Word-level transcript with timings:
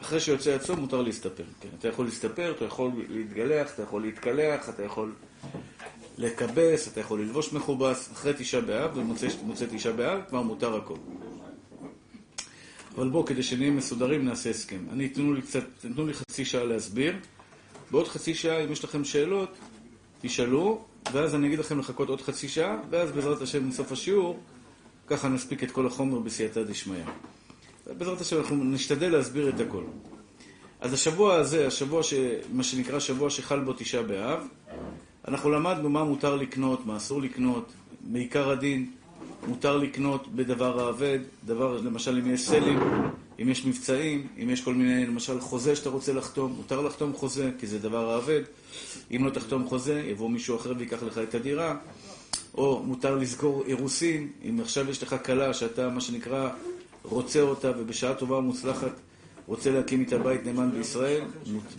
אחרי 0.00 0.20
שיוצא 0.20 0.50
הצום 0.50 0.80
מותר 0.80 1.02
להסתפר. 1.02 1.44
כן, 1.60 1.68
אתה 1.78 1.88
יכול 1.88 2.04
להסתפר, 2.04 2.52
אתה 2.56 2.64
יכול 2.64 2.90
להתגלח, 3.08 3.74
אתה 3.74 3.82
יכול 3.82 4.02
להתקלח, 4.02 4.68
אתה 4.68 4.82
יכול 4.82 5.12
לכבס, 6.18 6.88
אתה 6.88 7.00
יכול 7.00 7.20
ללבוש 7.20 7.52
מכובס. 7.52 8.12
אחרי 8.12 8.32
תשעה 8.38 8.60
באב 8.60 8.90
ומוצא 8.96 9.66
תשעה 9.70 9.92
באב, 9.92 10.20
כבר 10.28 10.42
מותר 10.42 10.76
הכל. 10.76 10.96
אבל 12.96 13.08
בואו, 13.08 13.24
כדי 13.24 13.42
שנהיה 13.42 13.70
מסודרים, 13.70 14.24
נעשה 14.24 14.50
הסכם. 14.50 14.84
אני, 14.92 15.08
תנו 15.08 15.34
לי 15.34 15.42
קצת, 15.42 15.64
תנו 15.80 16.06
לי 16.06 16.14
חצי 16.14 16.44
שעה 16.44 16.64
להסביר. 16.64 17.16
בעוד 17.90 18.08
חצי 18.08 18.34
שעה, 18.34 18.64
אם 18.64 18.72
יש 18.72 18.84
לכם 18.84 19.04
שאלות, 19.04 19.50
תשאלו, 20.20 20.84
ואז 21.12 21.34
אני 21.34 21.46
אגיד 21.46 21.58
לכם 21.58 21.78
לחכות 21.78 22.08
עוד 22.08 22.20
חצי 22.20 22.48
שעה, 22.48 22.76
ואז 22.90 23.12
בעזרת 23.12 23.42
השם, 23.42 23.68
מסוף 23.68 23.92
השיעור, 23.92 24.40
ככה 25.06 25.28
נספיק 25.28 25.62
את 25.62 25.70
כל 25.70 25.86
החומר 25.86 26.18
בסייעתא 26.18 26.62
דשמיא. 26.62 27.02
בעזרת 27.98 28.20
השם, 28.20 28.38
אנחנו 28.40 28.64
נשתדל 28.64 29.12
להסביר 29.12 29.48
את 29.48 29.60
הכל. 29.60 29.82
אז 30.80 30.92
השבוע 30.92 31.34
הזה, 31.34 31.66
השבוע 31.66 32.02
ש... 32.02 32.14
מה 32.52 32.62
שנקרא 32.62 32.98
שבוע 32.98 33.30
שחל 33.30 33.60
בו 33.60 33.72
תשעה 33.72 34.02
באב, 34.02 34.46
אנחנו 35.28 35.50
למדנו 35.50 35.90
מה 35.90 36.04
מותר 36.04 36.36
לקנות, 36.36 36.86
מה 36.86 36.96
אסור 36.96 37.22
לקנות, 37.22 37.72
מעיקר 38.06 38.50
הדין, 38.50 38.90
מותר 39.48 39.76
לקנות 39.76 40.34
בדבר 40.34 40.86
האבד, 40.86 41.18
דבר, 41.44 41.76
למשל 41.76 42.18
אם 42.18 42.34
יש 42.34 42.46
סלים, 42.46 42.78
אם 43.42 43.48
יש 43.48 43.66
מבצעים, 43.66 44.26
אם 44.42 44.50
יש 44.50 44.60
כל 44.60 44.74
מיני, 44.74 45.06
למשל 45.06 45.40
חוזה 45.40 45.76
שאתה 45.76 45.88
רוצה 45.88 46.12
לחתום, 46.12 46.52
מותר 46.56 46.80
לחתום 46.80 47.12
חוזה, 47.12 47.50
כי 47.58 47.66
זה 47.66 47.78
דבר 47.78 48.10
האבד. 48.10 48.42
אם 49.16 49.24
לא 49.24 49.30
תחתום 49.30 49.68
חוזה, 49.68 50.02
יבוא 50.06 50.30
מישהו 50.30 50.56
אחר 50.56 50.72
ויקח 50.78 51.02
לך 51.02 51.18
את 51.18 51.34
הדירה. 51.34 51.76
או 52.54 52.82
מותר 52.86 53.16
לסגור 53.16 53.64
אירוסין, 53.66 54.28
אם 54.48 54.60
עכשיו 54.60 54.90
יש 54.90 55.02
לך 55.02 55.16
כלה 55.24 55.54
שאתה, 55.54 55.88
מה 55.88 56.00
שנקרא, 56.00 56.50
רוצה 57.02 57.40
אותה, 57.40 57.70
ובשעה 57.78 58.14
טובה 58.14 58.36
ומוצלחת 58.36 58.92
רוצה 59.46 59.70
להקים 59.70 60.00
איתה 60.00 60.18
בית 60.18 60.44
נאמן 60.44 60.70
בישראל, 60.70 61.24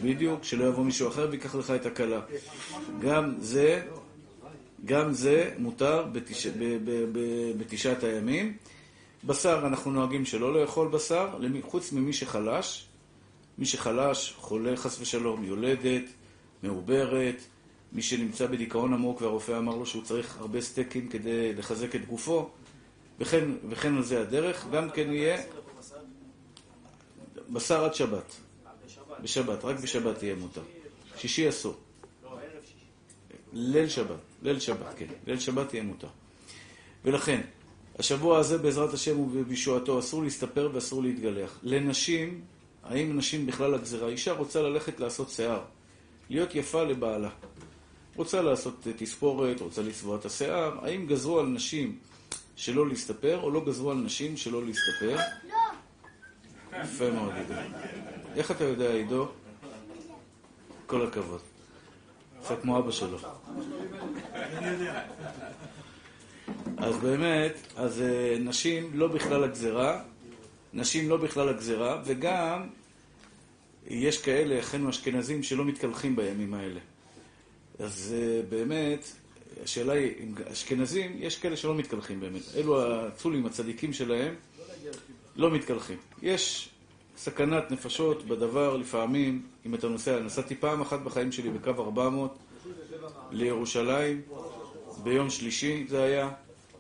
בדיוק, 0.04 0.44
שלא 0.44 0.66
יבוא 0.66 0.84
מישהו 0.84 1.08
אחר 1.08 1.28
ויקח 1.32 1.56
לך 1.56 1.72
את 1.72 1.86
הכלה. 1.86 2.22
גם 3.00 3.34
זה, 3.40 3.82
גם 4.86 5.14
זה 5.14 5.52
מותר 5.58 6.06
בתש... 6.12 6.48
בתשעת 7.58 8.04
הימים. 8.04 8.58
בשר, 9.24 9.64
אנחנו 9.68 9.92
נוהגים 9.92 10.26
שלא 10.26 10.62
לאכול 10.62 10.88
בשר, 10.88 11.28
חוץ 11.62 11.92
ממי 11.92 12.14
שחלש. 12.14 12.86
מי 13.58 13.66
שחלש, 13.66 14.34
חולה 14.38 14.76
חס 14.76 15.02
ושלום, 15.02 15.44
יולדת, 15.44 16.04
מעוברת, 16.64 17.42
מי 17.94 18.02
שנמצא 18.02 18.48
בדיכאון 18.48 18.94
עמוק 18.94 19.22
והרופא 19.22 19.58
אמר 19.58 19.76
לו 19.76 19.86
שהוא 19.86 20.04
צריך 20.04 20.38
הרבה 20.40 20.62
סטייקים 20.62 21.08
כדי 21.08 21.54
לחזק 21.54 21.96
את 21.96 22.06
גופו, 22.06 22.50
וכן, 23.20 23.50
וכן 23.70 23.96
על 23.96 24.04
זה 24.04 24.22
הדרך. 24.22 24.66
גם 24.72 24.90
כן 24.90 25.12
יהיה 25.12 25.44
בשר 27.50 27.86
עד 27.86 27.94
שבת. 27.94 28.36
בשבת, 29.24 29.66
רק 29.66 29.80
בשבת 29.80 30.24
יהיה 30.24 30.36
מותר. 30.36 30.62
שישי 31.18 31.50
אסור. 31.50 31.78
ליל 33.54 33.90
שבת, 33.90 34.20
ליל 34.42 34.60
שבת, 34.60 34.94
כן. 34.98 35.06
ליל 35.28 35.40
שבת 35.40 35.74
יהיה 35.74 35.84
מותר. 35.84 36.08
ולכן, 37.06 37.42
השבוע 38.00 38.40
הזה 38.40 38.58
בעזרת 38.58 38.94
השם 38.94 39.20
ובישועתו 39.20 40.00
אסור 40.00 40.24
להסתפר 40.24 40.70
ואסור 40.74 41.04
להתגלח. 41.04 41.60
לנשים, 41.64 42.42
האם 42.84 43.18
נשים 43.18 43.46
בכלל 43.46 43.74
הגזירה? 43.74 44.08
אישה 44.08 44.32
רוצה 44.32 44.62
ללכת 44.62 45.00
לעשות 45.00 45.30
שיער, 45.30 45.62
להיות 46.30 46.56
יפה 46.56 46.84
לבעלה. 46.84 47.30
רוצה 48.16 48.42
לעשות 48.42 48.88
תספורת, 48.98 49.62
רוצה 49.62 49.82
לצבוע 49.82 50.18
את 50.18 50.26
השיער. 50.26 50.86
האם 50.86 51.08
גזרו 51.08 51.40
על 51.40 51.46
נשים 51.46 52.00
שלא 52.62 52.88
להסתפר, 52.88 53.40
או 53.42 53.52
לא 53.52 53.66
גזרו 53.66 53.92
על 53.92 53.98
נשים 53.98 54.38
שלא 54.38 54.66
להסתפר? 54.66 55.18
לא. 55.50 56.84
יפה 56.84 57.12
מאוד, 57.12 57.34
עידו. 57.34 57.54
איך 58.36 58.52
אתה 58.52 58.64
יודע, 58.64 58.92
עידו? 58.94 59.28
כל 60.86 61.08
הכבוד. 61.08 61.40
קצת 62.44 62.62
כמו 62.62 62.80
אבא 62.80 62.92
שלו. 62.92 63.18
אז 66.78 66.98
באמת, 66.98 67.54
אז 67.76 68.02
אה, 68.02 68.38
נשים 68.40 68.92
לא 68.94 69.08
בכלל 69.08 69.44
הגזרה, 69.44 70.04
נשים 70.74 71.10
לא 71.10 71.18
בכלל 71.18 71.50
הגזרה, 71.50 72.02
וגם 72.06 72.68
יש 73.88 74.22
כאלה, 74.22 74.60
אחינו 74.60 74.90
אשכנזים, 74.90 75.44
שלא 75.44 75.66
מתקלחים 75.66 76.16
בימים 76.16 76.54
האלה. 76.54 76.80
אז 77.80 78.16
אה, 78.18 78.42
באמת, 78.50 79.21
השאלה 79.64 79.94
היא, 79.94 80.14
אשכנזים, 80.52 81.16
יש 81.20 81.38
כאלה 81.38 81.58
שלא 81.58 81.76
מתקלחים 81.76 82.20
באמת. 82.20 82.42
אלו 82.56 82.82
הצולים, 82.82 83.46
הצדיקים 83.46 83.94
שלהם, 83.94 84.36
לא 85.36 85.52
מתקלחים. 85.52 85.98
יש 86.22 86.70
סכנת 87.18 87.72
נפשות 87.72 88.26
בדבר 88.26 88.78
לפעמים, 88.78 89.42
אם 89.66 89.76
אתה 89.76 89.88
נוסע, 89.88 90.20
נסעתי 90.20 90.56
פעם 90.56 90.82
אחת 90.82 91.00
בחיים 91.00 91.32
שלי 91.32 91.50
בקו 91.50 91.84
400 91.84 92.38
לירושלים, 93.32 94.22
ביום 95.04 95.30
שלישי 95.30 95.86
זה 95.90 96.04
היה, 96.04 96.30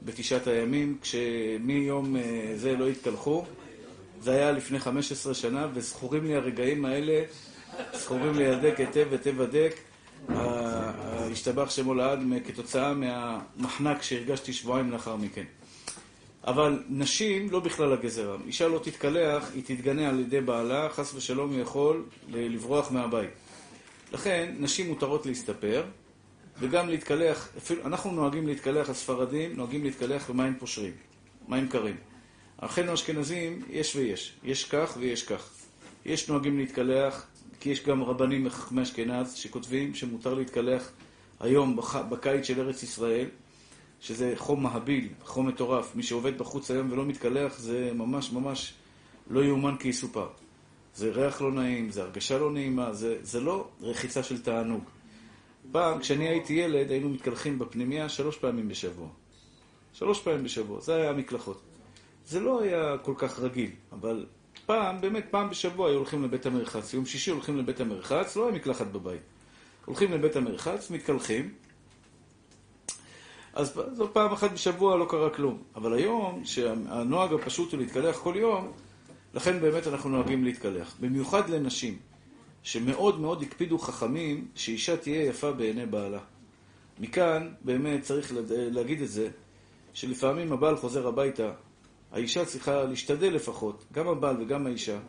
בתשעת 0.01 0.47
הימים, 0.47 0.97
כשמיום 1.01 2.15
אה, 2.15 2.53
זה 2.55 2.75
לא 2.75 2.87
התקלחו. 2.87 3.45
זה 4.21 4.31
היה 4.31 4.51
לפני 4.51 4.79
15 4.79 5.33
שנה, 5.33 5.67
וזכורים 5.73 6.25
לי 6.25 6.35
הרגעים 6.35 6.85
האלה, 6.85 7.23
זכורים 7.93 8.33
לי 8.33 8.47
הדק 8.47 8.79
היטב 8.79 9.07
היטב 9.11 9.41
הדק. 9.41 9.75
השתבח 11.31 11.69
שמו 11.69 11.93
לעד 11.93 12.19
כתוצאה 12.47 12.93
מהמחנק 12.93 14.01
שהרגשתי 14.01 14.53
שבועיים 14.53 14.91
לאחר 14.91 15.15
מכן. 15.15 15.45
אבל 16.47 16.83
נשים 16.89 17.51
לא 17.51 17.59
בכלל 17.59 17.93
הגזרה. 17.93 18.37
אישה 18.47 18.67
לא 18.67 18.79
תתקלח, 18.79 19.51
היא 19.53 19.63
תתגנה 19.65 20.09
על 20.09 20.19
ידי 20.19 20.41
בעלה, 20.41 20.89
חס 20.89 21.13
ושלום 21.15 21.53
הוא 21.53 21.59
יכול 21.59 22.05
לברוח 22.29 22.91
מהבית. 22.91 23.29
לכן, 24.13 24.55
נשים 24.59 24.87
מותרות 24.87 25.25
להסתפר, 25.25 25.83
וגם 26.59 26.89
להתקלח, 26.89 27.49
אפילו, 27.57 27.85
אנחנו 27.85 28.11
נוהגים 28.11 28.47
להתקלח, 28.47 28.89
הספרדים 28.89 29.55
נוהגים 29.55 29.83
להתקלח 29.83 30.29
במים 30.29 30.55
פושרים, 30.59 30.93
מים 31.47 31.67
קרים. 31.67 31.95
אחינו 32.57 32.91
האשכנזים, 32.91 33.61
יש 33.69 33.95
ויש. 33.95 34.33
יש 34.43 34.63
כך 34.63 34.97
ויש 34.99 35.23
כך. 35.23 35.49
יש 36.05 36.29
נוהגים 36.29 36.57
להתקלח, 36.57 37.25
כי 37.59 37.69
יש 37.69 37.83
גם 37.85 38.03
רבנים 38.03 38.43
מחכמי 38.43 38.81
אשכנז 38.81 39.33
שכותבים 39.33 39.95
שמותר 39.95 40.33
להתקלח 40.33 40.91
היום, 41.41 41.79
בקיץ 42.09 42.45
של 42.45 42.59
ארץ 42.59 42.83
ישראל, 42.83 43.27
שזה 43.99 44.33
חום 44.37 44.63
מהביל, 44.63 45.07
חום 45.23 45.47
מטורף. 45.47 45.95
מי 45.95 46.03
שעובד 46.03 46.37
בחוץ 46.37 46.71
היום 46.71 46.91
ולא 46.91 47.05
מתקלח 47.05 47.57
זה 47.57 47.91
ממש 47.93 48.31
ממש 48.31 48.73
לא 49.29 49.43
יאומן 49.43 49.75
כי 49.79 49.87
יסופר. 49.87 50.27
זה 50.95 51.11
ריח 51.11 51.41
לא 51.41 51.51
נעים, 51.51 51.89
זה 51.89 52.01
הרגשה 52.01 52.37
לא 52.37 52.51
נעימה, 52.51 52.93
זה, 52.93 53.17
זה 53.21 53.39
לא 53.39 53.67
רחיצה 53.81 54.23
של 54.23 54.41
תענוג. 54.41 54.83
פעם, 55.71 55.99
כשאני 55.99 56.27
הייתי 56.27 56.53
ילד, 56.53 56.91
היינו 56.91 57.09
מתקלחים 57.09 57.59
בפנימייה 57.59 58.09
שלוש 58.09 58.37
פעמים 58.37 58.67
בשבוע. 58.67 59.07
שלוש 59.93 60.21
פעמים 60.21 60.43
בשבוע, 60.43 60.81
זה 60.81 60.95
היה 60.95 61.09
המקלחות. 61.09 61.61
זה 62.25 62.39
לא 62.39 62.61
היה 62.61 62.97
כל 62.97 63.13
כך 63.17 63.39
רגיל, 63.39 63.69
אבל 63.91 64.25
פעם, 64.65 65.01
באמת 65.01 65.25
פעם 65.31 65.49
בשבוע 65.49 65.89
היו 65.89 65.97
הולכים 65.97 66.23
לבית 66.23 66.45
המרחץ. 66.45 66.93
יום 66.93 67.05
שישי 67.05 67.31
הולכים 67.31 67.57
לבית 67.57 67.79
המרחץ, 67.79 68.35
לא 68.35 68.47
היה 68.47 68.55
מקלחת 68.55 68.87
בבית. 68.87 69.21
הולכים 69.85 70.11
לבית 70.11 70.35
המרחץ, 70.35 70.89
מתקלחים, 70.89 71.53
אז 73.53 73.79
זו 73.93 74.13
פעם 74.13 74.31
אחת 74.31 74.51
בשבוע 74.51 74.97
לא 74.97 75.05
קרה 75.09 75.29
כלום. 75.29 75.63
אבל 75.75 75.93
היום, 75.93 76.45
שהנוהג 76.45 77.33
הפשוט 77.33 77.71
הוא 77.71 77.79
להתקלח 77.79 78.17
כל 78.17 78.33
יום, 78.35 78.71
לכן 79.33 79.61
באמת 79.61 79.87
אנחנו 79.87 80.09
נוהגים 80.09 80.43
להתקלח. 80.43 80.95
במיוחד 80.99 81.49
לנשים, 81.49 81.97
שמאוד 82.63 83.19
מאוד 83.19 83.41
הקפידו 83.43 83.77
חכמים 83.77 84.47
שאישה 84.55 84.97
תהיה 84.97 85.23
יפה 85.23 85.51
בעיני 85.51 85.85
בעלה. 85.85 86.19
מכאן 86.99 87.49
באמת 87.61 88.01
צריך 88.01 88.33
להגיד 88.49 89.01
את 89.01 89.09
זה, 89.09 89.29
שלפעמים 89.93 90.53
הבעל 90.53 90.77
חוזר 90.77 91.07
הביתה, 91.07 91.51
האישה 92.11 92.45
צריכה 92.45 92.83
להשתדל 92.83 93.33
לפחות, 93.33 93.85
גם 93.93 94.07
הבעל 94.07 94.41
וגם 94.41 94.65
האישה, 94.67 94.99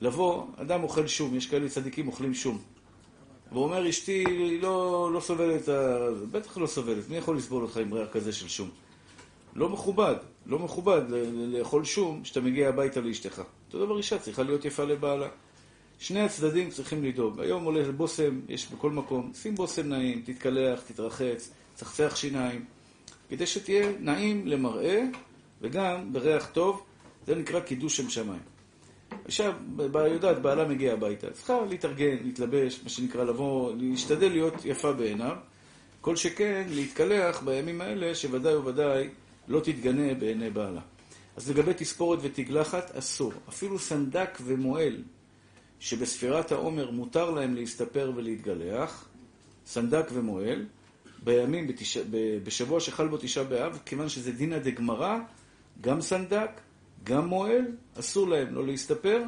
לבוא, 0.00 0.46
אדם 0.56 0.82
אוכל 0.82 1.06
שום, 1.06 1.36
יש 1.36 1.46
כאלה 1.46 1.68
צדיקים 1.68 2.08
אוכלים 2.08 2.34
שום. 2.34 2.58
והוא 3.52 3.64
אומר, 3.64 3.88
אשתי 3.88 4.24
לא, 4.62 5.10
לא 5.12 5.20
סובלת, 5.20 5.68
בטח 6.32 6.58
לא 6.58 6.66
סובלת, 6.66 7.08
מי 7.08 7.16
יכול 7.16 7.36
לסבול 7.36 7.62
אותך 7.62 7.76
עם 7.76 7.94
ריח 7.94 8.08
כזה 8.12 8.32
של 8.32 8.48
שום? 8.48 8.70
לא 9.54 9.68
מכובד, 9.68 10.14
לא 10.46 10.58
מכובד 10.58 11.02
לאכול 11.52 11.84
שום 11.84 12.22
כשאתה 12.22 12.40
מגיע 12.40 12.68
הביתה 12.68 13.00
לאשתך. 13.00 13.42
אותו 13.66 13.86
דבר 13.86 13.98
אישה 13.98 14.18
צריכה 14.18 14.42
להיות 14.42 14.64
יפה 14.64 14.84
לבעלה. 14.84 15.28
שני 15.98 16.20
הצדדים 16.20 16.70
צריכים 16.70 17.04
לדאוג. 17.04 17.40
היום 17.40 17.64
עולה 17.64 17.92
בושם, 17.92 18.40
יש 18.48 18.68
בכל 18.68 18.90
מקום, 18.90 19.32
שים 19.34 19.54
בושם 19.54 19.88
נעים, 19.88 20.22
תתקלח, 20.26 20.80
תתרחץ, 20.80 21.50
צחצח 21.74 22.16
שיניים, 22.16 22.64
כדי 23.28 23.46
שתהיה 23.46 23.92
נעים 24.00 24.46
למראה 24.46 25.02
וגם 25.60 26.12
בריח 26.12 26.46
טוב, 26.52 26.82
זה 27.26 27.34
נקרא 27.34 27.60
קידוש 27.60 27.96
שם 27.96 28.10
שמיים. 28.10 28.55
אישה 29.28 29.52
יודעת, 29.94 30.42
בעלה 30.42 30.68
מגיע 30.68 30.92
הביתה, 30.92 31.30
צריכה 31.30 31.60
להתארגן, 31.68 32.16
להתלבש, 32.24 32.80
מה 32.82 32.88
שנקרא 32.88 33.24
לבוא, 33.24 33.72
להשתדל 33.76 34.28
להיות 34.28 34.64
יפה 34.64 34.92
בעיניו, 34.92 35.36
כל 36.00 36.16
שכן 36.16 36.66
להתקלח 36.70 37.42
בימים 37.42 37.80
האלה 37.80 38.14
שוודאי 38.14 38.56
וודאי 38.56 39.08
לא 39.48 39.60
תתגנה 39.60 40.14
בעיני 40.14 40.50
בעלה. 40.50 40.80
אז 41.36 41.50
לגבי 41.50 41.72
תספורת 41.76 42.18
ותגלחת, 42.22 42.96
אסור. 42.96 43.32
אפילו 43.48 43.78
סנדק 43.78 44.38
ומועל 44.44 45.02
שבספירת 45.80 46.52
העומר 46.52 46.90
מותר 46.90 47.30
להם 47.30 47.54
להסתפר 47.54 48.12
ולהתגלח, 48.16 49.08
סנדק 49.66 50.06
ומועל, 50.12 50.66
בימים, 51.24 51.66
בתש... 51.66 51.98
בשבוע 52.44 52.80
שחל 52.80 53.08
בו 53.08 53.16
תשעה 53.16 53.44
באב, 53.44 53.78
כיוון 53.86 54.08
שזה 54.08 54.32
דינא 54.32 54.58
דגמרא, 54.58 55.18
גם 55.80 56.00
סנדק, 56.00 56.50
גם 57.06 57.26
מועל, 57.26 57.64
אסור 57.98 58.28
להם 58.28 58.54
לא 58.54 58.66
להסתפר 58.66 59.22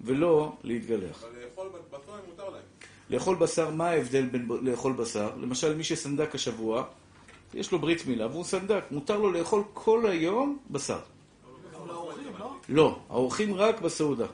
ולא 0.00 0.52
להתגלח. 0.64 1.24
אבל 1.24 1.32
לאכול 1.44 1.68
בצום 1.90 2.14
מותר 2.28 2.48
להם. 2.50 2.62
לאכול 3.10 3.36
בשר, 3.36 3.70
מה 3.70 3.88
ההבדל 3.88 4.26
בין 4.26 4.48
לאכול 4.62 4.92
בשר? 4.92 5.30
למשל, 5.40 5.74
מי 5.76 5.84
שסנדק 5.84 6.34
השבוע, 6.34 6.84
יש 7.54 7.72
לו 7.72 7.78
ברית 7.78 8.06
מילה 8.06 8.26
והוא 8.26 8.44
סנדק, 8.44 8.84
מותר 8.90 9.18
לו 9.18 9.32
לאכול 9.32 9.62
כל 9.74 10.06
היום 10.06 10.58
בשר. 10.70 10.98
לא, 12.68 12.98
האורחים 13.10 13.54
רק 13.54 13.80
בסעודה. 13.80 14.26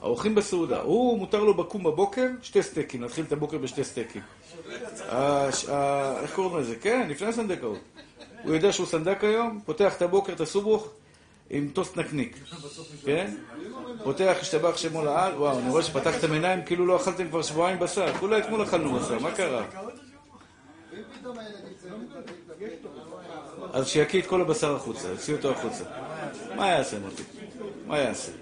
האורחים 0.00 0.34
בסעודה. 0.34 0.80
הוא, 0.80 1.18
מותר 1.18 1.44
לו 1.44 1.54
בקום 1.54 1.82
בבוקר, 1.82 2.26
שתי 2.42 2.62
סטייקים, 2.62 3.02
להתחיל 3.02 3.24
את 3.24 3.32
הבוקר 3.32 3.58
בשתי 3.58 3.84
סטייקים. 3.84 4.22
איך 6.22 6.34
קוראים 6.34 6.56
לזה? 6.56 6.76
כן, 6.76 7.06
לפני 7.10 7.26
הסנדקאות. 7.26 7.78
הוא 8.44 8.54
יודע 8.54 8.72
שהוא 8.72 8.86
סנדק 8.86 9.24
היום, 9.24 9.60
פותח 9.64 9.96
את 9.96 10.02
הבוקר, 10.02 10.32
את 10.32 10.40
הסובוך, 10.40 10.88
עם 11.50 11.68
טוסט 11.72 11.96
נקניק. 11.96 12.36
כן? 13.04 13.34
פותח, 14.04 14.36
ישתבח 14.40 14.76
שמו 14.76 15.04
לעד, 15.04 15.34
וואו, 15.34 15.58
אני 15.58 15.70
רואה 15.70 15.82
שפתחתם 15.82 16.32
עיניים 16.32 16.64
כאילו 16.64 16.86
לא 16.86 16.96
אכלתם 16.96 17.28
כבר 17.28 17.42
שבועיים 17.42 17.78
בשר. 17.78 18.14
כולה 18.14 18.38
אתמול 18.38 18.62
אכלנו 18.62 18.98
בשר, 18.98 19.18
מה 19.18 19.32
קרה? 19.32 19.64
אז 23.72 23.88
שיקיא 23.88 24.20
את 24.20 24.26
כל 24.26 24.40
הבשר 24.40 24.76
החוצה, 24.76 25.08
יוציא 25.08 25.34
אותו 25.34 25.50
החוצה. 25.50 25.84
מה 26.56 26.68
יעשה 26.68 26.98
מוטי? 26.98 27.22
מה 27.86 27.98
יעשה? 27.98 28.32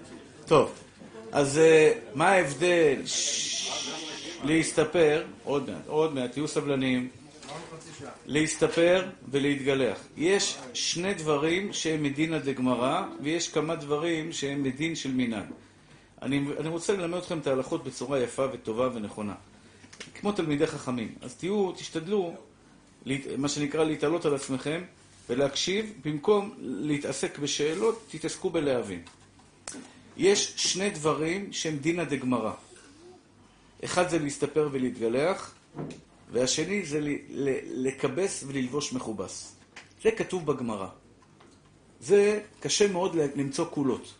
טוב, 0.45 0.71
אז 1.31 1.57
אה, 1.57 1.93
מה 2.13 2.29
ההבדל? 2.29 3.01
להסתפר, 4.43 5.23
עוד 5.43 5.69
מעט, 5.69 5.87
עוד 5.87 6.13
מעט, 6.13 6.31
תהיו 6.31 6.47
סבלניים. 6.47 7.09
להסתפר 8.25 9.05
ולהתגלח. 9.31 9.99
יש 10.17 10.57
שני 10.73 11.13
דברים 11.13 11.73
שהם 11.73 12.03
מדינא 12.03 12.37
דגמרא, 12.37 13.01
ויש 13.23 13.47
כמה 13.47 13.75
דברים 13.75 14.31
שהם 14.31 14.63
מדין 14.63 14.95
של 14.95 15.11
מנהג. 15.11 15.45
אני, 16.21 16.45
אני 16.59 16.69
רוצה 16.69 16.93
ללמד 16.93 17.17
אתכם 17.17 17.39
את 17.39 17.47
ההלכות 17.47 17.83
בצורה 17.83 18.19
יפה 18.19 18.45
וטובה 18.53 18.89
ונכונה. 18.93 19.33
כמו 20.15 20.31
תלמידי 20.31 20.67
חכמים. 20.67 21.15
אז 21.21 21.35
תהיו, 21.35 21.71
תשתדלו, 21.71 22.33
מה 23.37 23.49
שנקרא, 23.49 23.83
להתעלות 23.83 24.25
על 24.25 24.35
עצמכם 24.35 24.83
ולהקשיב, 25.29 25.93
במקום 26.05 26.53
להתעסק 26.59 27.39
בשאלות, 27.39 28.05
תתעסקו 28.11 28.49
בלהבין. 28.49 29.01
יש 30.17 30.53
שני 30.55 30.89
דברים 30.89 31.53
שהם 31.53 31.77
דינא 31.77 32.03
דגמרא. 32.03 32.51
אחד 33.85 34.09
זה 34.09 34.19
להסתפר 34.19 34.69
ולהתגלח, 34.71 35.55
והשני 36.31 36.85
זה 36.85 36.99
ל- 36.99 37.17
ל- 37.29 37.87
לכבס 37.87 38.43
וללבוש 38.47 38.93
מכובס. 38.93 39.55
זה 40.03 40.11
כתוב 40.11 40.45
בגמרא. 40.45 40.87
זה 41.99 42.41
קשה 42.59 42.87
מאוד 42.87 43.15
למצוא 43.35 43.65
קולות. 43.65 44.13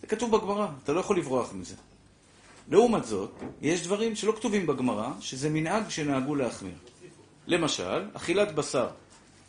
זה 0.00 0.06
כתוב 0.06 0.36
בגמרא, 0.36 0.66
אתה 0.84 0.92
לא 0.92 1.00
יכול 1.00 1.18
לברוח 1.18 1.52
מזה. 1.52 1.74
לעומת 2.70 3.04
זאת, 3.04 3.30
יש 3.62 3.82
דברים 3.84 4.16
שלא 4.16 4.32
כתובים 4.32 4.66
בגמרא, 4.66 5.10
שזה 5.20 5.50
מנהג 5.50 5.88
שנהגו 5.88 6.34
להחמיר. 6.34 6.74
למשל, 7.46 8.04
אכילת 8.12 8.54
בשר, 8.54 8.88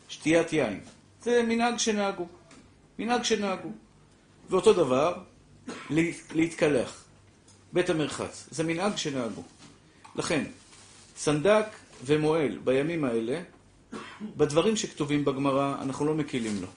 שתיית 0.09 0.53
יין. 0.53 0.79
זה 1.23 1.43
מנהג 1.43 1.77
שנהגו. 1.77 2.27
מנהג 2.99 3.23
שנהגו. 3.23 3.69
ואותו 4.49 4.73
דבר, 4.73 5.17
לה- 5.89 6.01
להתקלח. 6.35 7.03
בית 7.73 7.89
המרחץ. 7.89 8.47
זה 8.51 8.63
מנהג 8.63 8.95
שנהגו. 8.95 9.43
לכן, 10.15 10.43
סנדק 11.17 11.65
ומועל 12.05 12.57
בימים 12.63 13.03
האלה, 13.03 13.41
בדברים 14.37 14.75
שכתובים 14.75 15.25
בגמרא, 15.25 15.75
אנחנו 15.81 16.05
לא 16.05 16.15
מקילים 16.15 16.61
לו. 16.61 16.67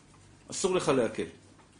אסור 0.50 0.74
לך 0.74 0.88
להקל. 0.88 1.24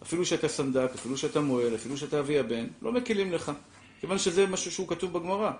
אפילו 0.02 0.26
שאתה 0.26 0.48
סנדק, 0.48 0.90
אפילו 0.94 1.16
שאתה 1.16 1.40
מועל, 1.40 1.74
אפילו 1.74 1.96
שאתה 1.96 2.20
אבי 2.20 2.38
הבן, 2.38 2.66
לא 2.82 2.92
מקילים 2.92 3.32
לך. 3.32 3.52
כיוון 4.00 4.18
שזה 4.18 4.46
משהו 4.46 4.72
שהוא 4.72 4.88
כתוב 4.88 5.12
בגמרא. 5.12 5.50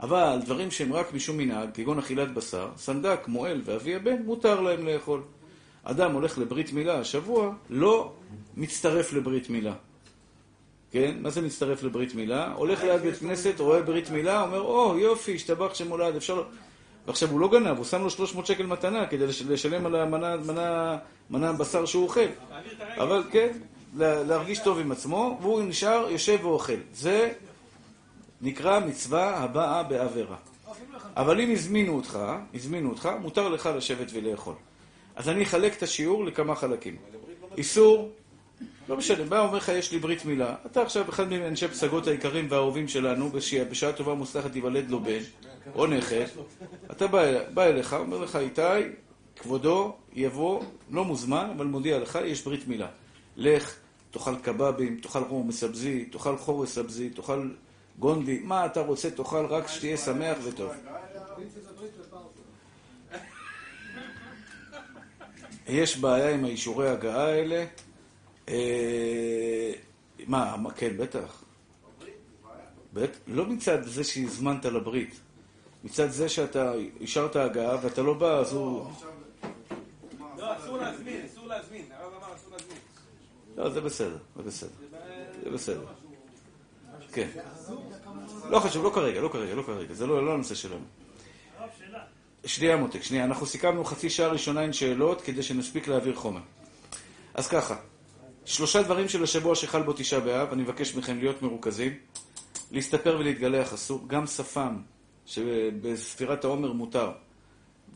אבל 0.00 0.38
דברים 0.44 0.70
שהם 0.70 0.92
רק 0.92 1.14
משום 1.14 1.36
מנהג, 1.36 1.68
כגון 1.74 1.98
אכילת 1.98 2.34
בשר, 2.34 2.70
סנדק, 2.76 3.20
מועל 3.28 3.60
ואבי 3.64 3.94
הבן, 3.94 4.22
מותר 4.22 4.60
להם 4.60 4.86
לאכול. 4.86 5.22
אדם 5.82 6.12
הולך 6.12 6.38
לברית 6.38 6.72
מילה 6.72 6.98
השבוע, 6.98 7.54
לא 7.70 8.12
מצטרף 8.56 9.12
לברית 9.12 9.50
מילה. 9.50 9.74
כן? 10.94 11.14
מה 11.20 11.30
זה 11.30 11.42
מצטרף 11.42 11.82
לברית 11.82 12.14
מילה? 12.14 12.52
הולך 12.52 12.84
ליד 12.84 13.02
בית 13.02 13.16
כנסת, 13.18 13.54
רואה 13.60 13.82
ברית 13.82 14.10
מילה, 14.10 14.42
אומר, 14.42 14.60
או, 14.60 14.98
יופי, 14.98 15.34
השתבח 15.34 15.74
שמולד, 15.74 16.16
אפשר... 16.16 16.34
לו-" 16.34 16.42
ועכשיו 17.06 17.30
הוא 17.30 17.40
לא 17.40 17.48
גנב, 17.48 17.76
הוא 17.76 17.84
שם 17.84 18.02
לו 18.02 18.10
300 18.10 18.46
שקל 18.46 18.66
מתנה 18.66 19.06
כדי 19.06 19.26
לש- 19.26 19.42
לשלם 19.42 19.86
על 19.86 19.96
המנה 19.96 20.36
מנה, 20.36 20.96
מנה 21.30 21.52
בשר 21.52 21.84
שהוא 21.86 22.04
אוכל. 22.04 22.20
אבל 22.96 23.22
כן, 23.30 23.48
לה- 23.96 24.22
להרגיש 24.22 24.58
טוב 24.58 24.78
עם 24.78 24.92
עצמו, 24.92 25.38
והוא 25.42 25.62
נשאר, 25.62 26.06
יושב 26.10 26.38
ואוכל. 26.42 26.72
זה 26.94 27.32
נקרא 28.42 28.80
מצווה 28.80 29.36
הבאה 29.36 29.82
בעבירה. 29.82 30.36
אבל 31.16 31.40
אם 31.40 31.50
הזמינו 31.52 31.96
אותך, 31.96 32.18
הזמינו 32.54 32.90
אותך, 32.90 33.08
מותר 33.20 33.48
לך 33.48 33.68
לשבת 33.76 34.06
ולאכול. 34.12 34.54
אז 35.16 35.28
אני 35.28 35.42
אחלק 35.42 35.76
את 35.76 35.82
השיעור 35.82 36.24
לכמה 36.24 36.54
חלקים. 36.54 36.96
איסור, 37.56 38.10
לא 38.88 38.96
משנה, 38.96 39.24
בא 39.24 39.40
אומר 39.40 39.56
לך, 39.56 39.68
יש 39.68 39.92
לי 39.92 39.98
ברית 39.98 40.24
מילה. 40.24 40.54
אתה 40.66 40.82
עכשיו 40.82 41.08
אחד 41.08 41.28
מאנשי 41.28 41.68
פסגות 41.68 42.06
היקרים 42.06 42.46
והאהובים 42.50 42.88
שלנו, 42.88 43.30
בשעה, 43.70 43.92
טובה 43.92 44.12
ומוצלחת 44.12 44.56
ייוולד 44.56 44.90
לו 44.90 45.00
בן 45.00 45.20
או 45.74 45.86
נכד. 45.86 46.24
אתה 46.90 47.06
בא, 47.54 47.64
אליך, 47.64 47.92
אומר 47.92 48.18
לך, 48.18 48.36
איתי, 48.36 48.62
כבודו 49.36 49.96
יבוא, 50.12 50.62
לא 50.90 51.04
מוזמן, 51.04 51.50
אבל 51.56 51.66
מודיע 51.66 51.98
לך, 51.98 52.18
יש 52.24 52.42
ברית 52.42 52.68
מילה. 52.68 52.88
לך, 53.36 53.76
תאכל 54.10 54.36
קבבים, 54.42 55.00
תאכל 55.02 55.24
חור 55.28 55.44
מסבזי, 55.44 56.04
תאכל 56.04 56.36
חורס 56.36 56.74
סבזי, 56.74 57.10
תאכל 57.10 57.48
גונדי, 57.98 58.40
מה 58.44 58.66
אתה 58.66 58.80
רוצה, 58.80 59.10
תאכל, 59.10 59.46
רק 59.46 59.68
שתהיה 59.68 59.96
שמח 59.96 60.36
וטוב. 60.44 60.72
יש 65.68 65.96
בעיה 65.96 66.30
עם 66.30 66.44
האישורי 66.44 66.90
הגעה 66.90 67.26
האלה. 67.26 67.64
אה, 68.48 69.72
מה, 70.26 70.56
מה, 70.56 70.70
כן, 70.70 70.96
בטח. 70.96 71.44
בט... 72.92 73.10
לא 73.26 73.46
מצד 73.46 73.82
זה 73.82 74.04
שהזמנת 74.04 74.64
לברית, 74.64 75.20
מצד 75.84 76.10
זה 76.10 76.28
שאתה 76.28 76.72
אישרת 77.00 77.36
הגעה 77.36 77.76
ואתה 77.82 78.02
לא 78.02 78.14
בא, 78.14 78.38
אז 78.38 78.52
הוא... 78.52 78.90
לא, 80.38 80.56
אסור 80.56 80.78
להזמין, 80.78 81.26
אסור 81.26 81.46
להזמין. 81.46 81.84
הרב 81.90 82.12
אמר 82.12 82.34
אסור 82.34 82.52
להזמין. 82.52 82.78
לא, 83.56 83.70
זה 83.70 83.80
בסדר, 83.80 84.18
זה 84.36 84.42
בסדר. 84.42 84.70
זה 85.44 85.50
בסדר. 85.50 85.86
כן. 87.12 87.28
לא 88.50 88.58
חשוב, 88.58 88.84
לא 88.84 88.90
כרגע, 88.94 89.20
לא 89.20 89.28
כרגע, 89.28 89.54
לא 89.54 89.62
כרגע. 89.62 89.94
זה 89.94 90.06
לא 90.06 90.26
לא 90.26 90.34
הנושא 90.34 90.54
שלנו. 90.54 90.84
שנייה, 92.46 92.76
מותק, 92.76 93.02
שנייה. 93.02 93.24
אנחנו 93.24 93.46
סיכמנו 93.46 93.84
חצי 93.84 94.10
שעה 94.10 94.28
ראשונה 94.28 94.60
עם 94.60 94.72
שאלות 94.72 95.20
כדי 95.20 95.42
שנספיק 95.42 95.88
להעביר 95.88 96.14
חומר. 96.14 96.40
אז 97.34 97.48
ככה, 97.48 97.76
שלושה 98.44 98.82
דברים 98.82 99.08
של 99.08 99.22
השבוע 99.22 99.54
שחל 99.54 99.82
בו 99.82 99.92
תשעה 99.92 100.20
באב, 100.20 100.52
אני 100.52 100.62
מבקש 100.62 100.94
מכם 100.94 101.18
להיות 101.18 101.42
מרוכזים. 101.42 101.92
להסתפר 102.70 103.16
ולהתגלח 103.20 103.72
אסור, 103.72 104.00
גם 104.06 104.26
שפם, 104.26 104.76
שבספירת 105.26 106.44
העומר 106.44 106.72
מותר, 106.72 107.10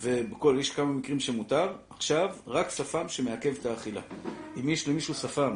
ובכל, 0.01 0.57
יש 0.61 0.71
כמה 0.71 0.93
מקרים 0.93 1.21
שמותר, 1.21 1.73
עכשיו 1.91 2.29
רק 2.47 2.71
שפם 2.71 3.09
שמעכב 3.09 3.55
את 3.61 3.67
האכילה. 3.67 4.01
אם 4.61 4.69
יש 4.69 4.89
למישהו 4.89 5.15
שפם, 5.15 5.55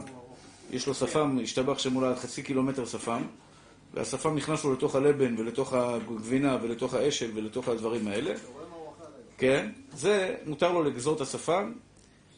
יש 0.70 0.86
לו 0.86 0.94
שפם, 0.94 1.38
השתבח 1.42 1.78
שמולה 1.78 2.10
עד 2.10 2.18
חצי 2.18 2.42
קילומטר 2.42 2.84
שפם, 2.84 3.22
והשפם 3.94 4.34
נכנס 4.34 4.64
לו 4.64 4.72
לתוך 4.72 4.94
הלבן 4.94 5.34
ולתוך 5.38 5.72
הגבינה 5.72 6.58
ולתוך 6.62 6.94
האשל 6.94 7.30
ולתוך 7.34 7.68
הדברים 7.68 8.08
האלה, 8.08 8.34
כן, 9.38 9.70
זה, 9.92 10.36
מותר 10.46 10.72
לו 10.72 10.82
לגזור 10.82 11.16
את 11.16 11.20
השפם, 11.20 11.72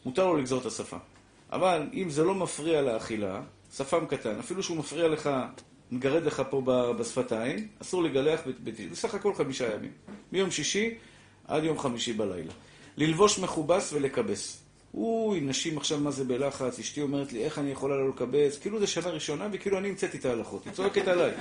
מותר 0.05 0.25
לו 0.25 0.37
לגזור 0.37 0.61
את 0.61 0.65
השפם. 0.65 1.14
אבל 1.51 1.89
אם 1.93 2.09
זה 2.09 2.23
לא 2.23 2.35
מפריע 2.35 2.81
לאכילה, 2.81 3.41
שפם 3.77 4.05
קטן, 4.05 4.39
אפילו 4.39 4.63
שהוא 4.63 4.77
מפריע 4.77 5.07
לך, 5.07 5.29
מגרד 5.91 6.23
לך 6.25 6.41
פה 6.49 6.61
בשפתיים, 6.99 7.67
אסור 7.81 8.03
לגלח, 8.03 8.39
ב- 8.47 8.69
ב- 8.69 8.91
בסך 8.91 9.15
הכל 9.15 9.33
חמישה 9.33 9.73
ימים. 9.73 9.91
מיום 10.31 10.51
שישי 10.51 10.93
עד 11.47 11.63
יום 11.63 11.79
חמישי 11.79 12.13
בלילה. 12.13 12.51
ללבוש 12.97 13.39
מכובס 13.39 13.93
ולכבס. 13.93 14.64
אוי, 14.97 15.41
נשים 15.41 15.77
עכשיו 15.77 15.99
מה 15.99 16.11
זה 16.11 16.23
בלחץ, 16.23 16.79
אשתי 16.79 17.01
אומרת 17.01 17.33
לי, 17.33 17.43
איך 17.45 17.59
אני 17.59 17.71
יכולה 17.71 17.95
לא 17.95 18.09
לקבץ? 18.09 18.57
כאילו 18.61 18.79
זה 18.79 18.87
שנה 18.87 19.09
ראשונה 19.09 19.47
וכאילו 19.51 19.77
אני 19.77 19.89
המצאתי 19.89 20.17
את 20.17 20.25
ההלכות. 20.25 20.65
היא 20.65 20.73
צועקת 20.73 21.07
עליי. 21.07 21.31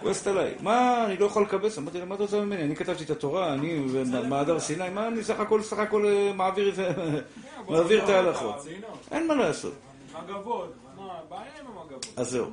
כועסת 0.00 0.26
עליי. 0.26 0.54
מה, 0.60 1.04
אני 1.06 1.16
לא 1.16 1.26
יכול 1.26 1.42
לקבץ? 1.42 1.78
אמרתי 1.78 1.98
לה, 1.98 2.04
מה 2.04 2.14
אתה 2.14 2.22
רוצה 2.22 2.40
ממני? 2.40 2.62
אני 2.62 2.76
כתבתי 2.76 3.04
את 3.04 3.10
התורה, 3.10 3.52
אני 3.52 3.86
מהדר 4.28 4.60
סיני, 4.60 4.90
מה 4.90 5.08
אני 5.08 5.24
סך 5.24 5.40
הכל, 5.40 5.62
סך 5.62 5.78
הכל 5.78 6.06
אה, 6.06 6.32
מעביר 6.32 6.68
את 6.68 6.74
זה, 6.74 6.90
מעביר 7.68 8.04
את 8.04 8.08
ההלכות. 8.08 8.54
אין 9.10 9.26
מה 9.26 9.34
לעשות. 9.34 9.72
מגבות, 10.14 10.72
מה, 10.96 11.08
בעיה 11.28 11.42
עם 11.60 11.66
המגבות. 11.66 12.06
אז 12.16 12.30
זהו. 12.30 12.46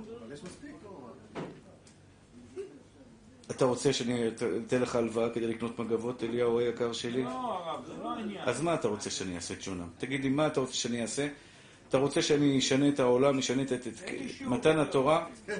אתה 3.51 3.65
רוצה 3.65 3.93
שאני 3.93 4.27
אתן 4.67 4.81
לך 4.81 4.95
הלוואה 4.95 5.29
כדי 5.29 5.47
לקנות 5.47 5.79
מגבות, 5.79 6.23
אליהו 6.23 6.59
היקר 6.59 6.93
שלי? 6.93 7.23
לא, 7.23 7.29
הרב, 7.29 7.85
זה 7.85 7.93
לא 8.03 8.09
העניין. 8.13 8.41
אז 8.45 8.61
מה 8.61 8.73
אתה 8.73 8.87
רוצה 8.87 9.09
שאני 9.09 9.35
אעשה, 9.35 9.53
ג'ונם? 9.65 9.87
תגיד 9.97 10.23
לי, 10.23 10.29
מה 10.29 10.47
אתה 10.47 10.59
רוצה 10.59 10.73
שאני 10.73 11.01
אעשה? 11.01 11.27
אתה 11.89 11.97
רוצה 11.97 12.21
שאני 12.21 12.59
אשנה 12.59 12.89
את 12.89 12.99
העולם, 12.99 13.37
אשנה 13.37 13.61
את 13.61 13.71
מתן 14.45 14.79
התורה? 14.79 15.25
תן 15.45 15.53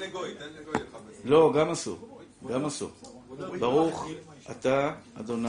לגוי, 0.00 0.34
תן 0.34 0.44
לגוי. 0.60 0.74
לא, 1.24 1.52
גם 1.56 1.70
אסור. 1.70 2.20
גם 2.48 2.64
אסור. 2.64 2.90
ברוך 3.58 4.08
אתה 4.50 4.94
אדוני, 5.14 5.48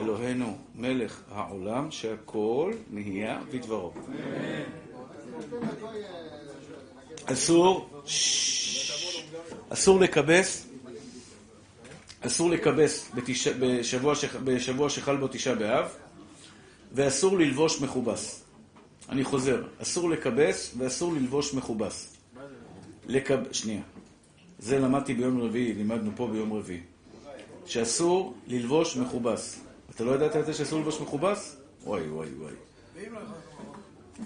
אלוהינו, 0.00 0.58
מלך 0.74 1.20
העולם, 1.30 1.90
שהכל 1.90 2.72
נהיה 2.90 3.40
בדברו. 3.52 3.92
אסור, 7.24 7.88
ששש, 8.06 8.91
אסור 9.68 10.00
לכבס, 10.00 10.66
אסור 12.20 12.50
לכבס 12.50 13.10
בתש- 13.14 13.48
בשבוע 13.48 14.14
שח- 14.14 14.36
בשבוע 14.44 14.90
שחל 14.90 15.16
בו 15.16 15.28
תשעה 15.28 15.54
באב, 15.54 15.88
ואסור 16.92 17.38
ללבוש 17.38 17.80
מכובס. 17.80 18.42
אני 19.08 19.24
חוזר, 19.24 19.62
אסור 19.82 20.10
לכבס 20.10 20.74
ואסור 20.78 21.12
ללבוש 21.12 21.54
מכובס. 21.54 22.16
לקב... 23.06 23.52
שנייה. 23.52 23.82
זה 24.58 24.78
למדתי 24.78 25.14
ביום 25.14 25.40
רביעי, 25.40 25.74
לימדנו 25.74 26.10
פה 26.16 26.28
ביום 26.32 26.52
רביעי. 26.52 26.80
שאסור 27.66 28.34
ללבוש 28.46 28.96
מכובס. 28.96 29.60
אתה 29.94 30.04
לא 30.04 30.12
ידעת 30.14 30.36
את 30.36 30.46
זה 30.46 30.54
שאסור 30.54 30.78
ללבוש 30.78 31.00
מכובס? 31.00 31.56
וואי, 31.84 32.08
וואי, 32.08 32.28
וואי. 32.38 32.52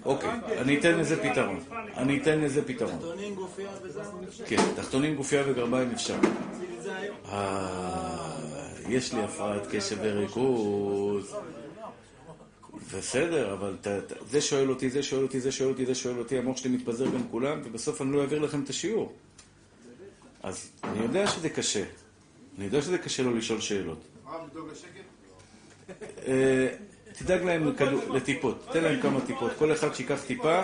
אוקיי, 0.05 0.31
אני 0.59 0.79
אתן 0.79 0.99
לזה 0.99 1.23
פתרון. 1.23 1.61
אני 1.97 2.23
אתן 2.23 2.41
לזה 2.41 2.65
פתרון. 2.67 2.99
טונים 3.01 3.35
גופייה 3.35 3.71
וזה? 3.83 4.03
כן, 4.47 4.63
תחתונים, 4.77 5.17
גופייה 5.17 5.43
וגרביים 5.47 5.91
אפשר. 5.91 6.19
אה, 7.29 8.37
יש 8.89 9.13
לי 9.13 9.23
הפרעת 9.23 9.67
קשב 9.71 9.97
וריכוז. 10.03 11.37
בסדר, 12.97 13.53
אבל 13.53 13.77
ת, 13.81 13.87
ת, 13.87 14.13
זה 14.31 14.41
שואל 14.41 14.71
אותי, 14.71 14.91
זה 14.91 15.03
שואל 15.03 15.23
אותי, 15.23 15.41
זה 15.41 15.53
שואל 15.53 15.69
אותי, 15.69 15.87
זה 15.87 15.95
שואל 15.95 16.19
אותי, 16.19 16.39
המוח 16.39 16.57
שלי 16.57 16.71
מתפזר 16.71 17.11
בין 17.11 17.27
כולם, 17.31 17.61
ובסוף 17.65 18.03
אני 18.03 18.13
לא 18.13 18.21
אעביר 18.21 18.39
לכם 18.39 18.63
את 18.63 18.71
השיעור. 18.71 19.13
אז 20.43 20.71
אני 20.85 21.03
יודע 21.03 21.27
שזה 21.27 21.49
קשה. 21.49 21.85
אני 22.57 22.65
יודע 22.65 22.83
שזה 22.83 22.99
קשה 22.99 23.23
לו 23.23 23.37
לשאול 23.37 23.61
שאלות. 23.61 23.99
תדאג 27.19 27.43
להם 27.43 27.73
לטיפות, 28.15 28.67
תן 28.73 28.85
להם 28.85 29.01
כמה 29.01 29.21
טיפות. 29.21 29.53
כל 29.59 29.73
אחד 29.73 29.95
שיקח 29.95 30.23
טיפה. 30.27 30.63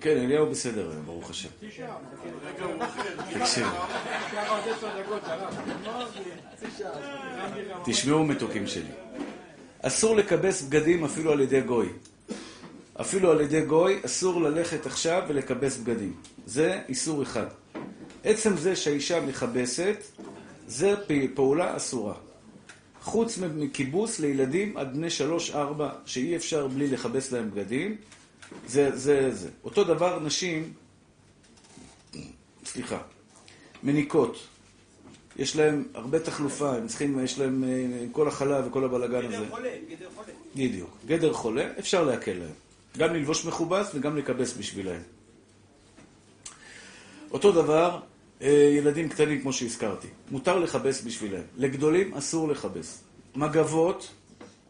כן, 0.00 0.16
אליהו 0.16 0.50
בסדר 0.50 0.90
ברוך 1.06 1.30
השם. 1.30 1.48
תקשיב. 3.32 3.66
תשמעו 7.84 8.24
מתוקים 8.24 8.66
שלי. 8.66 8.90
אסור 9.82 10.16
לכבס 10.16 10.62
בגדים 10.62 11.04
אפילו 11.04 11.32
על 11.32 11.40
ידי 11.40 11.60
גוי. 11.60 11.88
אפילו 13.00 13.30
על 13.30 13.40
ידי 13.40 13.60
גוי 13.60 14.00
אסור 14.04 14.40
ללכת 14.40 14.86
עכשיו 14.86 15.22
ולכבס 15.28 15.76
בגדים. 15.76 16.14
זה 16.46 16.80
איסור 16.88 17.22
אחד. 17.22 17.46
עצם 18.24 18.56
זה 18.56 18.76
שהאישה 18.76 19.20
מכבסת, 19.20 19.96
זה 20.66 20.94
פעולה 21.34 21.76
אסורה. 21.76 22.14
חוץ 23.02 23.38
מכיבוס 23.38 24.18
לילדים 24.20 24.76
עד 24.76 24.94
בני 24.94 25.10
שלוש-ארבע, 25.10 25.90
שאי 26.06 26.36
אפשר 26.36 26.66
בלי 26.66 26.88
לכבס 26.88 27.32
להם 27.32 27.50
בגדים, 27.50 27.96
זה, 28.66 28.96
זה, 28.96 29.34
זה. 29.34 29.48
אותו 29.64 29.84
דבר 29.84 30.20
נשים, 30.20 30.72
סליחה, 32.64 32.98
מניקות. 33.82 34.46
יש 35.36 35.56
להם 35.56 35.84
הרבה 35.94 36.18
תחלופה, 36.18 36.76
הם 36.76 36.86
צריכים, 36.86 37.24
יש 37.24 37.38
להם 37.38 37.64
אה, 37.64 37.68
כל 38.12 38.28
החלב 38.28 38.66
וכל 38.66 38.84
הבלגן 38.84 39.26
הזה. 39.26 39.36
גדר 39.36 39.50
חולה, 39.50 39.70
גדר 39.90 40.08
חולה. 40.16 40.32
בדיוק. 40.56 40.90
גדר 41.06 41.32
חולה, 41.32 41.68
אפשר 41.78 42.04
להקל 42.04 42.32
להם. 42.32 42.54
גם 42.98 43.14
ללבוש 43.14 43.44
מכובס 43.44 43.90
וגם 43.94 44.16
לכבס 44.16 44.56
בשבילהם. 44.56 45.02
אותו 47.30 47.52
דבר, 47.52 48.00
ילדים 48.50 49.08
קטנים 49.08 49.40
כמו 49.40 49.52
שהזכרתי. 49.52 50.08
מותר 50.30 50.58
לכבס 50.58 51.02
בשבילהם. 51.02 51.42
לגדולים 51.56 52.14
אסור 52.14 52.48
לכבס. 52.48 53.04
מגבות, 53.36 54.10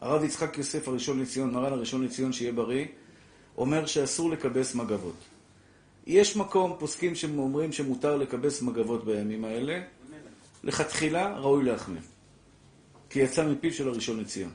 הרב 0.01 0.23
יצחק 0.23 0.57
יוסף 0.57 0.87
הראשון 0.87 1.19
לציון, 1.19 1.53
מרן 1.53 1.73
הראשון 1.73 2.03
לציון 2.03 2.33
שיהיה 2.33 2.51
בריא, 2.51 2.85
אומר 3.57 3.85
שאסור 3.85 4.29
לכבס 4.29 4.75
מגבות. 4.75 5.15
יש 6.07 6.35
מקום, 6.35 6.75
פוסקים 6.79 7.15
שאומרים 7.15 7.71
שמותר 7.71 8.17
לכבס 8.17 8.61
מגבות 8.61 9.05
בימים 9.05 9.45
האלה, 9.45 9.81
לכתחילה 10.63 11.37
ראוי 11.37 11.63
להחמיר. 11.63 12.01
כי 13.09 13.19
יצא 13.19 13.47
מפיו 13.47 13.73
של 13.73 13.87
הראשון 13.87 14.19
לציון. 14.19 14.51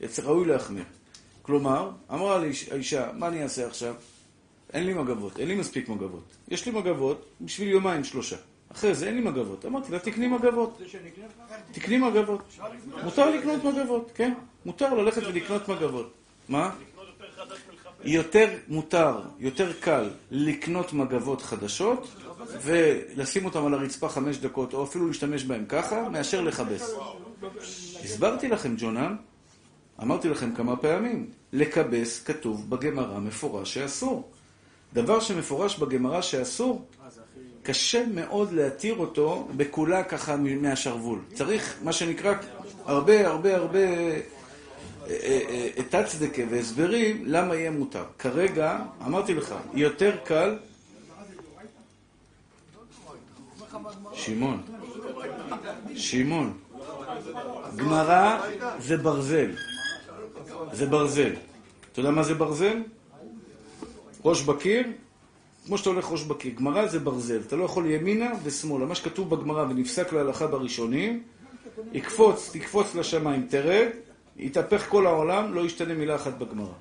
יצא 0.00 0.22
ראוי 0.22 0.46
להחמיר. 0.48 0.84
כלומר, 1.42 1.90
אמרה 2.12 2.38
לי 2.38 2.50
האישה, 2.70 3.10
מה 3.14 3.28
אני 3.28 3.42
אעשה 3.42 3.66
עכשיו? 3.66 3.94
אין 4.72 4.86
לי 4.86 4.94
מגבות, 4.94 5.38
אין 5.38 5.48
לי 5.48 5.54
מספיק 5.54 5.88
מגבות. 5.88 6.24
יש 6.48 6.66
לי 6.66 6.72
מגבות 6.72 7.26
בשביל 7.40 7.68
יומיים 7.68 8.04
שלושה. 8.04 8.36
אחרי 8.72 8.94
זה 8.94 9.06
אין 9.06 9.14
לי 9.14 9.20
מגבות. 9.20 9.66
אמרתי 9.66 9.92
לה, 9.92 9.98
תקני 9.98 10.26
מגבות. 10.26 10.82
תקני 11.72 11.98
מגבות. 11.98 12.58
מותר 13.04 13.30
לקנות 13.30 13.64
מגבות, 13.64 14.10
כן. 14.14 14.34
מותר 14.66 14.94
ללכת 14.94 15.22
ולקנות 15.26 15.68
מגבות. 15.68 16.12
מה? 16.48 16.70
יותר 18.04 18.48
מותר, 18.68 19.20
יותר 19.38 19.72
קל 19.80 20.10
לקנות 20.30 20.92
מגבות 20.92 21.42
חדשות 21.42 22.08
ולשים 22.62 23.44
אותן 23.44 23.58
על 23.66 23.74
הרצפה 23.74 24.08
חמש 24.08 24.36
דקות, 24.36 24.74
או 24.74 24.84
אפילו 24.84 25.06
להשתמש 25.06 25.44
בהן 25.44 25.64
ככה, 25.68 26.08
מאשר 26.08 26.40
לכבס. 26.40 26.94
הסברתי 28.04 28.48
לכם, 28.48 28.74
ג'ונן, 28.78 29.16
אמרתי 30.02 30.28
לכם 30.28 30.54
כמה 30.54 30.76
פעמים, 30.76 31.30
לכבס 31.52 32.24
כתוב 32.24 32.70
בגמרא 32.70 33.18
מפורש 33.18 33.74
שאסור. 33.74 34.30
דבר 34.92 35.20
שמפורש 35.20 35.78
בגמרא 35.78 36.20
שאסור, 36.20 36.86
קשה 37.68 38.04
מאוד 38.14 38.52
להתיר 38.52 38.96
אותו 38.96 39.48
בכולה 39.56 40.04
ככה 40.04 40.36
מהשרוול. 40.36 41.18
צריך, 41.34 41.74
מה 41.82 41.92
שנקרא, 41.92 42.34
הרבה 42.84 43.26
הרבה 43.28 43.56
הרבה 43.56 43.78
אה, 43.78 44.20
אה, 45.06 45.72
אה, 45.76 46.02
תצדקה 46.04 46.42
והסברים 46.50 47.22
למה 47.26 47.54
יהיה 47.54 47.70
מותר. 47.70 48.04
כרגע, 48.18 48.78
אמרתי 49.06 49.34
לך, 49.34 49.54
יותר 49.74 50.16
קל... 50.24 50.58
שמעון, 54.12 54.62
שמעון, 55.96 56.58
גמרא 57.76 58.38
זה 58.78 58.96
ברזל. 58.96 59.50
זה 60.72 60.86
ברזל. 60.86 61.32
אתה 61.92 62.00
יודע 62.00 62.10
מה 62.10 62.22
זה 62.22 62.34
ברזל? 62.34 62.82
ראש 64.24 64.42
בקיר, 64.42 64.86
כמו 65.68 65.78
שאתה 65.78 65.90
הולך 65.90 66.10
ראש 66.10 66.22
בקיר. 66.22 66.54
גמרא 66.54 66.86
זה 66.86 66.98
ברזל. 66.98 67.40
אתה 67.46 67.56
לא 67.56 67.64
יכול 67.64 67.90
ימינה 67.90 68.30
ושמאלה. 68.42 68.86
מה 68.86 68.94
שכתוב 68.94 69.30
בגמרא 69.30 69.62
ונפסק 69.62 70.12
להלכה 70.12 70.46
בראשונים, 70.46 71.22
יקפוץ, 71.92 72.50
תקפוץ 72.52 72.94
לשמיים, 72.94 73.46
תרד, 73.50 73.86
יתהפך 74.36 74.88
כל 74.88 75.06
העולם, 75.06 75.54
לא 75.54 75.60
ישתנה 75.60 75.94
מילה 75.94 76.14
אחת 76.16 76.38
בגמרא. 76.38 76.72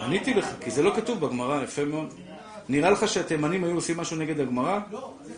עניתי 0.00 0.34
לך, 0.34 0.48
כי 0.60 0.70
זה 0.70 0.82
לא 0.82 0.92
כתוב 0.96 1.20
בגמרא, 1.20 1.62
יפה 1.62 1.84
מאוד. 1.84 2.14
נראה 2.68 2.90
לך 2.90 3.08
שהתימנים 3.08 3.64
היו 3.64 3.74
עושים 3.74 3.96
משהו 3.96 4.16
נגד 4.16 4.40
הגמרא? 4.40 4.80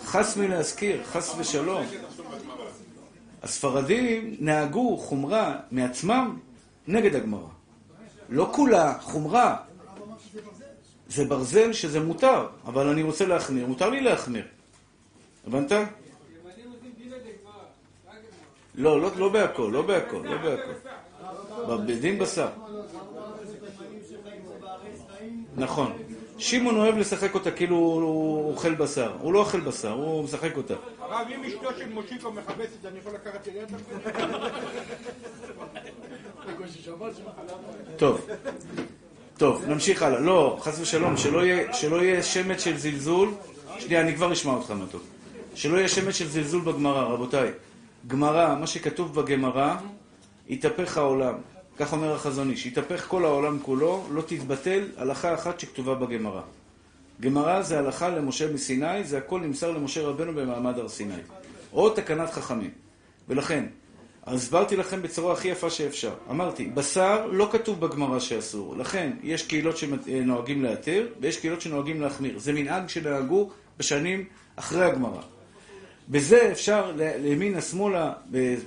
חס 0.05 0.37
מלהזכיר, 0.37 1.05
חס 1.05 1.35
ושלום. 1.39 1.85
הספרדים 3.43 4.37
נהגו 4.41 4.97
חומרה 4.97 5.57
מעצמם 5.71 6.39
נגד 6.89 7.15
הגמרא. 7.15 7.56
לא 8.29 8.51
כולה, 8.53 8.99
חומרה. 9.01 9.57
זה 11.09 11.25
ברזל 11.25 11.73
שזה 11.73 12.01
מותר, 12.01 12.47
אבל 12.67 12.87
אני 12.87 13.03
רוצה 13.03 13.27
להחמיר, 13.27 13.67
מותר 13.67 13.91
לי 13.91 14.01
להחמיר. 14.01 14.45
הבנת? 15.47 15.73
לא, 18.75 19.01
לא, 19.01 19.11
לא 19.17 19.29
בהכל, 19.29 19.71
לא 19.73 19.83
בהכל, 19.83 20.23
לא 20.25 20.37
בהכל. 20.37 20.73
בדין 21.87 22.19
בשר. 22.19 22.49
נכון. 25.57 25.93
שמעון 26.39 26.77
אוהב 26.77 26.99
לשחק 26.99 27.35
אותה 27.35 27.51
כאילו 27.51 27.77
הוא 27.77 28.53
אוכל 28.53 28.75
בשר. 28.75 29.13
הוא 29.21 29.33
לא 29.33 29.39
אוכל 29.39 29.61
בשר, 29.61 29.93
הוא 29.93 30.25
משחק 30.25 30.57
אותה. 30.57 30.75
הרב, 30.99 31.27
אם 31.35 31.45
אשתו 31.45 31.69
של 31.79 31.89
מושיקו 31.89 32.33
מכבסת, 32.33 32.87
אני 32.87 32.99
יכול 32.99 33.13
לקחת 33.15 33.49
את 33.49 33.55
טוב. 37.97 38.29
טוב, 39.39 39.65
נמשיך 39.69 40.03
הלאה. 40.03 40.21
לא, 40.21 40.59
חס 40.61 40.81
ושלום, 40.81 41.17
שלא 41.17 41.47
יהיה, 41.47 41.73
שלא 41.73 42.05
יהיה 42.05 42.23
שמץ 42.23 42.65
של 42.65 42.77
זלזול. 42.77 43.29
שנייה, 43.79 44.01
אני 44.01 44.15
כבר 44.15 44.33
אשמע 44.33 44.53
אותך 44.53 44.71
מתוק. 44.71 45.03
שלא 45.55 45.77
יהיה 45.77 45.89
שמץ 45.89 46.15
של 46.15 46.29
זלזול 46.29 46.61
בגמרא, 46.61 47.03
רבותיי. 47.03 47.51
גמרא, 48.07 48.57
מה 48.61 48.67
שכתוב 48.67 49.15
בגמרא, 49.15 49.77
יתהפך 50.49 50.99
העולם. 50.99 51.35
כך 51.79 51.93
אומר 51.93 52.15
החזון 52.15 52.51
איש, 52.51 52.67
יתהפך 52.67 53.07
כל 53.09 53.25
העולם 53.25 53.59
כולו, 53.63 54.07
לא 54.11 54.23
תתבטל 54.23 54.85
הלכה 54.97 55.35
אחת 55.35 55.61
שכתובה 55.61 55.95
בגמרא. 55.95 56.41
גמרא 57.21 57.63
זה 57.63 57.79
הלכה 57.79 58.09
למשה 58.09 58.53
מסיני, 58.53 59.05
זה 59.05 59.19
הכל 59.19 59.41
נמסר 59.41 59.71
למשה 59.71 60.03
רבנו 60.03 60.35
במעמד 60.35 60.79
הר 60.79 60.89
סיני. 60.89 61.15
או 61.73 61.91
תקנת 61.91 62.31
חכמים. 62.31 62.71
ולכן, 63.29 63.65
הסברתי 64.27 64.77
לכם 64.77 65.03
בצורה 65.03 65.33
הכי 65.33 65.49
יפה 65.49 65.71
שאפשר. 65.71 66.15
אמרתי, 66.31 66.67
בשר 66.67 67.27
לא 67.27 67.49
כתוב 67.53 67.81
בגמרא 67.81 68.19
שאסור. 68.19 68.77
לכן, 68.77 69.13
יש 69.23 69.47
קהילות 69.47 69.77
שנוהגים 69.77 70.63
להתיר, 70.63 71.09
ויש 71.21 71.37
קהילות 71.37 71.61
שנוהגים 71.61 72.01
להחמיר. 72.01 72.39
זה 72.39 72.53
מנהג 72.53 72.89
שנהגו 72.89 73.51
בשנים 73.79 74.25
אחרי 74.57 74.85
הגמרא. 74.85 75.36
בזה 76.09 76.53
אפשר, 76.53 76.93
לימינה 76.97 77.61
שמאלה, 77.61 78.13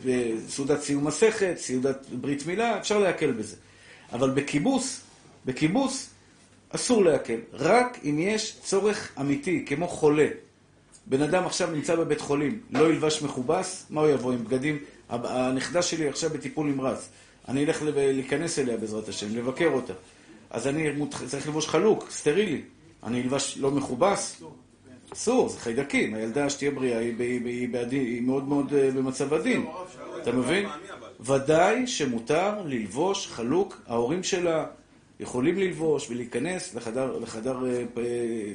בסעודת 0.05 0.81
סיום 0.81 1.07
מסכת, 1.07 1.53
סעודת 1.57 2.05
ברית 2.11 2.45
מילה, 2.45 2.77
אפשר 2.79 2.99
להקל 2.99 3.31
בזה. 3.31 3.55
אבל 4.13 4.29
בכיבוס, 4.29 5.01
בכיבוס, 5.45 6.09
אסור 6.69 7.03
להקל. 7.03 7.39
רק 7.53 7.99
אם 8.03 8.19
יש 8.19 8.57
צורך 8.63 9.11
אמיתי, 9.19 9.65
כמו 9.65 9.87
חולה. 9.87 10.27
בן 11.05 11.21
אדם 11.21 11.45
עכשיו 11.45 11.71
נמצא 11.71 11.95
בבית 11.95 12.21
חולים, 12.21 12.59
לא 12.71 12.89
ילבש 12.89 13.21
מכובס, 13.21 13.85
מה 13.89 14.01
הוא 14.01 14.09
יבוא 14.09 14.33
עם 14.33 14.43
בגדים? 14.43 14.79
הנכדה 15.09 15.81
שלי 15.81 16.09
עכשיו 16.09 16.29
בטיפול 16.29 16.67
נמרץ. 16.67 17.09
אני 17.47 17.65
אלך 17.65 17.83
להיכנס 17.95 18.59
אליה 18.59 18.77
בעזרת 18.77 19.09
השם, 19.09 19.35
לבקר 19.35 19.67
אותה. 19.67 19.93
אז 20.49 20.67
אני 20.67 20.89
צריך 21.27 21.47
לבוש 21.47 21.67
חלוק, 21.67 22.11
סטרילי. 22.11 22.61
אני 23.03 23.21
אלבש 23.21 23.57
לא 23.57 23.71
מכובס? 23.71 24.41
אסור, 25.13 25.49
זה 25.49 25.59
חיידקים. 25.59 26.13
הילדה 26.13 26.49
שתהיה 26.49 26.71
בריאה 26.71 26.99
היא, 26.99 28.21
מאוד 28.21 28.47
מאוד 28.47 28.73
אה, 28.73 28.91
במצב 28.91 29.33
עדין. 29.33 29.65
אתה 30.21 30.31
מבין? 30.31 30.65
ודאי 31.19 31.87
שמותר 31.87 32.61
ללבוש 32.65 33.27
חלוק. 33.27 33.81
ההורים 33.87 34.23
שלה 34.23 34.65
יכולים 35.19 35.57
ללבוש 35.57 36.09
ולהיכנס 36.09 36.75
לחדר, 36.75 37.19
לחדר 37.19 37.65
אה, 37.65 37.83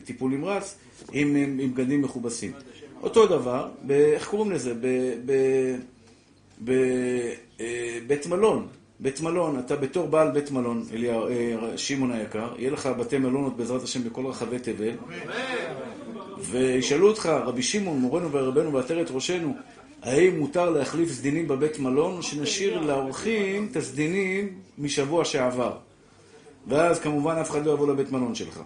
טיפול 0.04 0.32
נמרץ 0.32 0.76
עם, 1.12 1.36
עם 1.36 1.74
בגדים 1.74 2.02
מכובסים. 2.02 2.52
אותו 3.02 3.26
דבר, 3.26 3.68
ב, 3.86 3.90
איך 3.90 4.28
קוראים 4.28 4.52
לזה? 4.52 4.74
בבית 6.60 8.26
אה, 8.26 8.30
מלון. 8.30 8.68
בית 9.00 9.20
מלון, 9.20 9.58
אתה 9.58 9.76
בתור 9.76 10.06
בעל 10.06 10.30
בית 10.30 10.50
מלון, 10.50 10.84
אליהו, 10.92 11.28
שמעון 11.76 12.12
היקר, 12.12 12.52
יהיה 12.58 12.70
לך 12.70 12.86
בתי 12.86 13.18
מלונות 13.18 13.56
בעזרת 13.56 13.82
השם 13.82 14.04
בכל 14.04 14.26
רחבי 14.26 14.58
תבל. 14.58 14.94
וישאלו 16.38 17.08
אותך, 17.08 17.26
רבי 17.26 17.62
שמעון, 17.62 17.98
מורנו 17.98 18.32
ורבנו 18.32 18.72
ועטרת 18.72 19.10
ראשנו, 19.10 19.56
האם 20.02 20.38
מותר 20.38 20.70
להחליף 20.70 21.12
סדינים 21.12 21.48
בבית 21.48 21.78
מלון, 21.78 22.22
שנשאיר 22.22 22.80
לאורחים 22.80 23.68
את 23.70 23.76
הסדינים 23.76 24.58
משבוע 24.78 25.24
שעבר? 25.24 25.76
ואז 26.66 27.00
כמובן 27.00 27.36
אף 27.36 27.50
אחד 27.50 27.66
לא 27.66 27.72
יבוא 27.72 27.88
לבית 27.92 28.12
מלון 28.12 28.34
שלך. 28.34 28.60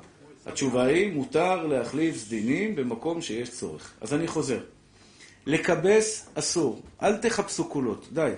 התשובה 0.47 0.85
היא, 0.85 1.13
מותר 1.13 1.67
להחליף 1.67 2.17
סדינים 2.17 2.77
במקום 2.77 3.23
שיש 3.23 3.51
צורך. 3.51 3.93
אז 4.01 4.15
אני 4.15 4.27
חוזר. 4.27 4.61
לכבס 5.47 6.29
אסור. 6.35 6.83
אל 7.03 7.17
תחפשו 7.17 7.65
קולות, 7.65 8.09
די. 8.13 8.31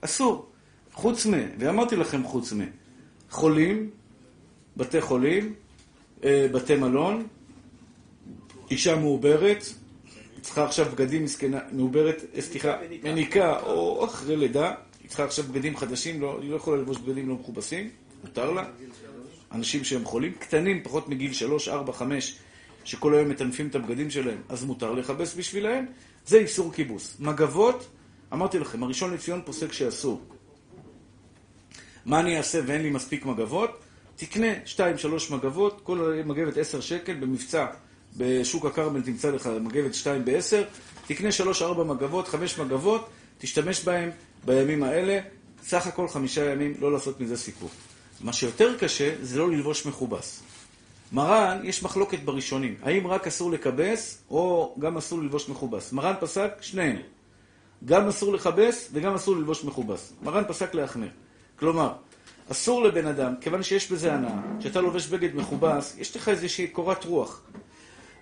אסור. 0.00 0.51
חוץ 0.92 1.26
מ... 1.26 1.32
ואמרתי 1.58 1.96
לכם 1.96 2.24
חוץ 2.24 2.52
מ... 2.52 2.60
חולים, 3.30 3.90
בתי 4.76 5.00
חולים, 5.00 5.54
אה, 6.24 6.46
בתי 6.52 6.76
מלון, 6.76 7.26
אישה 8.70 8.96
מעוברת, 8.96 9.64
צריכה 10.40 10.64
עכשיו 10.64 10.86
בגדים 10.92 11.24
מסכנה, 11.24 11.58
מעוברת, 11.72 12.22
אה, 12.34 12.40
סליחה, 12.40 12.76
מניקה 13.02 13.60
או 13.60 14.04
אחרי 14.04 14.36
לידה, 14.36 14.74
היא 15.00 15.08
צריכה 15.08 15.24
עכשיו 15.24 15.44
בגדים 15.44 15.76
חדשים, 15.76 16.20
לא, 16.20 16.38
היא 16.42 16.50
לא 16.50 16.56
יכולה 16.56 16.76
ללבוש 16.76 16.98
בגדים 16.98 17.28
לא 17.28 17.34
מכובסים, 17.34 17.90
מותר 18.24 18.50
לה. 18.50 18.64
אנשים 19.52 19.84
שהם 19.84 20.04
חולים, 20.04 20.32
קטנים, 20.32 20.82
פחות 20.82 21.08
מגיל 21.08 21.32
3, 21.32 21.68
4, 21.68 21.92
5, 21.92 22.36
שכל 22.84 23.14
היום 23.14 23.28
מטנפים 23.28 23.68
את 23.68 23.74
הבגדים 23.74 24.10
שלהם, 24.10 24.38
אז 24.48 24.64
מותר 24.64 24.92
לכבס 24.92 25.34
בשבילהם. 25.34 25.86
זה 26.26 26.38
איסור 26.38 26.72
כיבוס. 26.72 27.16
מגבות, 27.20 27.88
אמרתי 28.32 28.58
לכם, 28.58 28.82
הראשון 28.82 29.14
לציון 29.14 29.42
פוסק 29.44 29.72
שאסור. 29.72 30.20
מה 32.06 32.20
אני 32.20 32.38
אעשה 32.38 32.60
ואין 32.66 32.82
לי 32.82 32.90
מספיק 32.90 33.26
מגבות? 33.26 33.78
תקנה 34.16 34.46
2-3 34.76 34.80
מגבות, 35.30 35.80
כל 35.82 36.14
מגבת 36.26 36.56
10 36.56 36.80
שקל 36.80 37.14
במבצע 37.14 37.66
בשוק 38.16 38.66
הכרמל 38.66 39.02
תמצא 39.02 39.30
לך 39.30 39.46
מגבת 39.60 39.94
2 39.94 40.24
ב-10, 40.24 40.56
תקנה 41.06 41.28
3-4 41.60 41.62
מגבות, 41.84 42.28
5 42.28 42.58
מגבות, 42.58 43.08
תשתמש 43.38 43.84
בהן 43.84 44.10
בימים 44.44 44.82
האלה, 44.82 45.20
סך 45.62 45.86
הכל 45.86 46.08
חמישה 46.08 46.50
ימים, 46.50 46.74
לא 46.80 46.92
לעשות 46.92 47.20
מזה 47.20 47.36
סיפור. 47.36 47.70
מה 48.20 48.32
שיותר 48.32 48.78
קשה 48.78 49.14
זה 49.22 49.38
לא 49.38 49.50
ללבוש 49.50 49.86
מכובס. 49.86 50.42
מרן, 51.12 51.60
יש 51.64 51.82
מחלוקת 51.82 52.20
בראשונים, 52.20 52.74
האם 52.82 53.06
רק 53.06 53.26
אסור 53.26 53.50
לכבס 53.50 54.22
או 54.30 54.74
גם 54.78 54.96
אסור 54.96 55.18
ללבוש 55.18 55.48
מכובס. 55.48 55.92
מרן 55.92 56.14
פסק 56.20 56.50
שניהם, 56.60 56.96
גם 57.84 58.08
אסור 58.08 58.32
לכבס 58.32 58.88
וגם 58.92 59.14
אסור 59.14 59.36
ללבוש 59.36 59.64
מכובס. 59.64 60.12
מרן 60.22 60.44
פסק 60.48 60.74
להחמיר. 60.74 61.10
כלומר, 61.58 61.92
אסור 62.48 62.84
לבן 62.84 63.06
אדם, 63.06 63.34
כיוון 63.40 63.62
שיש 63.62 63.92
בזה 63.92 64.14
הנאה, 64.14 64.40
כשאתה 64.60 64.80
לובש 64.80 65.06
בגד 65.06 65.34
מכובס, 65.34 65.96
יש 65.98 66.16
לך 66.16 66.28
איזושהי 66.28 66.66
קורת 66.68 67.04
רוח. 67.04 67.42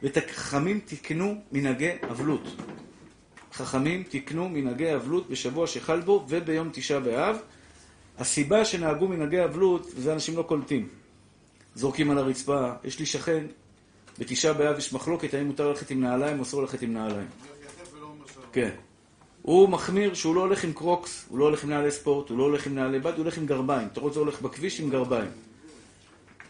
ואת 0.02 0.16
החכמים 0.16 0.80
תקנו 0.84 1.42
מנהגי 1.52 1.90
אבלות. 2.10 2.56
חכמים 3.52 4.02
תקנו 4.08 4.48
מנהגי 4.48 4.94
אבלות 4.94 5.28
בשבוע 5.30 5.66
שחל 5.66 6.00
בו 6.00 6.26
וביום 6.28 6.68
תשעה 6.72 7.00
באב. 7.00 7.36
הסיבה 8.18 8.64
שנהגו 8.64 9.08
מנהגי 9.08 9.44
אבלות, 9.44 9.86
וזה 9.94 10.12
אנשים 10.12 10.36
לא 10.36 10.42
קולטים. 10.42 10.88
זורקים 11.74 12.10
על 12.10 12.18
הרצפה, 12.18 12.72
יש 12.84 12.98
לי 12.98 13.06
שכן, 13.06 13.46
בתשעה 14.18 14.52
באב 14.52 14.78
יש 14.78 14.92
מחלוקת 14.92 15.34
האם 15.34 15.46
מותר 15.46 15.68
ללכת 15.68 15.90
עם 15.90 16.00
נעליים 16.00 16.38
או 16.38 16.42
אסור 16.42 16.62
ללכת 16.62 16.82
עם 16.82 16.92
נעליים. 16.92 17.28
כן. 18.52 18.70
הוא 19.42 19.68
מחמיר 19.68 20.14
שהוא 20.14 20.34
לא 20.34 20.40
הולך 20.40 20.64
עם 20.64 20.72
קרוקס, 20.72 21.26
הוא 21.28 21.38
לא 21.38 21.44
הולך 21.44 21.64
עם 21.64 21.70
נעלי 21.70 21.90
ספורט, 21.90 22.28
הוא 22.28 22.38
לא 22.38 22.42
הולך 22.42 22.66
עם 22.66 22.74
נעלי 22.74 22.98
בד, 22.98 23.12
הוא 23.12 23.18
הולך 23.18 23.38
עם 23.38 23.46
גרביים. 23.46 23.88
אתה 23.92 24.00
רואה, 24.00 24.12
זה 24.12 24.20
הולך 24.20 24.42
בכביש 24.42 24.80
עם 24.80 24.90
גרביים. 24.90 25.30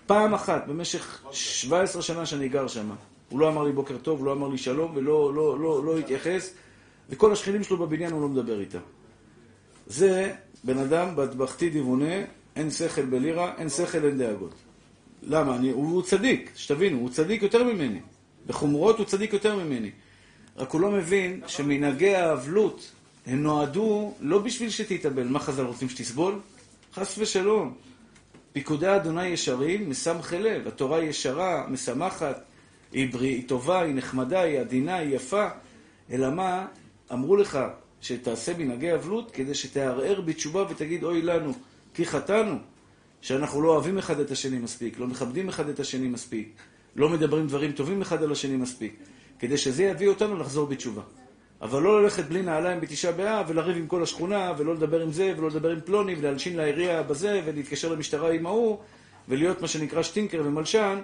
פעם 0.07 0.35
אחת, 0.35 0.67
במשך 0.67 1.23
17 1.33 2.03
שנה 2.03 2.27
שאני 2.27 2.49
גר 2.49 2.69
שם, 2.69 2.91
הוא 3.29 3.41
לא 3.41 3.49
אמר 3.49 3.63
לי 3.63 3.73
בוקר 3.73 3.97
טוב, 3.99 4.25
לא 4.25 4.33
אמר 4.33 4.49
לי 4.49 4.59
שלום, 4.59 4.93
ולא 4.95 5.35
לא, 5.35 5.59
לא, 5.61 5.85
לא 5.85 5.99
התייחס, 5.99 6.55
וכל 7.11 7.33
השכנים 7.33 7.65
שלו 7.65 7.77
בבניין 7.77 8.13
הוא 8.13 8.23
לא 8.23 8.29
מדבר 8.29 8.61
איתם. 8.61 8.79
זה 9.87 10.33
בן 10.65 10.79
אדם 10.79 11.17
בטבחתי 11.17 11.71
דיוונה, 11.71 12.15
אין 12.57 12.71
שכל 12.71 13.03
בלירה, 13.03 13.53
אין 13.59 13.69
שכל, 13.69 14.05
אין 14.05 14.19
דאגות. 14.19 14.55
למה? 15.23 15.57
אני, 15.57 15.71
הוא 15.71 16.03
צדיק, 16.03 16.51
שתבינו, 16.57 16.99
הוא 16.99 17.11
צדיק 17.11 17.43
יותר 17.43 17.65
ממני. 17.65 18.01
בחומרות 18.47 18.99
הוא 18.99 19.07
צדיק 19.07 19.33
יותר 19.33 19.57
ממני. 19.57 19.91
רק 20.57 20.71
הוא 20.71 20.81
לא 20.81 20.91
מבין 20.91 21.41
שמנהגי 21.47 22.15
האבלות 22.15 22.93
הם 23.27 23.43
נועדו 23.43 24.15
לא 24.21 24.39
בשביל 24.39 24.71
שתתאבל. 24.71 25.29
מה 25.29 25.39
חז"ל 25.39 25.63
רוצים 25.63 25.89
שתסבול? 25.89 26.41
חס 26.95 27.19
ושלום. 27.19 27.75
פיקודי 28.53 28.97
אדוני 28.97 29.27
ישרים, 29.27 29.91
משמחי 29.91 30.39
לב. 30.39 30.69
התורה 30.69 31.05
ישרה, 31.05 31.67
משמחת, 31.69 32.43
היא, 32.93 33.13
בריא, 33.13 33.35
היא 33.35 33.49
טובה, 33.49 33.83
היא 33.83 33.95
נחמדה, 33.95 34.41
היא 34.41 34.61
עדינה, 34.61 34.97
היא 34.97 35.17
יפה. 35.17 35.49
אלא 36.11 36.31
מה? 36.31 36.67
אמרו 37.13 37.37
לך 37.37 37.59
שתעשה 38.01 38.53
מנהגי 38.59 38.95
אבלות 38.95 39.31
כדי 39.31 39.55
שתערער 39.55 40.21
בתשובה 40.21 40.65
ותגיד 40.71 41.05
אוי 41.05 41.23
לנו, 41.23 41.53
כי 41.95 42.07
חטאנו, 42.07 42.59
שאנחנו 43.21 43.63
לא 43.63 43.69
אוהבים 43.69 43.99
אחד 43.99 44.21
את 44.21 44.31
השני 44.31 44.59
מספיק, 44.59 44.99
לא 44.99 45.07
מכבדים 45.07 45.49
אחד 45.49 45.69
את 45.69 45.81
השני 45.81 46.09
מספיק, 46.09 46.49
לא 46.97 47.09
מדברים 47.09 47.47
דברים 47.47 47.73
טובים 47.73 48.03
אחד 48.03 48.23
על 48.23 48.33
השני 48.33 48.57
מספיק, 48.57 48.97
כדי 49.41 49.57
שזה 49.57 49.85
יביא 49.85 50.09
אותנו 50.09 50.37
לחזור 50.37 50.67
בתשובה. 50.67 51.03
אבל 51.63 51.83
לא 51.83 52.03
ללכת 52.03 52.25
בלי 52.25 52.43
נעליים 52.43 52.81
בתשעה 52.81 53.13
באב 53.13 53.47
ולריב 53.49 53.77
עם 53.77 53.87
כל 53.87 54.03
השכונה 54.03 54.53
ולא 54.59 54.75
לדבר 54.75 55.03
עם 55.03 55.13
זה 55.13 55.33
ולא 55.37 55.49
לדבר 55.49 55.71
עם 55.71 55.81
פלוני 55.81 56.15
ולהלשין 56.19 56.57
לעירייה 56.57 57.03
בזה 57.03 57.41
ולהתקשר 57.47 57.93
למשטרה 57.93 58.33
עם 58.33 58.47
ההוא 58.47 58.79
ולהיות 59.29 59.63
מה 59.63 59.69
שנקרא 59.69 60.03
שטינקר 60.03 60.43
ומלשן 60.45 60.99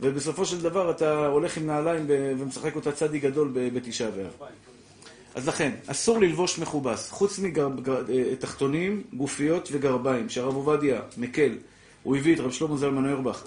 ובסופו 0.00 0.46
של 0.46 0.62
דבר 0.62 0.90
אתה 0.90 1.26
הולך 1.26 1.56
עם 1.56 1.66
נעליים 1.66 2.04
ומשחק 2.08 2.76
אותה 2.76 2.92
צדי 2.92 3.18
גדול 3.18 3.50
בתשעה 3.54 4.10
באב. 4.10 4.48
אז 5.34 5.48
לכן, 5.48 5.72
אסור 5.86 6.18
ללבוש 6.18 6.58
מכובס, 6.58 7.10
חוץ 7.10 7.40
מתחתונים, 8.32 9.02
גופיות 9.12 9.68
וגרביים, 9.72 10.28
שהרב 10.28 10.54
עובדיה 10.54 11.00
מקל, 11.16 11.54
הוא 12.02 12.16
הביא 12.16 12.34
את 12.34 12.40
רב 12.40 12.50
שלמה 12.50 12.76
זלמן 12.76 13.04
אוירבך, 13.04 13.44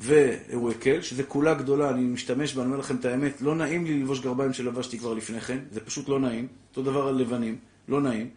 והוא 0.00 0.70
הקל, 0.70 1.02
שזה 1.02 1.22
כולה 1.22 1.54
גדולה, 1.54 1.90
אני 1.90 2.00
משתמש 2.02 2.54
בה, 2.54 2.62
אני 2.62 2.70
אומר 2.70 2.80
לכם 2.80 2.96
את 2.96 3.04
האמת, 3.04 3.42
לא 3.42 3.54
נעים 3.54 3.84
לי 3.84 3.98
ללבוש 3.98 4.20
גרביים 4.20 4.52
שלבשתי 4.52 4.98
כבר 4.98 5.14
לפני 5.14 5.40
כן, 5.40 5.58
זה 5.70 5.80
פשוט 5.80 6.08
לא 6.08 6.20
נעים, 6.20 6.48
אותו 6.70 6.82
דבר 6.82 7.08
על 7.08 7.14
לבנים, 7.14 7.58
לא 7.88 8.00
נעים, 8.00 8.30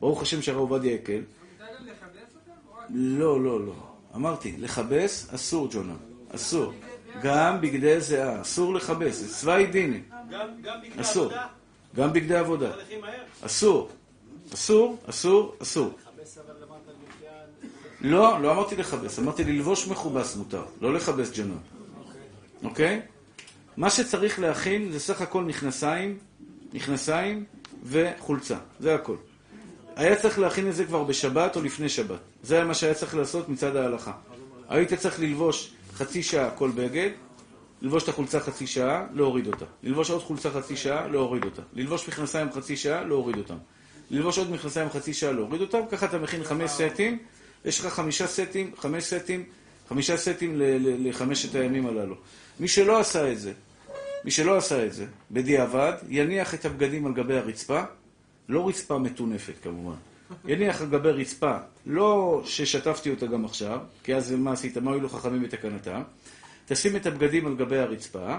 ברוך 0.00 0.22
השם 0.22 0.42
שהרב 0.42 0.58
עובדיה 0.58 0.94
הקל. 0.94 1.20
לא, 2.90 3.44
לא, 3.44 3.66
לא. 3.66 3.74
אמרתי, 4.14 4.54
לכבס 4.58 5.34
אסור, 5.34 5.68
ג'ונה, 5.72 5.94
אסור. 6.28 6.72
גם 7.22 7.60
בגדי 7.60 8.00
זיעה, 8.00 8.40
אסור 8.40 8.74
לכבס, 8.74 9.14
זה 9.14 9.34
צווי 9.34 9.66
דיני. 9.66 10.00
אסור. 11.00 11.32
גם 11.96 12.12
בגדי 12.12 12.34
עבודה. 12.34 12.72
אסור. 13.42 13.88
אסור, 14.54 14.96
אסור, 15.06 15.54
אסור. 15.62 15.90
לא, 18.00 18.42
לא 18.42 18.52
אמרתי 18.52 18.76
לכבס, 18.76 19.18
אמרתי 19.18 19.44
ללבוש 19.44 19.88
מכובס 19.88 20.36
מותר, 20.36 20.64
לא 20.80 20.94
לכבס 20.94 21.38
ג'נון. 21.38 21.58
אוקיי? 22.64 23.00
מה 23.76 23.90
שצריך 23.90 24.40
להכין 24.40 24.92
זה 24.92 25.00
סך 25.00 25.20
הכל 25.20 25.44
מכנסיים, 25.44 26.18
מכנסיים 26.72 27.44
וחולצה, 27.84 28.56
זה 28.80 28.94
הכל. 28.94 29.16
היה 29.96 30.16
צריך 30.16 30.38
להכין 30.38 30.68
את 30.68 30.74
זה 30.74 30.84
כבר 30.84 31.04
בשבת 31.04 31.56
או 31.56 31.62
לפני 31.62 31.88
שבת. 31.88 32.20
זה 32.42 32.64
מה 32.64 32.74
שהיה 32.74 32.94
צריך 32.94 33.14
לעשות 33.14 33.48
מצד 33.48 33.76
ההלכה. 33.76 34.12
היית 34.68 34.94
צריך 34.94 35.20
ללבוש 35.20 35.72
חצי 35.94 36.22
שעה 36.22 36.50
כל 36.50 36.70
בגד, 36.70 37.10
ללבוש 37.82 38.02
את 38.02 38.08
החולצה 38.08 38.40
חצי 38.40 38.66
שעה, 38.66 39.06
להוריד 39.14 39.46
אותה. 39.46 39.64
ללבוש 39.82 40.10
עוד 40.10 40.22
חולצה 40.22 40.50
חצי 40.50 40.76
שעה, 40.76 41.08
להוריד 41.08 41.44
אותה. 41.44 41.62
ללבוש 41.72 42.08
מכנסיים 42.08 42.52
חצי 42.52 42.76
שעה, 42.76 43.04
להוריד 43.04 43.36
אותם. 43.36 43.56
ללבוש 44.10 44.38
עוד 44.38 44.50
מכנסיים 44.50 44.90
חצי 44.90 45.14
שעה, 45.14 45.32
להוריד 45.32 45.60
אותם. 45.60 45.80
ככה 45.90 46.06
אתה 46.06 46.18
מכין 46.18 46.44
חמש 46.44 46.70
סטים, 46.70 47.18
יש 47.66 47.80
לך 47.80 47.86
חמישה 47.86 48.26
סטים, 48.26 48.70
חמש 48.76 49.04
סטים, 49.04 49.44
חמישה 49.88 50.16
סטים 50.16 50.52
לחמשת 50.80 51.54
הימים 51.54 51.86
הללו. 51.86 52.14
מי 52.60 52.68
שלא 52.68 53.00
עשה 53.00 53.32
את 53.32 53.38
זה, 53.38 53.52
מי 54.24 54.30
שלא 54.30 54.56
עשה 54.56 54.86
את 54.86 54.92
זה, 54.92 55.06
בדיעבד, 55.30 55.92
יניח 56.08 56.54
את 56.54 56.64
הבגדים 56.64 57.06
על 57.06 57.12
גבי 57.12 57.36
הרצפה, 57.36 57.82
לא 58.48 58.68
רצפה 58.68 58.98
מטונפת 58.98 59.52
כמובן, 59.62 59.96
יניח 60.44 60.82
על 60.82 60.88
גבי 60.88 61.10
רצפה, 61.10 61.56
לא 61.86 62.42
ששטפתי 62.44 63.10
אותה 63.10 63.26
גם 63.26 63.44
עכשיו, 63.44 63.80
כי 64.04 64.14
אז 64.14 64.32
מה 64.32 64.52
עשית, 64.52 64.76
מה 64.76 64.90
הועילו 64.90 65.08
חכמים 65.08 65.42
בתקנתם, 65.42 66.02
תשים 66.66 66.96
את 66.96 67.06
הבגדים 67.06 67.46
על 67.46 67.56
גבי 67.56 67.78
הרצפה, 67.78 68.36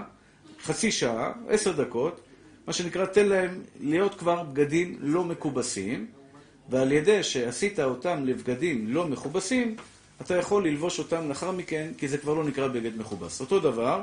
חצי 0.62 0.92
שעה, 0.92 1.32
עשר 1.48 1.72
דקות, 1.72 2.20
מה 2.66 2.72
שנקרא, 2.72 3.06
תן 3.06 3.28
להם 3.28 3.60
להיות 3.80 4.14
כבר 4.14 4.42
בגדים 4.42 4.96
לא 5.00 5.24
מכובסים, 5.24 6.06
ועל 6.68 6.92
ידי 6.92 7.22
שעשית 7.22 7.80
אותם 7.80 8.24
לבגדים 8.24 8.86
לא 8.88 9.08
מכובסים, 9.08 9.76
אתה 10.20 10.36
יכול 10.36 10.66
ללבוש 10.66 10.98
אותם 10.98 11.28
לאחר 11.28 11.52
מכן, 11.52 11.90
כי 11.98 12.08
זה 12.08 12.18
כבר 12.18 12.34
לא 12.34 12.44
נקרא 12.44 12.68
בגד 12.68 12.98
מכובס. 12.98 13.40
אותו 13.40 13.60
דבר 13.60 14.02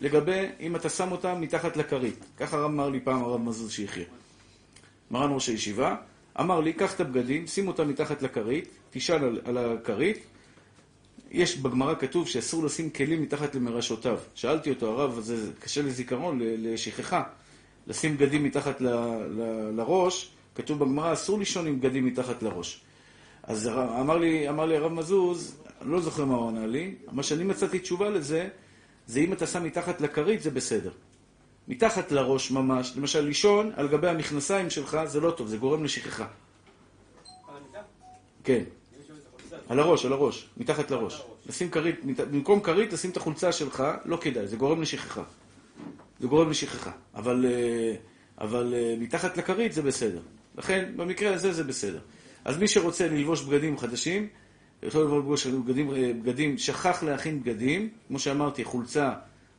לגבי 0.00 0.46
אם 0.60 0.76
אתה 0.76 0.88
שם 0.88 1.12
אותם 1.12 1.40
מתחת 1.40 1.76
לכרית. 1.76 2.24
ככה 2.36 2.64
אמר 2.64 2.88
לי 2.88 3.00
פעם 3.00 3.24
הרב 3.24 3.40
מזוז 3.40 3.72
שיחיה. 3.72 4.04
מרן 5.10 5.30
ראש 5.32 5.48
הישיבה, 5.48 5.96
אמר 6.40 6.60
לי, 6.60 6.72
קח 6.72 6.94
את 6.94 7.00
הבגדים, 7.00 7.46
שים 7.46 7.68
אותם 7.68 7.88
מתחת 7.88 8.22
לכרית, 8.22 8.68
תשאל 8.90 9.24
על, 9.24 9.40
על 9.44 9.58
הכרית. 9.58 10.18
יש 11.30 11.58
בגמרא 11.58 11.94
כתוב 11.94 12.28
שאסור 12.28 12.64
לשים 12.64 12.90
כלים 12.90 13.22
מתחת 13.22 13.54
למרשותיו. 13.54 14.18
שאלתי 14.34 14.70
אותו, 14.70 14.86
הרב, 14.88 15.20
זה 15.20 15.50
קשה 15.60 15.82
לזיכרון, 15.82 16.38
לשכחה. 16.42 17.22
לשים 17.86 18.16
בגדים 18.16 18.44
מתחת 18.44 18.80
ל, 18.80 18.88
ל, 18.88 19.70
לראש, 19.76 20.30
כתוב 20.56 20.78
בגמרא, 20.78 21.12
אסור 21.12 21.38
לישון 21.38 21.66
עם 21.66 21.80
בגדים 21.80 22.06
מתחת 22.06 22.42
לראש. 22.42 22.80
אז 23.42 23.68
אמר 24.00 24.16
לי, 24.18 24.48
אמר 24.48 24.66
לי 24.66 24.76
הרב 24.76 24.92
מזוז, 24.92 25.56
אני 25.82 25.90
לא 25.90 26.00
זוכר 26.00 26.24
מה 26.24 26.34
הוא 26.34 26.48
ענה 26.48 26.66
לי, 26.66 26.94
מה 27.12 27.22
שאני 27.22 27.44
מצאתי 27.44 27.78
תשובה 27.78 28.10
לזה, 28.10 28.48
זה 29.06 29.20
אם 29.20 29.32
אתה 29.32 29.46
שם 29.46 29.64
מתחת 29.64 30.00
לכרית 30.00 30.42
זה 30.42 30.50
בסדר. 30.50 30.90
מתחת 31.68 32.12
לראש 32.12 32.50
ממש, 32.50 32.92
למשל 32.96 33.20
לישון 33.20 33.72
על 33.76 33.88
גבי 33.88 34.08
המכנסיים 34.08 34.70
שלך 34.70 34.98
זה 35.04 35.20
לא 35.20 35.30
טוב, 35.30 35.46
זה 35.46 35.56
גורם 35.56 35.84
לשכחה. 35.84 36.26
כן. 38.44 38.62
על 39.68 39.80
הראש, 39.80 40.04
על 40.04 40.12
הראש, 40.12 40.48
מתחת 40.56 40.90
לראש. 40.90 41.22
לשים 41.46 41.70
כרית, 41.70 42.00
במקום 42.30 42.60
כרית 42.60 42.92
לשים 42.92 43.10
את 43.10 43.16
החולצה 43.16 43.52
שלך, 43.52 43.84
לא 44.04 44.16
כדאי, 44.16 44.46
זה 44.46 44.56
גורם 44.56 44.82
לשכחה. 44.82 45.22
זה 46.20 46.26
גורם 46.26 46.50
לשכחה. 46.50 46.90
אבל, 47.14 47.46
אה, 47.48 47.94
אבל 48.38 48.74
אה, 48.76 48.94
מתחת 48.98 49.36
לכרית 49.36 49.72
זה 49.72 49.82
בסדר. 49.82 50.20
לכן, 50.58 50.92
במקרה 50.96 51.34
הזה 51.34 51.52
זה 51.52 51.64
בסדר. 51.64 52.00
אז 52.44 52.58
מי 52.58 52.68
שרוצה 52.68 53.08
ללבוש 53.08 53.44
בגדים 53.44 53.78
חדשים, 53.78 54.28
יכול 54.82 55.02
ללבוש 55.02 55.46
בגדים, 55.46 55.90
אה, 55.90 56.12
בגדים, 56.22 56.58
שכח 56.58 57.02
להכין 57.02 57.42
בגדים, 57.42 57.90
כמו 58.08 58.18
שאמרתי, 58.18 58.64
חולצה, 58.64 59.12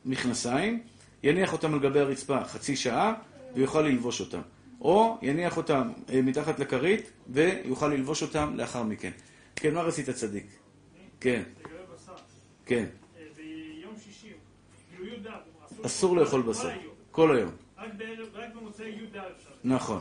מכנסיים, 0.04 0.82
יניח 1.22 1.52
אותם 1.52 1.74
על 1.74 1.80
גבי 1.80 2.00
הרצפה 2.00 2.44
חצי 2.44 2.76
שעה, 2.76 3.14
ויוכל 3.54 3.82
ללבוש 3.82 4.20
אותם. 4.20 4.40
או 4.80 5.18
יניח 5.22 5.56
אותם 5.56 5.90
אה, 6.12 6.22
מתחת 6.22 6.60
לכרית, 6.60 7.10
ויוכל 7.28 7.88
ללבוש 7.88 8.22
אותם 8.22 8.54
לאחר 8.56 8.82
מכן. 8.82 9.10
כן, 9.56 9.74
מה 9.74 9.82
רצית 9.82 10.10
צדיק? 10.10 10.46
כן, 11.20 11.42
כן. 12.66 12.84
אה, 13.18 13.22
ביום 13.36 13.94
שישי, 14.04 14.32
כאילו 14.90 15.06
י"ד, 15.14 15.26
אסור 15.86 16.16
לאכול 16.16 16.42
בשר. 16.42 16.70
כל 17.10 17.36
היום. 17.36 17.50
רק 17.78 18.54
במוצאי 18.54 18.88
י"ד 18.88 19.16
אפשר. 19.16 19.50
נכון. 19.64 20.00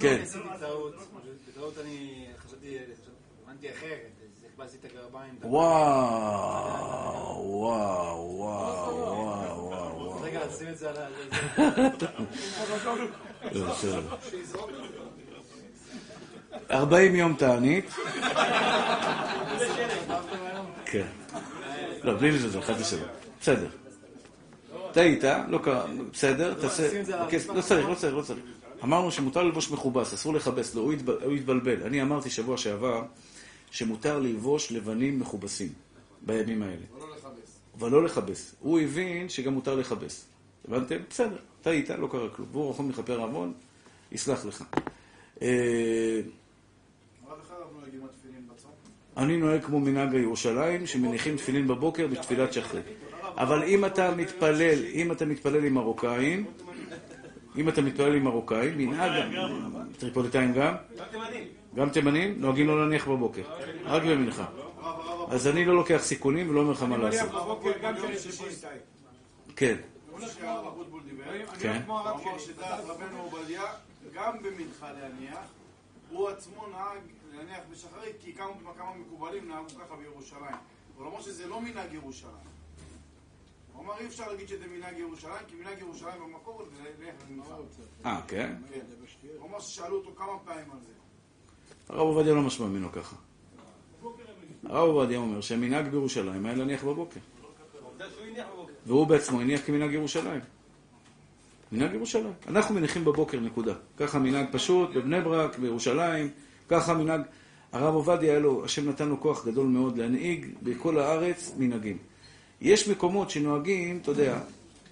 כן. 0.00 0.24
בטעות 1.48 1.78
אני 1.84 2.26
חשבתי, 2.46 2.78
הבנתי 3.44 3.70
אחרת, 3.70 4.10
אז 4.24 4.44
הכבסתי 4.54 4.76
את 4.76 4.84
הגרביים. 4.84 5.34
וואו, 5.42 5.62
וואו, 7.44 8.36
וואו, 8.38 8.96
וואו, 8.96 8.96
וואו, 8.96 9.96
וואו. 9.96 10.20
רגע, 10.22 10.40
שים 10.58 10.68
את 10.68 10.78
זה 10.78 10.90
על 10.90 10.96
ה... 10.96 11.08
לא. 13.54 13.68
40 16.70 17.14
יום 17.14 17.34
תענית. 17.34 17.84
כן. 20.84 21.06
לא, 22.02 22.14
בלי 22.18 22.30
לזלזל, 22.30 22.60
חס 22.60 22.80
ושלום. 22.80 23.08
בסדר. 23.40 23.68
טעית, 24.92 25.24
לא 25.48 25.58
קרה, 25.58 25.84
בסדר, 26.12 26.54
תעשה... 26.54 27.02
לא 27.54 27.60
צריך, 27.60 27.88
לא 27.88 27.94
צריך, 27.94 28.14
לא 28.14 28.22
צריך. 28.22 28.40
אמרנו 28.84 29.10
שמותר 29.10 29.42
ללבוש 29.42 29.70
מכובס, 29.70 30.14
אסור 30.14 30.34
לכבס 30.34 30.74
לו, 30.74 30.82
הוא 30.82 30.92
התב- 30.92 31.22
הוא 31.24 31.32
התבלבל. 31.32 31.82
אני 31.82 32.02
אמרתי 32.02 32.30
שבוע 32.30 32.56
שעבר 32.56 33.02
שמותר 33.70 34.18
ללבוש 34.18 34.72
לבנים 34.72 35.20
מכובסים 35.20 35.68
בימים 36.22 36.62
האלה. 36.62 36.84
אבל 37.78 37.90
לא 37.90 38.04
לכבס. 38.04 38.54
הוא 38.60 38.80
הבין 38.80 39.28
שגם 39.28 39.52
מותר 39.54 39.74
לכבס. 39.74 40.24
הבנתם? 40.68 40.96
בסדר, 41.10 41.36
טעית, 41.62 41.90
לא 41.90 42.06
קרה 42.10 42.28
כלום. 42.28 42.48
והוא 42.52 42.70
רחום 42.70 42.90
לכפר 42.90 43.20
עוון, 43.20 43.52
יסלח 44.12 44.44
לך. 44.44 44.64
אה, 45.42 46.20
בצום? 48.54 48.70
אני 49.16 49.36
נוהג 49.36 49.62
כמו 49.64 49.80
מנהג 49.80 50.14
הירושלים, 50.14 50.86
שמניחים 50.86 51.36
תפילין 51.36 51.68
בבוקר 51.68 52.06
בתפילת 52.06 52.52
שחרית. 52.52 52.84
אבל 53.36 53.62
אם 53.64 53.84
אתה 53.84 54.14
מתפלל, 54.14 54.84
אם 54.94 55.12
אתה 55.12 55.24
מתפלל 55.24 55.64
עם 55.64 55.74
מרוקאים, 55.74 56.44
אם 57.56 57.68
אתה 57.68 57.82
מתפלל 57.82 58.14
עם 58.14 58.24
מרוקאים, 58.24 58.78
מנהג... 58.78 59.22
טריפוליטאים 59.98 60.52
גם? 60.52 60.74
גם 60.98 61.04
תימנים. 61.10 61.44
גם 61.74 61.90
תימנים? 61.90 62.34
נוהגים 62.40 62.66
לא 62.66 62.80
להניח 62.80 63.08
בבוקר. 63.08 63.42
רק 63.84 64.02
במנחה. 64.02 64.46
אז 65.30 65.46
אני 65.46 65.64
לא 65.64 65.74
לוקח 65.74 66.00
סיכונים 66.02 66.50
ולא 66.50 66.60
אומר 66.60 66.72
לך 66.72 66.82
מה 66.82 66.96
לעשות. 66.96 67.28
בבוקר 67.30 67.72
גם 67.82 67.96
כשאני 67.96 68.18
שישי. 68.18 68.44
כן. 69.56 69.76
כמו 70.10 70.26
שהרב 70.28 70.66
אבוטבול 70.66 71.02
דיבר, 71.02 71.24
כן. 71.60 71.82
שדעת 72.38 72.80
רבנו 72.86 73.22
עובדיה, 73.22 73.62
גם 74.14 74.32
במנחה 74.42 74.92
להניח, 74.92 75.38
הוא 76.10 76.28
עצמו 76.28 76.66
נהג 76.72 77.00
להניח 77.34 77.60
בשחרית, 77.72 78.16
כי 78.20 78.32
כמה 78.32 78.92
מקובלים 79.00 79.48
נהגו 79.48 79.68
ככה 79.68 79.96
בירושלים. 80.02 80.56
אבל 80.98 81.06
אמר 81.06 81.20
שזה 81.20 81.48
לא 81.48 81.60
מנהג 81.60 81.92
ירושלים. 81.92 82.52
אמר 83.84 83.98
אי 84.00 84.06
אפשר 84.06 84.30
להגיד 84.30 84.48
שזה 84.48 84.64
מנהג 84.76 84.98
ירושלים, 84.98 85.46
כי 85.48 85.54
מנהג 85.56 85.78
ירושלים 85.78 86.22
במקור 86.22 86.54
הוא 86.54 86.66
להניח 86.84 87.14
במנחה. 87.28 87.54
אה, 88.06 88.20
כן? 88.28 88.54
כן. 88.72 88.80
הוא 89.38 89.48
אמר 89.48 89.60
ששאלו 89.60 89.96
אותו 89.96 90.10
כמה 90.16 90.38
פעמים 90.44 90.70
על 90.72 90.78
זה. 90.80 90.92
הרב 91.88 92.00
עובדיה 92.00 92.34
לא 92.34 92.42
משמע 92.42 92.66
ממנו 92.66 92.92
ככה. 92.92 93.16
הרב 94.64 94.88
עובדיה 94.88 95.18
אומר 95.18 95.40
שהמנהג 95.40 95.88
בירושלים 95.88 96.46
היה 96.46 96.54
להניח 96.54 96.84
בבוקר. 96.84 97.20
והוא 98.86 99.06
בעצמו 99.06 99.40
הניח 99.40 99.66
כמנהג 99.66 99.92
ירושלים. 99.92 100.40
מנהג 101.72 101.94
ירושלים. 101.94 102.32
אנחנו 102.48 102.74
מניחים 102.74 103.04
בבוקר, 103.04 103.40
נקודה. 103.40 103.74
ככה 103.96 104.18
מנהג 104.18 104.46
פשוט, 104.52 104.90
בבני 104.94 105.20
ברק, 105.20 105.58
בירושלים, 105.58 106.28
ככה 106.68 106.94
מנהג... 106.94 107.20
הרב 107.72 107.94
עובדיה 107.94 108.30
היה 108.30 108.40
לו, 108.40 108.64
השם 108.64 108.88
נתן 108.88 109.08
לו 109.08 109.20
כוח 109.20 109.46
גדול 109.46 109.66
מאוד 109.66 109.98
להנהיג 109.98 110.46
בכל 110.62 110.98
הארץ 110.98 111.54
מנהגים. 111.58 111.98
יש 112.62 112.88
מקומות 112.88 113.30
שנוהגים, 113.30 113.98
אתה 114.02 114.10
יודע, 114.10 114.38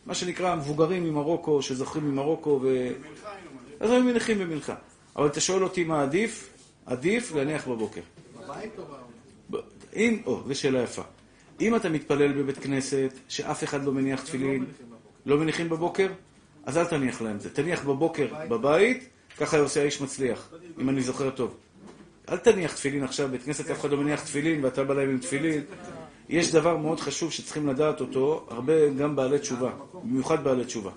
מה 0.06 0.14
שנקרא 0.14 0.52
המבוגרים 0.52 1.04
ממרוקו, 1.04 1.62
שזוכרים 1.62 2.11
ממרוקו, 2.11 2.61
ו... 2.62 2.88
אז 3.80 3.90
הם 3.90 4.06
מניחים 4.06 4.38
במנחה. 4.38 4.74
אבל 5.16 5.26
אתה 5.26 5.40
שואל 5.40 5.64
אותי 5.64 5.85
מה 5.85 6.02
עדיף? 6.02 6.50
עדיף 6.87 7.35
להניח 7.35 7.68
בבוקר. 7.68 8.00
בבית 8.44 8.70
או 8.78 8.85
בעולם? 8.85 9.64
אם, 9.96 10.22
או, 10.26 10.42
זו 10.48 10.54
שאלה 10.54 10.83
יפה. 10.83 11.02
אם 11.61 11.76
אתה 11.76 11.88
מתפלל 11.88 12.33
בבית 12.33 12.59
כנסת, 12.59 13.11
שאף 13.28 13.64
אחד 13.64 13.85
לא 13.85 13.92
מניח 13.92 14.22
תפילין, 14.22 14.64
לא 15.26 15.38
מניחים 15.38 15.68
בבוקר, 15.68 16.09
אז 16.64 16.78
אל 16.78 16.85
תניח 16.85 17.22
להם 17.22 17.38
זה. 17.38 17.50
תניח 17.50 17.85
בבוקר 17.85 18.26
בבית, 18.48 19.09
ככה 19.38 19.59
עושה 19.59 19.80
האיש 19.80 20.00
מצליח, 20.00 20.48
אם 20.80 20.88
אני 20.88 21.02
זוכר 21.02 21.30
טוב. 21.30 21.56
אל 22.28 22.37
תניח 22.37 22.74
תפילין 22.74 23.04
עכשיו, 23.04 23.28
בית 23.28 23.42
כנסת 23.42 23.70
אף 23.70 23.80
אחד 23.80 23.90
לא 23.90 23.96
מניח 23.96 24.24
תפילין, 24.24 24.64
ואתה 24.64 24.85
בא 24.85 24.94
להם 24.94 25.11
עם 25.11 25.18
תפילין. 25.18 25.62
יש 26.31 26.53
דבר 26.53 26.77
מאוד 26.77 27.01
חשוב 27.01 27.33
שצריכים 27.33 27.69
לדעת 27.69 28.01
אותו, 28.01 28.47
הרבה 28.51 28.90
גם 28.90 29.16
בעלי 29.16 29.38
תשובה, 29.38 29.71
במיוחד 30.05 30.45
בעלי 30.45 30.64
תשובה. 30.64 30.90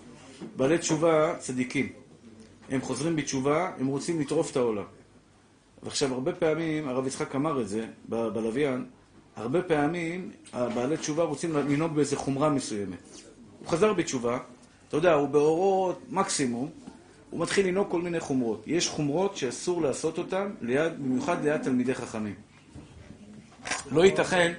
בעלי 0.55 0.77
תשובה 0.77 1.35
צדיקים. 1.39 1.89
הם 2.69 2.81
חוזרים 2.81 3.15
בתשובה, 3.15 3.71
הם 3.79 3.87
רוצים 3.87 4.19
לטרוף 4.19 4.51
את 4.51 4.57
העולם. 4.57 4.83
ועכשיו, 5.83 6.13
הרבה 6.13 6.33
פעמים, 6.33 6.87
הרב 6.87 7.07
יצחק 7.07 7.35
אמר 7.35 7.61
את 7.61 7.67
זה 7.67 7.85
ב- 8.09 8.27
בלוויין, 8.27 8.85
הרבה 9.35 9.61
פעמים 9.61 10.31
הבעלי 10.53 10.97
תשובה 10.97 11.23
רוצים 11.23 11.53
לנהוג 11.53 11.93
באיזה 11.95 12.15
חומרה 12.15 12.49
מסוימת. 12.49 12.97
הוא 13.59 13.67
חזר 13.67 13.93
בתשובה, 13.93 14.39
אתה 14.87 14.97
יודע, 14.97 15.13
הוא 15.13 15.29
באורות 15.29 15.99
מקסימום, 16.09 16.69
הוא 17.29 17.39
מתחיל 17.39 17.67
לנהוג 17.67 17.87
כל 17.91 18.01
מיני 18.01 18.19
חומרות. 18.19 18.63
יש 18.67 18.89
חומרות 18.89 19.37
שאסור 19.37 19.81
לעשות 19.81 20.17
אותן, 20.17 20.51
ליד, 20.61 20.93
במיוחד 20.99 21.43
ליד 21.43 21.61
תלמידי 21.61 21.93
חכמים. 21.95 22.35
לא 23.91 24.05
ייתכן, 24.05 24.53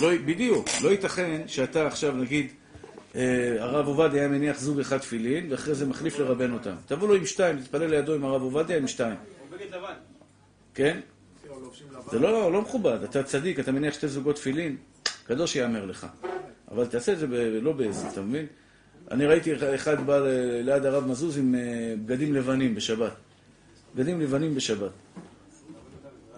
לא, 0.00 0.08
בדיוק, 0.24 0.68
לא 0.82 0.88
ייתכן 0.88 1.48
שאתה 1.48 1.86
עכשיו, 1.86 2.12
נגיד, 2.16 2.46
אה, 3.14 3.56
הרב 3.58 3.86
עובדיה 3.86 4.20
היה 4.20 4.28
מניח 4.28 4.60
זוג 4.60 4.80
אחד 4.80 4.98
תפילין, 4.98 5.52
ואחרי 5.52 5.74
זה 5.74 5.86
מחליף 5.86 6.18
לרבן 6.18 6.52
אותם. 6.52 6.74
תבוא 6.86 7.08
לו 7.08 7.14
עם 7.14 7.26
שתיים, 7.26 7.60
תתפלל 7.60 7.90
לידו 7.90 8.14
עם 8.14 8.24
הרב 8.24 8.42
עובדיה 8.42 8.76
עם 8.76 8.88
שתיים. 8.88 9.16
כן? 10.74 11.00
זה 12.10 12.18
לא, 12.18 12.52
לא 12.52 12.62
מכובד, 12.62 13.02
אתה 13.02 13.22
צדיק, 13.22 13.60
אתה 13.60 13.72
מניח 13.72 13.94
שתי 13.94 14.08
זוגות 14.08 14.36
תפילין, 14.36 14.76
קדוש 15.26 15.56
יאמר 15.56 15.84
לך. 15.84 16.06
אבל 16.70 16.86
תעשה 16.86 17.12
את 17.12 17.18
זה 17.18 17.26
לא 17.62 17.72
בעזר, 17.72 18.08
אתה 18.08 18.20
מבין? 18.20 18.46
אני 19.10 19.26
ראיתי 19.26 19.74
אחד 19.74 20.06
בא 20.06 20.20
ליד 20.62 20.86
הרב 20.86 21.06
מזוז 21.06 21.38
עם 21.38 21.54
אה, 21.54 21.94
בגדים 22.06 22.34
לבנים 22.34 22.74
בשבת. 22.74 23.12
בגדים 23.94 24.20
לבנים 24.20 24.54
בשבת. 24.54 24.90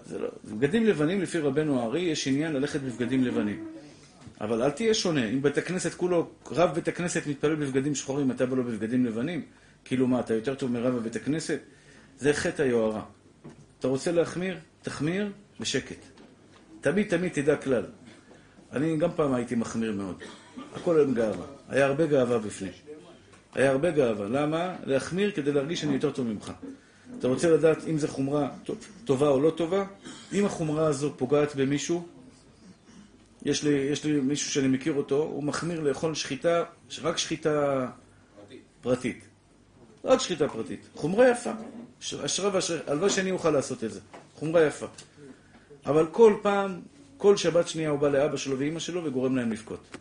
זה 0.07 0.19
לא, 0.19 0.29
בגדים 0.45 0.85
לבנים 0.85 1.21
לפי 1.21 1.39
רבנו 1.39 1.81
הארי 1.81 1.99
יש 1.99 2.27
עניין 2.27 2.53
ללכת 2.53 2.81
בבגדים 2.81 3.23
לבנים. 3.23 3.65
אבל 4.41 4.61
אל 4.61 4.71
תהיה 4.71 4.93
שונה, 4.93 5.29
אם 5.29 5.41
בית 5.41 5.57
הכנסת 5.57 5.93
כולו, 5.93 6.29
רב 6.51 6.73
בית 6.75 6.87
הכנסת 6.87 7.27
מתפלל 7.27 7.55
בבגדים 7.55 7.95
שחורים, 7.95 8.31
אתה 8.31 8.45
בא 8.45 8.55
לו 8.55 8.63
בבגדים 8.63 9.05
לבנים? 9.05 9.41
כאילו 9.85 10.07
מה, 10.07 10.19
אתה 10.19 10.33
יותר 10.33 10.55
טוב 10.55 10.71
מרב 10.71 10.95
בבית 10.95 11.15
הכנסת? 11.15 11.59
זה 12.17 12.33
חטא 12.33 12.61
היוהרה. 12.61 13.03
אתה 13.79 13.87
רוצה 13.87 14.11
להחמיר? 14.11 14.57
תחמיר 14.81 15.31
בשקט. 15.59 15.99
תמיד 16.81 17.07
תמיד 17.07 17.31
תדע 17.31 17.55
כלל. 17.55 17.83
אני 18.71 18.97
גם 18.97 19.09
פעם 19.15 19.33
הייתי 19.33 19.55
מחמיר 19.55 19.91
מאוד. 19.91 20.23
הכל 20.73 21.01
עם 21.01 21.13
גאווה. 21.13 21.45
היה 21.69 21.85
הרבה 21.85 22.05
גאווה 22.05 22.39
בפנים. 22.39 22.71
היה 23.53 23.71
הרבה 23.71 23.91
גאווה. 23.91 24.27
למה? 24.27 24.75
להחמיר 24.85 25.31
כדי 25.31 25.51
להרגיש 25.51 25.81
שאני 25.81 25.93
יותר 25.93 26.11
טוב 26.11 26.27
ממך. 26.27 26.51
אתה 27.19 27.27
רוצה 27.27 27.49
לדעת 27.49 27.77
אם 27.87 27.97
זו 27.97 28.07
חומרה 28.07 28.49
טוב- 28.63 28.77
טובה 29.05 29.27
או 29.27 29.41
לא 29.41 29.49
טובה? 29.49 29.85
אם 30.33 30.45
החומרה 30.45 30.87
הזו 30.87 31.13
פוגעת 31.17 31.55
במישהו, 31.55 32.07
יש 33.45 33.63
לי, 33.63 33.69
יש 33.69 34.03
לי 34.03 34.19
מישהו 34.19 34.51
שאני 34.51 34.67
מכיר 34.67 34.93
אותו, 34.93 35.15
הוא 35.15 35.43
מחמיר 35.43 35.79
לאכול 35.79 36.15
שחיטה, 36.15 36.63
רק 37.01 37.17
שחיטה 37.17 37.87
פרטית. 38.81 39.23
רק 40.03 40.19
שחיטה 40.19 40.49
פרטית. 40.49 40.79
חומרה 40.95 41.29
יפה. 41.29 41.51
אשרה 42.25 42.49
ואשרה, 42.53 42.77
הלוואי 42.87 43.09
שאני 43.09 43.31
אוכל 43.31 43.49
לעשות 43.51 43.83
את 43.83 43.91
זה. 43.93 43.99
חומרה 44.35 44.65
יפה. 44.65 44.85
אבל 45.85 46.07
כל 46.11 46.33
פעם, 46.41 46.79
כל 47.17 47.37
שבת 47.37 47.67
שנייה 47.67 47.89
הוא 47.89 47.99
בא 47.99 48.09
לאבא 48.09 48.37
שלו 48.37 48.59
ואימא 48.59 48.79
שלו 48.79 49.03
וגורם 49.03 49.35
להם 49.35 49.51
לבכות. 49.51 49.97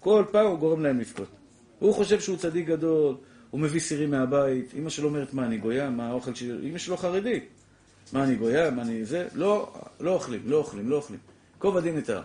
כל 0.00 0.24
פעם 0.30 0.46
הוא 0.46 0.58
גורם 0.58 0.82
להם 0.82 1.00
לבכות. 1.00 1.28
הוא 1.78 1.94
חושב 1.94 2.20
שהוא 2.20 2.36
צדיק 2.36 2.66
גדול, 2.66 3.14
הוא 3.50 3.60
מביא 3.60 3.80
סירים 3.80 4.10
מהבית, 4.10 4.74
אימא 4.74 4.90
שלו 4.90 5.08
אומרת, 5.08 5.34
מה, 5.34 5.46
אני 5.46 5.58
גויה? 5.58 5.90
מה 5.90 6.08
האוכל 6.08 6.34
שלי? 6.34 6.66
אימא 6.66 6.78
שלו 6.78 6.96
חרדית. 6.96 7.48
מה, 8.12 8.24
אני 8.24 8.36
גויה? 8.36 8.70
מה, 8.70 8.82
אני 8.82 9.04
זה? 9.04 9.28
לא, 9.34 9.72
לא 10.00 10.10
אוכלים, 10.10 10.42
לא 10.44 10.56
אוכלים, 10.56 10.90
לא 10.90 10.96
אוכלים. 10.96 11.20
הדין 11.76 11.98
את 11.98 12.08
ההר. 12.08 12.22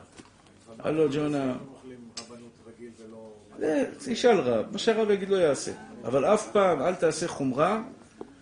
הלו, 0.79 1.09
ג'ונה... 1.13 1.55
ישאל 4.07 4.39
רב, 4.39 4.65
מה 4.71 4.77
שהרב 4.77 5.11
יגיד 5.11 5.29
לא 5.29 5.35
יעשה. 5.35 5.71
אבל 6.03 6.25
אף 6.25 6.51
פעם 6.51 6.81
אל 6.81 6.95
תעשה 6.95 7.27
חומרה, 7.27 7.83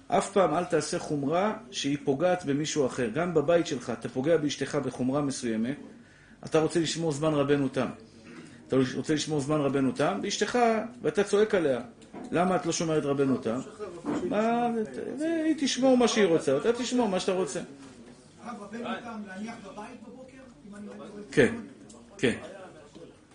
אף 0.08 0.32
פעם 0.32 0.54
אל 0.54 0.66
תעשה 0.66 1.00
חומרה 1.00 1.54
שהיא 1.72 1.98
פוגעת 2.04 2.46
במישהו 2.46 2.86
אחר. 2.86 3.10
גם 3.10 3.34
בבית 3.34 3.68
שלך, 3.68 3.90
אתה 4.00 4.10
פוגע 4.10 4.38
באשתך 4.38 4.76
בחומרה 4.76 5.22
מסוימת, 5.22 5.78
אתה 6.46 6.60
רוצה 6.60 6.80
לשמור 6.80 7.12
זמן 7.12 7.34
רבנו 7.34 7.68
תם. 7.68 7.88
אתה 8.68 8.76
רוצה 8.96 9.14
לשמור 9.14 9.40
זמן 9.40 9.62
רבנו 9.62 9.92
תם, 9.92 10.20
ואשתך, 10.24 10.60
ואתה 11.02 11.24
צועק 11.24 11.56
עליה. 11.56 11.82
למה 12.32 12.56
את 12.56 12.66
לא 12.66 12.72
שומרת 12.72 13.06
רבנו 13.06 13.38
תם? 13.38 13.60
מה, 14.30 14.70
והיא 15.20 15.56
תשמור 15.60 15.98
מה 15.98 16.08
שהיא 16.08 16.26
רוצה, 16.26 16.58
אתה 16.58 16.74
תשמור 16.74 17.10
מה 17.10 17.20
שאתה 17.20 17.32
רוצה. 17.32 17.60
כן, 21.32 21.56
כן. 22.18 22.36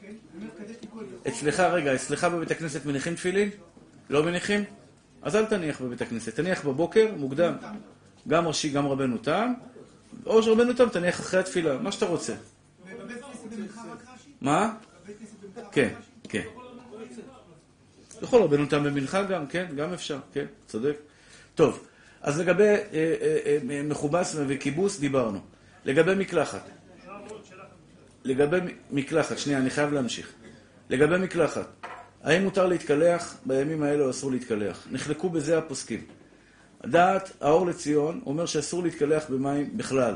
כן? 0.03 0.11
אצלך, 1.29 1.61
רגע, 1.61 1.95
אצלך 1.95 2.25
בבית 2.25 2.51
הכנסת 2.51 2.87
מניחים 2.87 3.15
תפילין? 3.15 3.51
לא 4.11 4.23
מניחים? 4.23 4.65
אז 5.23 5.37
אל 5.37 5.45
תניח 5.45 5.81
בבית 5.81 6.03
הכנסת. 6.03 6.35
תניח 6.35 6.65
בבוקר, 6.65 7.09
מוקדם. 7.17 7.55
גם 8.29 8.47
ראשי, 8.47 8.69
גם 8.69 8.87
רבנו 8.87 9.19
תם. 9.19 9.53
או 10.27 10.43
שרבנו 10.43 10.73
תם 10.73 10.89
תניח 10.89 11.21
אחרי 11.21 11.41
התפילה, 11.41 11.79
מה 11.79 11.93
שאתה 11.93 12.07
רוצה. 12.07 12.35
ובבית 12.87 13.17
כנסת 13.17 13.57
במנחה 13.57 13.83
רק 13.93 14.03
רש"י? 14.15 14.31
מה? 14.41 14.75
כן, 15.73 15.89
רש"י? 15.99 16.29
כן. 16.29 16.43
יכול 18.23 18.43
רבנו 18.43 18.67
תם 18.67 18.85
במנחה 18.85 19.23
גם, 19.23 19.47
כן, 19.47 19.67
גם 19.77 19.93
אפשר, 19.93 20.19
כן, 20.33 20.45
צודק. 20.67 20.97
טוב, 21.55 21.87
אז 22.23 22.41
לגבי 22.41 22.65
אה, 22.65 22.75
אה, 22.93 23.59
אה, 23.71 23.83
מכובס 23.83 24.37
וכיבוס 24.49 25.01
דיברנו. 25.01 25.39
לגבי 25.85 26.15
מקלחת. 26.15 26.71
לגבי 28.25 28.59
מקלחת, 28.91 29.39
שנייה, 29.39 29.59
אני 29.59 29.71
חייב 29.71 29.93
להמשיך. 29.93 30.33
לגבי 30.91 31.19
מקלחת, 31.19 31.67
האם 32.23 32.43
מותר 32.43 32.67
להתקלח 32.67 33.37
בימים 33.47 33.83
האלה 33.83 34.11
אסור 34.11 34.31
להתקלח? 34.31 34.87
נחלקו 34.91 35.29
בזה 35.31 35.59
הפוסקים. 35.59 36.01
דעת 36.87 37.33
האור 37.41 37.67
לציון 37.67 38.21
אומר 38.27 38.47
שאסור 38.47 38.83
להתקלח 38.83 39.31
במים 39.31 39.77
בכלל. 39.77 40.15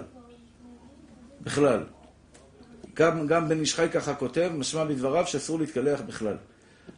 בכלל. 1.40 1.84
גם, 2.94 3.26
גם 3.26 3.48
בן 3.48 3.60
איש 3.60 3.74
חי 3.74 3.86
ככה 3.92 4.14
כותב, 4.14 4.50
משמע 4.54 4.84
בדבריו 4.84 5.26
שאסור 5.26 5.58
להתקלח 5.58 6.00
בכלל. 6.00 6.36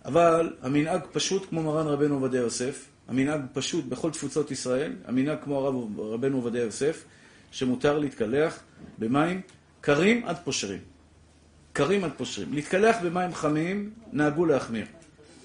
אבל 0.05 0.53
המנהג 0.63 1.01
פשוט 1.13 1.49
כמו 1.49 1.63
מרן 1.63 1.87
רבנו 1.87 2.15
עובדיה 2.15 2.41
יוסף, 2.41 2.89
המנהג 3.09 3.41
פשוט 3.53 3.85
בכל 3.85 4.11
תפוצות 4.11 4.51
ישראל, 4.51 4.93
המנהג 5.05 5.39
כמו 5.45 5.59
הרב 5.59 6.01
רבנו 6.01 6.37
עובדיה 6.37 6.63
יוסף, 6.63 7.05
שמותר 7.51 7.99
להתקלח 7.99 8.61
במים 8.99 9.41
קרים 9.81 10.25
עד 10.25 10.37
פושרים. 10.45 10.81
קרים 11.73 12.05
עד 12.05 12.11
פושרים. 12.17 12.53
להתקלח 12.53 12.97
במים 13.03 13.35
חמים, 13.35 13.91
נהגו 14.13 14.47
להחמיר. 14.47 14.87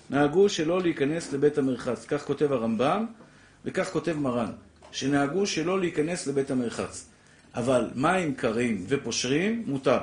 נהגו 0.09 0.49
שלא 0.49 0.81
להיכנס 0.81 1.33
לבית 1.33 1.57
המרחץ. 1.57 2.05
כך 2.05 2.25
כותב 2.25 2.51
הרמב"ם, 2.51 3.05
וכך 3.65 3.89
כותב 3.89 4.13
מרן. 4.13 4.51
שנהגו 4.91 5.45
שלא 5.45 5.79
להיכנס 5.79 6.27
לבית 6.27 6.51
המרחץ. 6.51 7.05
אבל 7.55 7.89
מים 7.95 8.35
קרים 8.35 8.85
ופושרים, 8.87 9.63
מותר. 9.67 9.99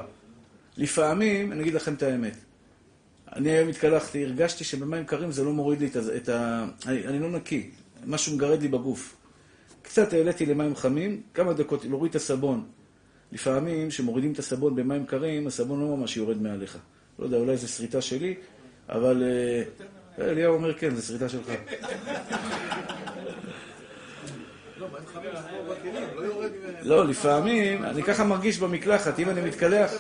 לפעמים, 0.77 1.53
אני 1.53 1.63
אגיד 1.63 1.75
לכם 1.75 1.95
את 1.95 2.03
האמת, 2.03 2.37
אני 3.35 3.51
היום 3.51 3.69
התקלחתי, 3.69 4.25
הרגשתי 4.25 4.65
שבמים 4.65 5.05
קרים 5.05 5.33
זה 5.33 5.45
לא 5.45 5.53
מוריד 5.53 5.81
לי 5.81 5.91
את 6.17 6.29
ה... 6.29 6.67
אני, 6.87 7.07
אני 7.07 7.19
לא 7.19 7.31
נקי, 7.31 7.71
משהו 8.07 8.37
מגרד 8.37 8.63
לי 8.63 8.69
בגוף. 8.69 9.17
קצת 9.83 10.13
העליתי 10.13 10.47
למים 10.47 10.77
חמים, 10.77 11.23
כמה 11.35 11.53
דקות, 11.53 11.85
להוריד 11.85 12.11
את 12.11 12.17
הסבון. 12.17 12.65
לפעמים, 13.33 13.89
כשמורידים 13.89 14.33
את 14.33 14.39
הסבון 14.39 14.77
במים 14.77 15.07
קרים, 15.07 15.47
הסבון 15.47 15.81
לא 15.81 15.97
ממש 15.97 16.17
יורד 16.17 16.43
מעליך. 16.43 16.79
לא 17.19 17.25
יודע, 17.25 17.37
אולי 17.37 17.57
זו 17.57 17.69
שריטה 17.69 18.01
שלי, 18.01 18.35
אבל... 18.89 19.23
אה, 19.23 19.63
אליהו 20.19 20.55
אומר, 20.55 20.75
כן, 20.75 20.95
זו 20.95 21.03
שריטה 21.03 21.29
שלך. 21.29 21.51
לא, 26.83 27.07
לפעמים, 27.09 27.85
אני 27.85 28.03
ככה 28.03 28.25
מרגיש 28.25 28.59
במקלחת, 28.59 29.19
אם 29.19 29.31
אני 29.31 29.41
מתקלח, 29.41 29.93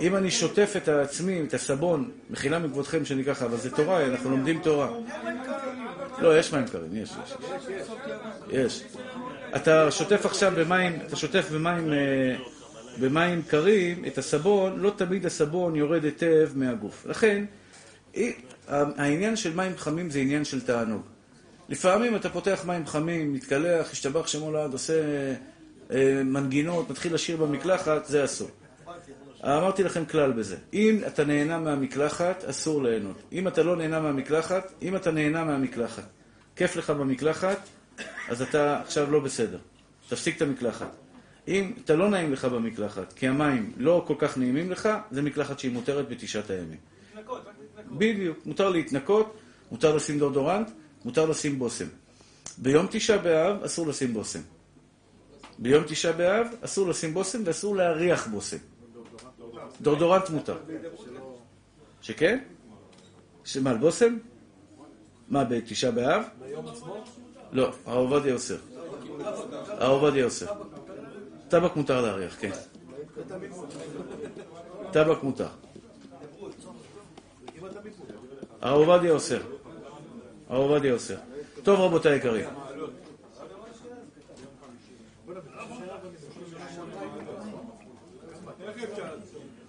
אם 0.00 0.16
אני 0.16 0.30
שוטף 0.30 0.72
את 0.76 0.88
עצמי, 0.88 1.42
את 1.48 1.54
הסבון, 1.54 2.10
מחילה 2.30 2.58
מכבודכם 2.58 3.04
שאני 3.04 3.24
ככה, 3.24 3.44
אבל 3.44 3.56
זה 3.56 3.70
תורה, 3.70 4.06
אנחנו 4.06 4.30
לומדים 4.30 4.60
תורה. 4.62 4.88
לא, 6.18 6.38
יש 6.38 6.52
מים 6.52 6.66
קרים, 6.68 6.96
יש, 6.96 7.10
יש. 7.24 7.34
יש. 8.50 8.84
אתה 9.56 9.90
שוטף 9.90 10.26
עכשיו 10.26 10.52
במים, 10.56 10.98
אתה 11.06 11.16
שוטף 11.16 11.50
במים, 11.50 11.92
אה, 11.92 12.36
במים 13.00 13.42
קרים 13.42 14.04
את 14.04 14.18
הסבון, 14.18 14.80
לא 14.80 14.92
תמיד 14.96 15.26
הסבון 15.26 15.76
יורד 15.76 16.04
היטב 16.04 16.50
מהגוף. 16.54 17.06
לכן, 17.06 17.44
העניין 18.68 19.36
של 19.36 19.54
מים 19.54 19.72
חמים 19.76 20.10
זה 20.10 20.18
עניין 20.18 20.44
של 20.44 20.60
תענוג. 20.60 21.11
לפעמים 21.68 22.16
אתה 22.16 22.28
פותח 22.28 22.62
מים 22.66 22.86
חמים, 22.86 23.32
מתקלח, 23.32 23.92
השתבח 23.92 24.26
שמו 24.26 24.52
לעד, 24.52 24.72
עושה 24.72 25.02
אה, 25.90 26.22
מנגינות, 26.24 26.90
מתחיל 26.90 27.14
לשיר 27.14 27.36
במקלחת, 27.36 28.06
זה 28.06 28.24
אסור. 28.24 28.48
אמרתי 29.44 29.82
לכם 29.82 30.04
כלל 30.04 30.32
בזה. 30.32 30.56
אם 30.72 31.00
אתה 31.06 31.24
נהנה 31.24 31.58
מהמקלחת, 31.58 32.44
אסור 32.44 32.82
ליהנות. 32.82 33.22
אם 33.32 33.48
אתה 33.48 33.62
לא 33.62 33.76
נהנה 33.76 34.00
מהמקלחת, 34.00 34.72
אם 34.82 34.96
אתה 34.96 35.10
נהנה 35.10 35.44
מהמקלחת, 35.44 36.04
כיף 36.56 36.76
לך 36.76 36.90
במקלחת, 36.90 37.58
אז 38.28 38.42
אתה 38.42 38.80
עכשיו 38.80 39.10
לא 39.10 39.20
בסדר. 39.20 39.58
תפסיק 40.08 40.36
את 40.36 40.42
המקלחת. 40.42 40.90
אם 41.48 41.72
אתה 41.84 41.96
לא 41.96 42.10
נעים 42.10 42.32
לך 42.32 42.44
במקלחת, 42.44 43.12
כי 43.12 43.28
המים 43.28 43.72
לא 43.76 44.04
כל 44.06 44.14
כך 44.18 44.38
נעימים 44.38 44.70
לך, 44.70 44.88
זה 45.10 45.22
מקלחת 45.22 45.58
שהיא 45.58 45.72
מותרת 45.72 46.08
בתשעת 46.08 46.50
הימים. 46.50 46.78
להתנקות, 47.14 47.46
רק 47.46 47.54
להתנקות. 47.60 47.98
בדיוק. 47.98 48.38
מותר 48.46 48.68
להתנקות, 48.68 49.36
מותר 49.70 49.96
לשים 49.96 50.18
דורדורנט, 50.18 50.70
מותר 51.04 51.26
לשים 51.26 51.58
בושם. 51.58 51.86
ביום 52.58 52.86
תשעה 52.90 53.18
באב 53.18 53.62
אסור 53.62 53.86
לשים 53.86 54.14
בושם. 54.14 54.40
ביום 55.58 55.84
תשעה 55.86 56.12
באב 56.12 56.46
אסור 56.60 56.88
לשים 56.88 57.14
בושם 57.14 57.42
ואסור 57.44 57.76
להריח 57.76 58.26
בושם. 58.26 58.56
דורדורנט 59.80 60.30
מותר. 60.30 60.58
שכן? 62.00 62.38
שמה, 63.44 63.70
על 63.70 63.76
בושם? 63.76 64.16
מה, 65.28 65.44
בתשעה 65.44 65.90
באב? 65.90 66.22
לא, 67.52 67.72
הרב 67.86 68.12
עובדיה 68.12 68.34
אוסר. 68.34 68.56
הרב 69.68 70.02
עובדיה 70.02 70.24
אוסר. 70.24 70.46
טבק 71.48 71.76
מותר 71.76 72.00
להריח, 72.00 72.36
כן. 72.40 72.50
טבק 74.90 75.22
מותר. 75.22 75.48
הרב 78.60 78.88
עובדיה 78.88 79.12
אוסר. 79.12 79.40
הרב 80.52 80.70
עובדיה 80.70 80.92
אוסר. 80.92 81.16
טוב, 81.62 81.80
רבותיי 81.80 82.12
היקרים. 82.12 82.46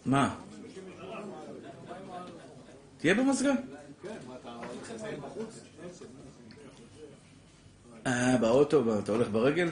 מה? 0.06 0.36
תהיה 2.98 3.14
במזגן. 3.16 3.56
אה, 8.08 8.38
באוטו, 8.42 9.00
אתה 9.00 9.12
הולך 9.12 9.28
ברגל? 9.30 9.70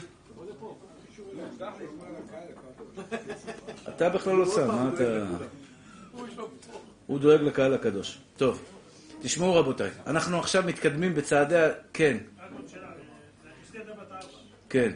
אתה 3.90 4.10
בכלל 4.10 4.36
לא 4.36 4.46
שם, 4.46 4.68
מה 4.68 4.92
אתה... 4.94 5.26
הוא 7.08 7.20
דואג 7.20 7.42
לקהל 7.42 7.74
הקדוש. 7.74 8.18
טוב, 8.38 8.62
תשמעו 9.22 9.56
רבותיי, 9.56 9.90
אנחנו 10.08 10.40
עכשיו 10.40 10.64
מתקדמים 10.68 11.14
בצעדי 11.14 11.58
ה... 11.58 11.70
כן, 11.94 12.18
רק 12.40 12.50
עוד 12.58 12.70
שאלה, 12.70 12.88
אשתי 13.66 13.78
ילדה 13.78 13.94
בת 13.94 14.12
ארבע, 14.12 14.38
כן. 14.70 14.92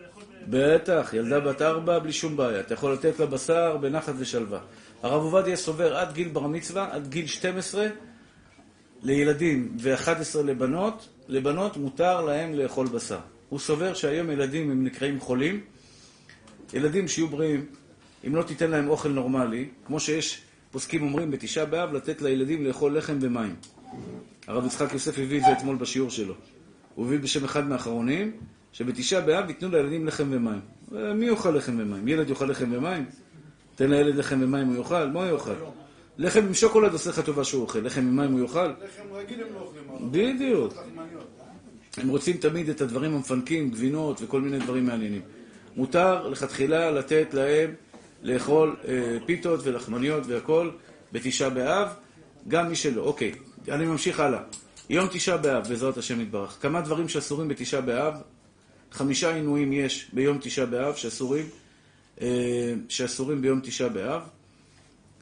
לאכול 0.00 0.22
ב... 0.48 0.74
בטח, 0.74 1.10
ילדה 1.14 1.40
בת 1.40 1.62
ארבע 1.62 1.98
בלי 1.98 2.12
שום 2.12 2.36
בעיה. 2.36 2.60
אתה 2.60 2.74
יכול 2.74 2.92
לתת 2.92 3.18
לה 3.18 3.26
בשר 3.26 3.76
בנחת 3.76 4.14
ושלווה. 4.18 4.60
הרב 5.02 5.22
עובדיה 5.22 5.56
סובר 5.56 5.96
עד 5.96 6.12
גיל 6.12 6.28
בר 6.28 6.46
מצווה, 6.46 6.88
עד 6.92 7.08
גיל 7.08 7.26
12 7.26 7.86
לילדים 9.02 9.76
ו-11 9.80 10.42
לבנות, 10.44 11.08
לבנות 11.28 11.76
מותר 11.76 12.20
להם 12.20 12.54
לאכול 12.54 12.86
בשר. 12.86 13.18
הוא 13.48 13.58
סובר 13.58 13.94
שהיום 13.94 14.30
ילדים 14.30 14.70
הם 14.70 14.84
נקראים 14.84 15.20
חולים, 15.20 15.60
ילדים 16.72 17.08
שיהיו 17.08 17.28
בריאים, 17.28 17.66
אם 18.26 18.36
לא 18.36 18.42
תיתן 18.42 18.70
להם 18.70 18.88
אוכל 18.88 19.08
נורמלי, 19.08 19.68
כמו 19.86 20.00
שיש 20.00 20.42
פוסקים 20.72 21.02
אומרים 21.02 21.30
בתשעה 21.30 21.64
באב, 21.64 21.92
לתת 21.92 22.22
לילדים 22.22 22.64
לאכול 22.64 22.98
לחם 22.98 23.18
ומים. 23.20 23.54
הרב 24.46 24.66
יצחק 24.66 24.92
יוסף 24.92 25.18
הביא 25.18 25.38
את 25.38 25.44
זה 25.44 25.52
אתמול 25.52 25.76
בשיעור 25.76 26.10
שלו. 26.10 26.34
הוא 26.94 27.06
הביא 27.06 27.18
בשם 27.18 27.44
אחד 27.44 27.68
מהאחרונים, 27.68 28.32
שבתשעה 28.72 29.20
באב 29.20 29.48
ייתנו 29.48 29.68
לילדים 29.68 30.06
לחם 30.06 30.26
ומים. 30.30 30.60
מי 31.14 31.26
יאכל 31.26 31.50
לחם 31.50 31.72
ומים? 31.78 32.08
ילד 32.08 32.30
יאכל 32.30 32.44
לחם 32.44 32.72
ומים? 32.72 33.04
תן 33.74 33.90
לילד 33.90 34.16
לחם 34.16 34.38
ומים 34.42 34.66
הוא 34.66 34.76
יאכל? 34.76 35.06
מה 35.06 35.20
הוא 35.20 35.38
יאכל? 35.38 35.54
לחם 36.18 36.40
עם 36.46 36.54
שוקולד 36.54 36.92
עושה 36.92 37.10
לך 37.10 37.20
טובה 37.20 37.44
שהוא 37.44 37.62
אוכל, 37.62 37.78
לחם 37.78 38.00
עם 38.00 38.16
מים 38.16 38.32
הוא 38.32 38.40
יאכל? 38.40 38.66
לחם 38.66 39.02
רגיל 39.12 39.40
הם 39.42 39.54
לא 39.54 39.60
אוכלים. 39.60 40.12
בדיוק. 40.12 40.74
הם 41.96 42.08
רוצים 42.08 42.36
תמיד 42.36 42.68
את 42.68 42.80
הדברים 42.80 43.14
המפנקים, 43.14 43.70
גבינות 43.70 44.22
וכל 44.22 44.40
מיני 44.40 44.58
דברים 44.58 44.86
מעניינים. 44.86 45.20
מותר 45.76 46.28
לכתחילה 46.28 46.90
לתת 46.90 47.34
להם 47.34 47.74
לאכול 48.22 48.76
אה, 48.88 49.16
פיתות 49.26 49.60
ולחמניות 49.62 50.26
והכל 50.26 50.70
בתשעה 51.12 51.50
באב, 51.50 51.88
גם 52.48 52.68
מי 52.68 52.76
שלא. 52.76 53.02
אוקיי, 53.02 53.32
אני 53.68 53.84
ממשיך 53.84 54.20
הלאה. 54.20 54.40
יום 54.90 55.08
תשעה 55.10 55.36
באב, 55.36 55.68
בעזרת 55.68 55.96
השם 55.96 56.20
יתברך. 56.20 56.58
כמה 56.60 56.80
דברים 56.80 57.08
שאסורים 57.08 57.48
בתשעה 57.48 57.80
באב, 57.80 58.14
חמישה 58.92 59.34
עינויים 59.34 59.72
יש 59.72 60.10
ביום 60.12 60.38
תשעה 60.40 60.66
באב 60.66 60.94
שאסורים, 60.94 61.46
אה, 62.20 62.74
שאסורים 62.88 63.42
ביום 63.42 63.60
תשעה 63.60 63.88
באב. 63.88 64.22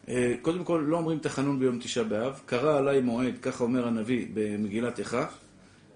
אה, 0.09 0.35
קודם 0.43 0.65
כל, 0.65 0.85
לא 0.87 0.97
אומרים 0.97 1.19
תחנון 1.19 1.59
ביום 1.59 1.79
תשעה 1.79 2.05
באב. 2.05 2.41
קרא 2.47 2.79
עליי 2.79 3.01
מועד, 3.01 3.35
ככה 3.43 3.65
אומר 3.65 3.89
הנביא 3.89 4.27
במגילת 4.35 4.99
איכה. 4.99 5.27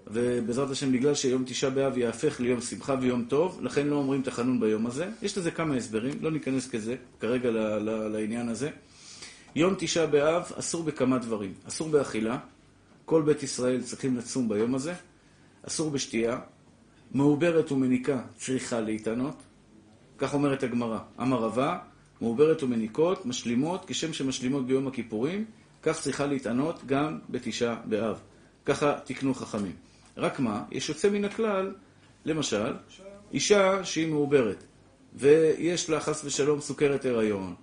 ובעזרת 0.06 0.70
השם, 0.70 0.92
בגלל 0.92 1.14
שיום 1.14 1.44
תשעה 1.46 1.70
באב 1.70 1.98
יהפך 1.98 2.40
ליום 2.40 2.60
שמחה 2.60 2.94
ויום 3.00 3.24
טוב, 3.28 3.58
לכן 3.62 3.86
לא 3.86 3.96
אומרים 3.96 4.22
תחנון 4.22 4.60
ביום 4.60 4.86
הזה. 4.86 5.08
יש 5.22 5.38
לזה 5.38 5.50
כמה 5.50 5.74
הסברים, 5.76 6.14
לא 6.20 6.30
ניכנס 6.30 6.68
כזה, 6.68 6.96
כרגע 7.20 7.50
ל- 7.50 7.58
ל- 7.58 8.08
לעניין 8.08 8.48
הזה. 8.48 8.70
יום 9.54 9.74
תשעה 9.78 10.06
באב 10.06 10.52
אסור 10.58 10.82
בכמה 10.82 11.18
דברים. 11.18 11.52
אסור 11.68 11.88
באכילה, 11.88 12.38
כל 13.04 13.22
בית 13.22 13.42
ישראל 13.42 13.82
צריכים 13.82 14.16
לצום 14.16 14.48
ביום 14.48 14.74
הזה. 14.74 14.94
אסור 15.66 15.90
בשתייה, 15.90 16.38
מעוברת 17.12 17.72
ומניקה 17.72 18.22
צריכה 18.38 18.80
להתענות. 18.80 19.36
כך 20.18 20.34
אומרת 20.34 20.62
הגמרא. 20.62 20.98
אמר 21.20 21.38
רבה, 21.38 21.78
מעוברת 22.20 22.62
ומניקות 22.62 23.26
משלימות 23.26 23.84
כשם 23.86 24.12
שמשלימות 24.12 24.66
ביום 24.66 24.86
הכיפורים, 24.86 25.44
כך 25.82 26.00
צריכה 26.00 26.26
להתענות 26.26 26.80
גם 26.86 27.18
בתשעה 27.28 27.76
באב. 27.84 28.20
ככה 28.64 28.98
תיקנו 29.04 29.34
חכמים. 29.34 29.72
רק 30.16 30.40
מה, 30.40 30.62
יש 30.70 30.88
יוצא 30.88 31.10
מן 31.10 31.24
הכלל, 31.24 31.72
למשל, 32.24 32.72
אישה 33.32 33.84
שהיא 33.84 34.08
מעוברת, 34.08 34.64
ויש 35.14 35.90
לה 35.90 36.00
חס 36.00 36.24
ושלום 36.24 36.60
סוכרת 36.60 37.04
הריון, 37.04 37.54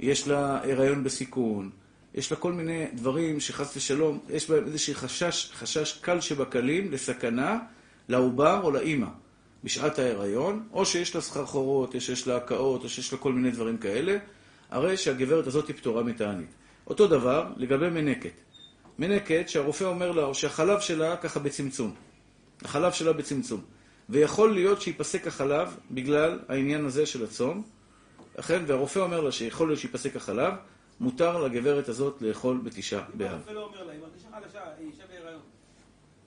יש 0.00 0.28
לה 0.28 0.60
הריון 0.64 1.04
בסיכון, 1.04 1.70
יש 2.14 2.30
לה 2.30 2.36
כל 2.36 2.52
מיני 2.52 2.86
דברים 2.94 3.40
שחס 3.40 3.76
ושלום, 3.76 4.18
יש 4.28 4.50
בהם 4.50 4.64
איזשהו 4.66 4.94
חשש, 4.94 5.50
חשש 5.54 5.98
קל 6.02 6.20
שבקלים 6.20 6.92
לסכנה 6.92 7.58
לעובר 8.08 8.60
או 8.62 8.70
לאימא 8.70 9.08
בשעת 9.64 9.98
ההיריון, 9.98 10.68
או 10.72 10.86
שיש 10.86 11.14
לה 11.14 11.20
סחרחורות, 11.20 11.94
או 11.94 12.00
שיש 12.00 12.26
לה 12.26 12.36
הקאות, 12.36 12.84
או 12.84 12.88
שיש 12.88 13.12
לה 13.12 13.18
כל 13.18 13.32
מיני 13.32 13.50
דברים 13.50 13.78
כאלה, 13.78 14.18
הרי 14.70 14.96
שהגברת 14.96 15.46
הזאת 15.46 15.68
היא 15.68 15.76
פטורה 15.76 16.02
מתענית. 16.02 16.54
אותו 16.86 17.06
דבר 17.06 17.46
לגבי 17.56 17.90
מנקת. 17.90 18.32
מנקת 18.98 19.48
שהרופא 19.48 19.84
אומר 19.84 20.12
לה, 20.12 20.24
או 20.24 20.34
שהחלב 20.34 20.80
שלה 20.80 21.16
ככה 21.16 21.40
בצמצום. 21.40 21.94
החלב 22.62 22.92
שלה 22.92 23.12
בצמצום. 23.12 23.60
ויכול 24.08 24.54
להיות 24.54 24.80
שייפסק 24.80 25.26
החלב 25.26 25.76
בגלל 25.90 26.38
העניין 26.48 26.84
הזה 26.84 27.06
של 27.06 27.24
הצום. 27.24 27.62
אכן, 28.40 28.62
והרופא 28.66 28.98
אומר 28.98 29.20
לה 29.20 29.32
שיכול 29.32 29.68
להיות 29.68 29.80
שייפסק 29.80 30.16
החלב, 30.16 30.54
מותר 31.00 31.42
לגברת 31.44 31.88
הזאת 31.88 32.22
לאכול 32.22 32.60
בתשעה 32.64 33.04
באב. 33.14 33.30
הרופא 33.30 33.50
לא 33.50 33.64
אומר 33.64 33.84
לה, 33.84 33.92
היא 33.92 34.00
מרגישה 34.00 34.28
חלשה, 34.30 34.60
היא 34.78 34.86
אישה 34.86 35.02
בהיריון. 35.10 35.40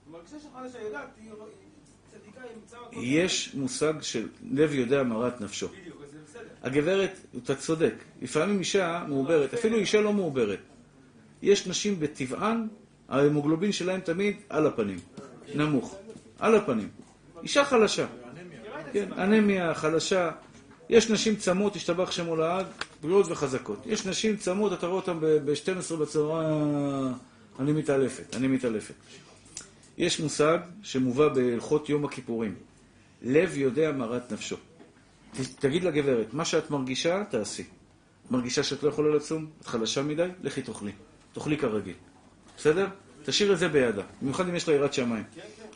היא 0.05 0.13
מרגישה 0.13 0.36
שחלשה, 0.39 0.77
היא 0.77 0.86
יודעת, 0.88 1.10
היא 1.21 1.31
היא 1.31 2.19
צדיקה, 2.21 2.41
היא 2.41 2.55
נמצאה 2.62 2.79
הכל. 2.79 2.95
יש 2.99 3.51
מושג 3.53 3.93
של 4.01 4.27
לב 4.51 4.73
יודע 4.73 5.03
מרת 5.03 5.41
נפשו. 5.41 5.67
בדיוק, 5.67 6.01
אז 6.03 6.12
זה 6.12 6.17
בסדר. 6.27 6.47
הגברת, 6.63 7.19
אתה 7.43 7.55
צודק, 7.55 7.93
לפעמים 8.21 8.60
אישה 8.60 9.03
מעוברת, 9.07 9.53
אפילו 9.53 9.78
אישה 9.78 10.01
לא 10.01 10.13
מעוברת. 10.13 10.59
יש 11.41 11.67
נשים 11.67 11.99
בטבען, 11.99 12.67
ההמוגלובין 13.09 13.71
שלהם 13.71 13.99
תמיד 13.99 14.35
על 14.49 14.67
הפנים, 14.67 14.99
נמוך, 15.55 15.95
על 16.39 16.55
הפנים. 16.55 16.89
אישה 17.43 17.65
חלשה. 17.65 18.05
כן, 18.93 19.09
אנמיה, 19.17 19.73
חלשה. 19.73 20.31
יש 20.89 21.09
נשים 21.09 21.35
צמות, 21.35 21.75
השתבח 21.75 22.11
שמו 22.11 22.35
לעד, 22.35 22.65
בריאות 23.01 23.25
וחזקות. 23.29 23.83
יש 23.85 24.05
נשים 24.05 24.37
צמות, 24.37 24.73
אתה 24.73 24.87
רואה 24.87 24.97
אותן 24.97 25.19
ב-12 25.19 25.95
בצהריים, 25.95 27.13
אני 27.59 27.71
מתעלפת, 27.71 28.35
אני 28.35 28.47
מתעלפת. 28.47 28.93
יש 29.97 30.19
מושג 30.19 30.57
שמובא 30.83 31.27
בהלכות 31.27 31.89
יום 31.89 32.05
הכיפורים. 32.05 32.55
לב 33.23 33.57
יודע 33.57 33.91
מרת 33.91 34.31
נפשו. 34.33 34.55
ת- 35.33 35.59
תגיד 35.59 35.83
לגברת, 35.83 36.33
מה 36.33 36.45
שאת 36.45 36.69
מרגישה, 36.71 37.23
תעשי. 37.29 37.63
מרגישה 38.31 38.63
שאת 38.63 38.83
לא 38.83 38.89
יכולה 38.89 39.15
לצום? 39.15 39.45
את 39.61 39.67
חלשה 39.67 40.01
מדי? 40.01 40.27
לכי 40.43 40.61
תאכלי. 40.61 40.91
תאכלי 41.34 41.57
כרגיל. 41.57 41.93
בסדר? 42.57 42.88
תשאיר 43.25 43.53
את 43.53 43.59
זה 43.59 43.67
בידה. 43.67 44.01
במיוחד 44.21 44.49
אם 44.49 44.55
יש 44.55 44.67
לה 44.67 44.75
יראת 44.75 44.93
שמיים. 44.93 45.23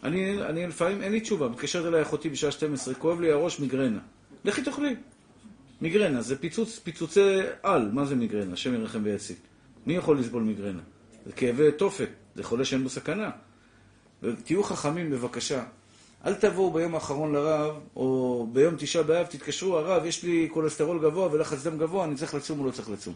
אני, 0.04 0.44
אני 0.44 0.68
לפעמים, 0.68 1.02
אין 1.02 1.12
לי 1.12 1.20
תשובה. 1.22 1.48
מתקשרת 1.48 1.86
אליי 1.86 2.02
אחותי 2.02 2.30
בשעה 2.30 2.52
12, 2.52 2.94
כואב 2.94 3.22
לי 3.22 3.32
הראש 3.32 3.60
מיגרנה. 3.60 4.00
לכי 4.46 4.62
תאכלי. 4.62 4.96
מיגרנה, 5.82 6.22
זה 6.22 6.40
פיצוץ, 6.40 6.80
פיצוצי 6.80 7.22
על. 7.64 7.90
מה 7.92 8.06
זה 8.06 8.16
מיגרנה? 8.16 8.54
השם 8.54 8.74
ירחם 8.74 9.00
ויציל. 9.04 9.36
מי 9.86 9.96
יכול 9.96 10.20
לסבול 10.20 10.44
מיגרנה? 10.44 10.82
זה 11.26 11.32
כאבי 11.32 11.72
תופת. 11.72 12.10
זה 12.36 12.44
חולה 12.44 12.66
שאין 12.66 12.84
בו 12.84 12.90
סכנה. 12.90 13.30
תהיו 14.44 14.64
חכמים 14.64 15.12
בבקשה. 15.12 15.64
אל 16.26 16.34
תבואו 16.34 16.72
ביום 16.72 16.96
האחרון 16.96 17.34
לרב, 17.34 17.76
או 17.96 18.48
ביום 18.54 18.76
תשעה 18.78 19.04
באב, 19.04 19.26
תתקשרו, 19.26 19.78
הרב, 19.78 20.06
יש 20.06 20.24
לי 20.24 20.50
כולסטרול 20.54 21.00
גבוה 21.00 21.30
ולחץ 21.32 21.64
דם 21.64 21.78
גבוה, 21.78 22.06
אני 22.06 22.16
צריך 22.16 22.34
לצום 22.36 22.60
או 22.60 22.66
לא 22.66 22.72
צריך 22.72 22.90
לצום. 22.90 23.14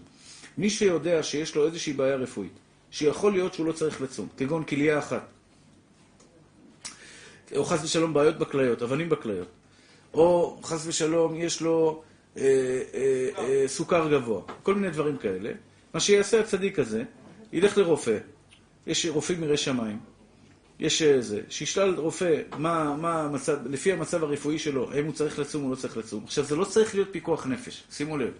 מי 0.57 0.69
שיודע 0.69 1.23
שיש 1.23 1.55
לו 1.55 1.65
איזושהי 1.65 1.93
בעיה 1.93 2.15
רפואית, 2.15 2.51
שיכול 2.91 3.31
להיות 3.31 3.53
שהוא 3.53 3.65
לא 3.65 3.71
צריך 3.71 4.01
לצום, 4.01 4.27
כגון 4.37 4.63
כליה 4.63 4.99
אחת, 4.99 5.27
או 7.55 7.65
חס 7.65 7.83
ושלום 7.83 8.13
בעיות 8.13 8.37
בכליות, 8.37 8.81
אבנים 8.81 9.09
בכליות, 9.09 9.47
או 10.13 10.59
חס 10.63 10.87
ושלום 10.87 11.35
יש 11.35 11.61
לו 11.61 12.03
אה, 12.37 12.43
אה, 12.93 13.29
אה, 13.37 13.63
סוכר 13.67 14.09
גבוה, 14.11 14.41
כל 14.63 14.75
מיני 14.75 14.89
דברים 14.89 15.17
כאלה, 15.17 15.51
מה 15.93 15.99
שיעשה 15.99 16.39
הצדיק 16.39 16.79
הזה, 16.79 17.03
ילך 17.53 17.77
לרופא, 17.77 18.17
יש 18.87 19.05
רופאים 19.05 19.43
יראי 19.43 19.57
שמיים, 19.57 19.99
יש 20.79 21.01
אה, 21.01 21.21
זה, 21.21 21.41
שישלל 21.49 21.95
רופא 21.95 22.41
מה, 22.57 22.95
מה 22.95 23.21
המצב, 23.21 23.57
לפי 23.65 23.91
המצב 23.91 24.23
הרפואי 24.23 24.59
שלו, 24.59 24.91
האם 24.91 25.05
הוא 25.05 25.13
צריך 25.13 25.39
לצום 25.39 25.65
או 25.65 25.71
לא 25.71 25.75
צריך 25.75 25.97
לצום. 25.97 26.23
עכשיו, 26.23 26.43
זה 26.43 26.55
לא 26.55 26.65
צריך 26.65 26.95
להיות 26.95 27.07
פיקוח 27.11 27.45
נפש, 27.45 27.83
שימו 27.91 28.17
לב. 28.17 28.33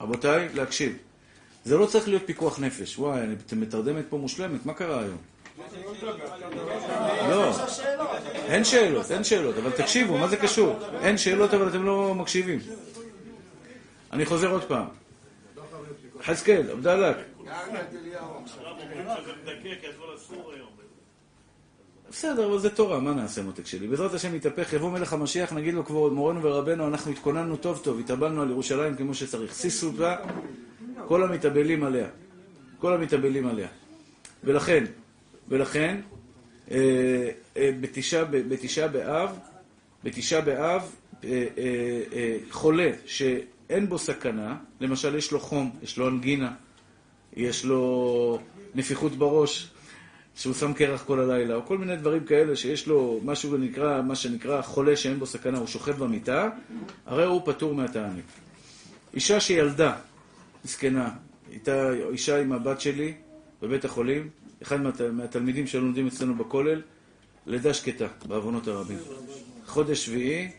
רבותיי, 0.00 0.48
להקשיב. 0.54 0.96
זה 1.64 1.76
לא 1.78 1.86
צריך 1.86 2.08
להיות 2.08 2.22
פיקוח 2.26 2.58
נפש. 2.60 2.98
וואי, 2.98 3.20
אני- 3.20 3.34
אתם 3.46 3.60
מתרדמת 3.60 4.04
פה 4.08 4.16
מושלמת, 4.16 4.66
מה 4.66 4.74
קרה 4.74 5.00
היום? 5.00 5.16
לא, 7.30 7.52
אין 8.48 8.64
שאלות, 8.64 9.10
אין 9.10 9.24
שאלות, 9.24 9.56
אבל 9.56 9.70
תקשיבו, 9.70 10.18
מה 10.18 10.28
זה 10.28 10.36
קשור? 10.36 10.78
אין 11.02 11.18
שאלות, 11.18 11.54
אבל 11.54 11.68
אתם 11.68 11.82
לא 11.84 12.14
מקשיבים. 12.14 12.58
אני 14.12 14.26
חוזר 14.26 14.50
עוד 14.50 14.64
פעם. 14.64 14.86
חזקאל, 16.24 16.70
עבדאללה, 16.70 17.12
בסדר, 22.10 22.46
אבל 22.46 22.58
זה 22.58 22.70
תורה, 22.70 23.00
מה 23.00 23.14
נעשה 23.14 23.42
מותק 23.42 23.66
שלי? 23.66 23.88
בעזרת 23.88 24.14
השם 24.14 24.34
יתהפך, 24.34 24.72
יבוא 24.72 24.90
מלך 24.90 25.12
המשיח, 25.12 25.52
נגיד 25.52 25.74
לו 25.74 25.84
כבוד 25.84 26.12
מורנו 26.12 26.42
ורבנו, 26.42 26.88
אנחנו 26.88 27.10
התכוננו 27.12 27.56
טוב 27.56 27.80
טוב, 27.84 28.00
התאבלנו 28.00 28.42
על 28.42 28.50
ירושלים 28.50 28.96
כמו 28.96 29.14
שצריך. 29.14 29.54
שישו 29.54 29.92
בה, 29.92 30.16
כל 31.08 31.22
המתאבלים 31.22 31.84
עליה. 31.84 32.08
כל 32.78 32.94
המתאבלים 32.94 33.46
עליה. 33.46 33.68
ולכן, 34.44 34.84
ולכן, 35.48 36.00
אה, 36.70 37.30
אה, 37.56 37.70
בתשעה 37.80 38.88
באב, 38.88 39.38
בתשעה 40.04 40.40
באב, 40.40 40.94
אה, 41.24 42.38
חולה 42.50 42.90
שאין 43.06 43.88
בו 43.88 43.98
סכנה, 43.98 44.56
למשל 44.80 45.16
יש 45.16 45.32
לו 45.32 45.40
חום, 45.40 45.70
יש 45.82 45.98
לו 45.98 46.08
אנגינה, 46.08 46.52
יש 47.36 47.64
לו 47.64 48.38
נפיחות 48.74 49.12
בראש, 49.12 49.70
שהוא 50.36 50.54
שם 50.54 50.72
קרח 50.72 51.02
כל 51.02 51.20
הלילה, 51.20 51.54
או 51.54 51.66
כל 51.66 51.78
מיני 51.78 51.96
דברים 51.96 52.24
כאלה 52.24 52.56
שיש 52.56 52.86
לו 52.86 53.20
משהו 53.24 53.50
שנקרא, 53.50 54.02
מה 54.02 54.14
שנקרא 54.14 54.62
חולה 54.62 54.96
שאין 54.96 55.18
בו 55.18 55.26
סכנה, 55.26 55.58
הוא 55.58 55.66
שוכב 55.66 55.98
במיטה, 55.98 56.48
הרי 57.06 57.24
הוא 57.24 57.42
פטור 57.44 57.74
מהתענית. 57.74 58.24
אישה 59.14 59.40
שילדה, 59.40 59.96
מסכנה, 60.64 61.10
הייתה 61.50 61.90
אישה 62.10 62.40
עם 62.40 62.52
הבת 62.52 62.80
שלי 62.80 63.14
בבית 63.62 63.84
החולים, 63.84 64.28
אחד 64.62 64.80
מהת, 64.80 65.00
מהתלמידים 65.00 65.66
שלומדים 65.66 66.06
אצלנו 66.06 66.34
בכולל, 66.34 66.82
לידה 67.46 67.74
שקטה, 67.74 68.06
בעוונות 68.26 68.68
הרבים. 68.68 68.98
חודש 69.66 70.06
שביעי, 70.06 70.50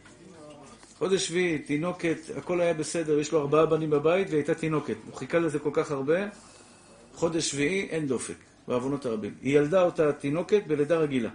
חודש 0.97 1.27
שביעי, 1.27 1.59
תינוקת, 1.59 2.17
הכל 2.37 2.61
היה 2.61 2.73
בסדר, 2.73 3.19
יש 3.19 3.31
לו 3.31 3.39
ארבעה 3.39 3.65
בנים 3.65 3.89
בבית 3.89 4.27
והיא 4.27 4.37
הייתה 4.37 4.53
תינוקת. 4.53 4.95
הוא 5.05 5.15
חיכה 5.15 5.39
לזה 5.39 5.59
כל 5.59 5.69
כך 5.73 5.91
הרבה, 5.91 6.19
חודש 7.15 7.51
שביעי 7.51 7.87
אין 7.89 8.07
דופק, 8.07 8.35
בעוונות 8.67 9.05
הרבים. 9.05 9.33
היא 9.41 9.57
ילדה 9.57 9.81
אותה 9.81 10.13
תינוקת 10.13 10.61
בלידה 10.67 10.97
רגילה. 10.97 11.29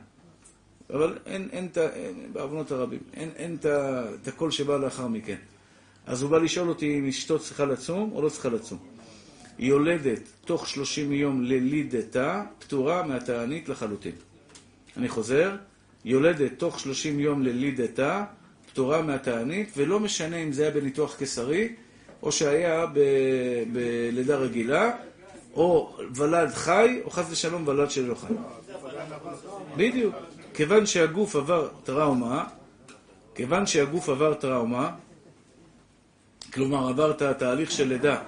אבל 0.91 1.19
אין, 1.27 1.49
את 1.71 1.77
ה- 1.77 1.89
בעוונות 2.33 2.71
הרבים, 2.73 3.01
אין, 3.15 3.57
את 4.23 4.29
הקול 4.29 4.51
שבא 4.51 4.77
לאחר 4.77 5.09
מכן. 5.09 5.37
אז 6.07 6.23
הוא 6.23 6.31
בא 6.31 6.39
לשאול 6.39 6.69
אותי 6.69 6.99
אם 6.99 7.09
אשתו 7.09 7.39
צריכה 7.39 7.65
לצום 7.65 8.11
או 8.15 8.23
לא 8.23 8.29
צריכה 8.29 8.49
לצום. 8.49 8.79
היא 9.59 9.69
יולדת 9.69 10.21
תוך 10.45 10.69
30 10.69 11.13
יום 11.13 11.43
ללידתה, 11.43 12.43
פטורה 12.59 13.03
מהתענית 13.03 13.69
לחלוטין. 13.69 14.13
אני 14.97 15.09
חוזר, 15.09 15.57
יולדת 16.05 16.53
תוך 16.59 16.81
30 16.81 17.21
יום 17.21 17.43
ללידתה, 17.43 18.25
פטורה 18.73 19.03
מהתענית, 19.03 19.71
ולא 19.77 20.01
משנה 20.01 20.37
אם 20.37 20.53
זה 20.53 20.63
היה 20.63 20.71
בניתוח 20.71 21.17
קיסרי, 21.17 21.69
או 22.23 22.33
שהיה 22.33 22.87
בלידה 23.73 24.37
רגילה, 24.37 24.97
או 25.57 25.97
ולד 26.15 26.55
חי, 26.55 27.01
או 27.05 27.11
חס 27.11 27.25
ושלום 27.31 27.69
ולד 27.69 27.91
שלא 27.91 28.15
חי. 28.15 28.35
בדיוק. 29.77 30.15
כיוון 30.55 30.87
שהגוף 30.87 31.37
עבר 31.37 31.69
טראומה, 31.85 32.45
כיוון 33.35 33.67
שהגוף 33.67 34.09
עבר 34.09 34.35
טראומה, 34.35 34.91
כלומר 36.53 36.89
עבר 36.89 37.11
את 37.11 37.23
התהליך 37.23 37.71
של 37.71 37.89
לידה, 37.89 38.23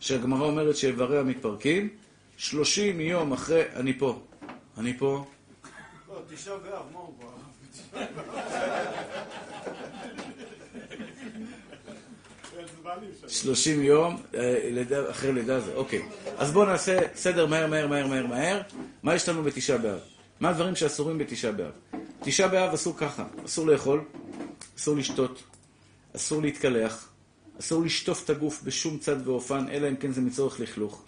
שהגמרא 0.00 0.46
אומרת 0.46 0.76
שאיבריה 0.76 1.22
מתפרקים, 1.22 1.88
30 2.36 3.00
יום 3.00 3.32
אחרי, 3.32 3.62
אני 3.76 3.98
פה, 3.98 4.18
אני 4.78 4.98
פה, 4.98 5.24
לא, 6.08 6.20
תשעה 6.34 6.56
באב, 6.56 6.82
מה 6.92 6.98
הוא 6.98 7.14
כבר? 7.18 7.30
30 13.28 13.82
יום 13.82 14.22
אה, 14.34 15.10
אחרי 15.10 15.32
לידה 15.32 15.60
זה, 15.60 15.74
אוקיי. 15.74 16.02
אז 16.38 16.52
בואו 16.52 16.64
נעשה 16.64 16.98
סדר 17.14 17.46
מהר, 17.46 17.66
מהר, 17.66 17.86
מהר, 17.86 18.06
מהר, 18.06 18.26
מהר. 18.26 18.60
מה 19.02 19.14
יש 19.14 19.28
לנו 19.28 19.42
בתשעה 19.42 19.78
באב? 19.78 19.98
מה 20.40 20.48
הדברים 20.48 20.76
שאסורים 20.76 21.18
בתשעה 21.18 21.52
באב? 21.52 21.72
תשעה 22.22 22.48
באב 22.48 22.74
אסור 22.74 22.96
ככה, 22.96 23.24
אסור 23.44 23.66
לאכול, 23.66 24.04
אסור 24.78 24.96
לשתות, 24.96 25.42
אסור 26.16 26.42
להתקלח, 26.42 27.08
אסור 27.60 27.82
לשטוף 27.82 28.24
את 28.24 28.30
הגוף 28.30 28.62
בשום 28.62 28.98
צד 28.98 29.28
ואופן, 29.28 29.68
אלא 29.70 29.88
אם 29.88 29.96
כן 29.96 30.12
זה 30.12 30.20
מצורך 30.20 30.60
לכלוך. 30.60 31.02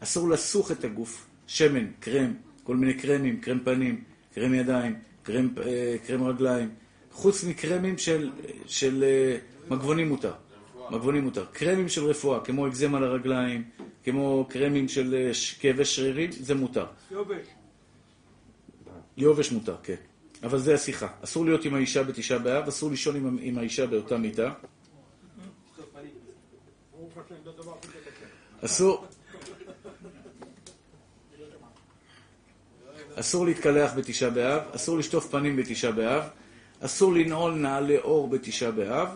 אסור 0.00 0.28
לסוך 0.28 0.70
את 0.70 0.84
הגוף, 0.84 1.26
שמן, 1.46 1.86
קרם, 2.00 2.34
כל 2.64 2.76
מיני 2.76 2.94
קרמים, 2.94 3.40
קרם 3.40 3.58
פנים, 3.64 4.04
קרם 4.34 4.54
ידיים, 4.54 4.96
קרם, 5.22 5.48
אה, 5.66 5.96
קרם 6.06 6.24
רגליים, 6.24 6.70
חוץ 7.12 7.44
מקרמים 7.44 7.98
של, 7.98 8.30
של 8.66 9.04
אה, 9.04 9.36
מגבונים 9.68 10.08
מותר. 10.08 10.32
מגבונים 10.90 11.24
מותר. 11.24 11.44
קרמים 11.52 11.88
של 11.88 12.04
רפואה, 12.04 12.40
כמו 12.40 12.68
אקזמה 12.68 13.00
לרגליים, 13.00 13.64
כמו 14.04 14.46
קרמים 14.48 14.88
של 14.88 15.14
אה, 15.14 15.30
כאבי 15.60 15.84
שרירים, 15.84 16.32
זה 16.32 16.54
מותר. 16.54 16.86
יובש 19.16 19.52
מותר, 19.52 19.76
כן. 19.82 19.94
אבל 20.42 20.58
זה 20.58 20.74
השיחה. 20.74 21.08
אסור 21.24 21.44
להיות 21.44 21.64
עם 21.64 21.74
האישה 21.74 22.02
בתשעה 22.02 22.38
באב, 22.38 22.68
אסור 22.68 22.90
לישון 22.90 23.16
עם, 23.16 23.38
עם 23.40 23.58
האישה 23.58 23.86
באותה 23.86 24.18
מיטה. 24.18 24.52
אסור... 28.64 29.04
אסור 33.14 33.46
להתקלח 33.46 33.92
בתשעה 33.96 34.30
באב, 34.30 34.62
אסור 34.74 34.98
לשטוף 34.98 35.30
פנים 35.30 35.56
בתשעה 35.56 35.92
באב, 35.92 36.22
אסור 36.80 37.12
לנעול 37.12 37.54
נעלי 37.54 37.98
אור 37.98 38.28
בתשעה 38.28 38.70
באב, 38.70 39.08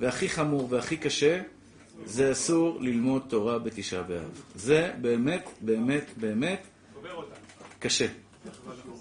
והכי 0.00 0.28
חמור 0.28 0.66
והכי 0.70 0.96
קשה, 0.96 1.40
זה 2.04 2.32
אסור 2.32 2.78
ללמוד 2.80 3.22
תורה 3.28 3.58
בתשעה 3.58 4.02
באב. 4.02 4.42
זה 4.54 4.92
באמת, 5.00 5.48
באמת, 5.60 6.04
באמת 6.16 6.66
קשה. 7.78 8.06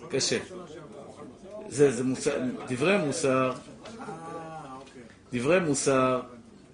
קשה. 0.10 0.40
זה, 1.70 1.92
זה 1.92 2.04
מוסר, 2.04 2.40
דברי 2.68 2.98
מוסר, 2.98 3.52
דברי 5.34 5.60
מוסר, 5.60 6.22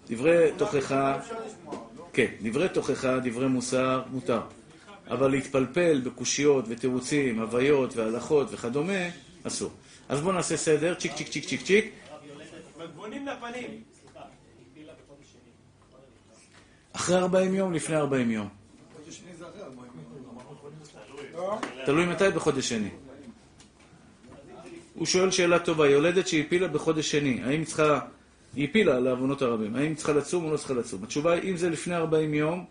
דברי 0.09 0.51
תוכחה, 0.57 1.19
כן, 2.13 2.27
דברי 2.41 2.69
תוכחה, 2.69 3.19
דברי 3.19 3.47
מוסר, 3.47 4.03
מותר. 4.11 4.41
אבל 5.07 5.31
להתפלפל 5.31 6.01
בקושיות 6.03 6.65
ותירוצים, 6.67 7.39
הוויות 7.39 7.95
והלכות 7.95 8.47
וכדומה, 8.51 9.09
אסור. 9.43 9.71
אז 10.09 10.21
בואו 10.21 10.33
נעשה 10.33 10.57
סדר, 10.57 10.93
צ'יק 10.93 11.13
צ'יק 11.13 11.27
צ'יק 11.27 11.45
צ'יק 11.45 11.61
צ'יק. 11.61 11.91
מגבונים 12.79 13.27
לפנים. 13.27 13.96
אחרי 16.97 17.15
40 17.15 17.55
יום, 17.55 17.73
לפני 17.73 17.95
40 17.95 18.31
יום. 18.31 18.47
תלוי 21.85 22.05
מתי 22.05 22.29
בחודש 22.35 22.69
שני. 22.69 22.89
הוא 24.95 25.05
שואל 25.05 25.31
שאלה 25.31 25.59
טובה, 25.59 25.89
יולדת 25.89 26.27
שהפילה 26.27 26.67
בחודש 26.67 27.11
שני, 27.11 27.41
האם 27.43 27.59
היא 27.59 27.65
צריכה, 27.65 27.99
היא 28.55 28.69
הפילה 28.69 28.99
לעוונות 28.99 29.41
הרבים, 29.41 29.75
האם 29.75 29.85
היא 29.85 29.95
צריכה 29.95 30.13
לצום 30.13 30.45
או 30.45 30.51
לא 30.51 30.57
צריכה 30.57 30.73
לצום? 30.73 31.03
התשובה 31.03 31.33
היא, 31.33 31.51
אם 31.51 31.57
זה 31.57 31.69
לפני 31.69 31.95
40 31.95 32.33
יום, 32.33 32.65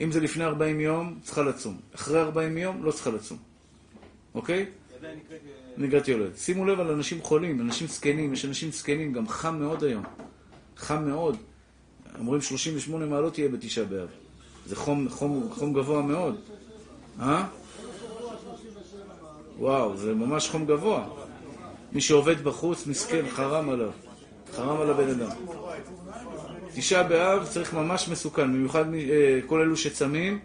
אם 0.00 0.12
זה 0.12 0.20
לפני 0.20 0.44
40 0.44 0.80
יום, 0.80 1.18
צריכה 1.22 1.42
לצום. 1.42 1.80
אחרי 1.94 2.20
40 2.20 2.58
יום, 2.58 2.84
לא 2.84 2.92
צריכה 2.92 3.10
לצום. 3.10 3.38
אוקיי? 4.34 4.66
נגעת 5.76 6.08
יולדת. 6.08 6.38
שימו 6.38 6.64
לב 6.64 6.80
על 6.80 6.90
אנשים 6.90 7.22
חולים, 7.22 7.60
אנשים 7.60 7.86
זקנים, 7.86 8.32
יש 8.32 8.44
אנשים 8.44 8.70
זקנים, 8.70 9.12
גם 9.12 9.28
חם 9.28 9.58
מאוד 9.58 9.84
היום. 9.84 10.04
חם 10.76 11.08
מאוד. 11.08 11.36
אומרים 12.18 12.40
38 12.42 13.06
מעלות 13.06 13.38
יהיה 13.38 13.48
בתשעה 13.48 13.84
באב. 13.84 14.08
זה 14.66 14.76
חום, 14.76 15.08
חום, 15.08 15.48
חום 15.52 15.72
גבוה 15.72 16.02
מאוד. 16.02 16.36
אה? 17.20 17.44
וואו, 19.58 19.96
זה 19.96 20.14
ממש 20.14 20.48
חום 20.50 20.66
גבוה. 20.66 21.04
מי 21.92 22.00
שעובד 22.00 22.44
בחוץ, 22.44 22.86
מסכן, 22.86 23.24
חרם 23.28 23.70
עליו. 23.70 23.90
חרם 24.56 24.80
על 24.80 24.90
הבן 24.90 25.08
אדם. 25.10 25.30
תשעה 26.74 27.02
באב 27.02 27.46
צריך 27.46 27.74
ממש 27.74 28.08
מסוכן, 28.08 28.52
במיוחד 28.52 28.88
מי- 28.88 29.10
אה, 29.10 29.40
כל 29.46 29.60
אלו 29.60 29.76
שצמים, 29.76 30.38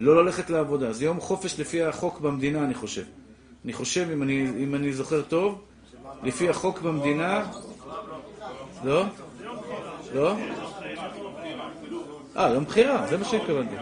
לא 0.00 0.24
ללכת 0.24 0.50
לעבודה. 0.50 0.92
זה 0.92 1.04
יום 1.04 1.20
חופש 1.20 1.60
לפי 1.60 1.82
החוק 1.82 2.20
במדינה, 2.20 2.64
אני 2.64 2.74
חושב. 2.74 3.02
אני 3.64 3.72
חושב, 3.72 4.06
אם 4.12 4.22
אני, 4.22 4.48
אם 4.58 4.74
אני 4.74 4.92
זוכר 4.92 5.22
טוב, 5.22 5.60
לפי 6.22 6.48
החוק 6.48 6.80
במדינה... 6.80 7.50
לא? 8.84 9.04
לא? 10.14 10.34
אה, 12.36 12.50
יום 12.54 12.64
בחירה, 12.64 13.06
זה 13.06 13.16
מה 13.16 13.24
שהתכוונתי. 13.24 13.74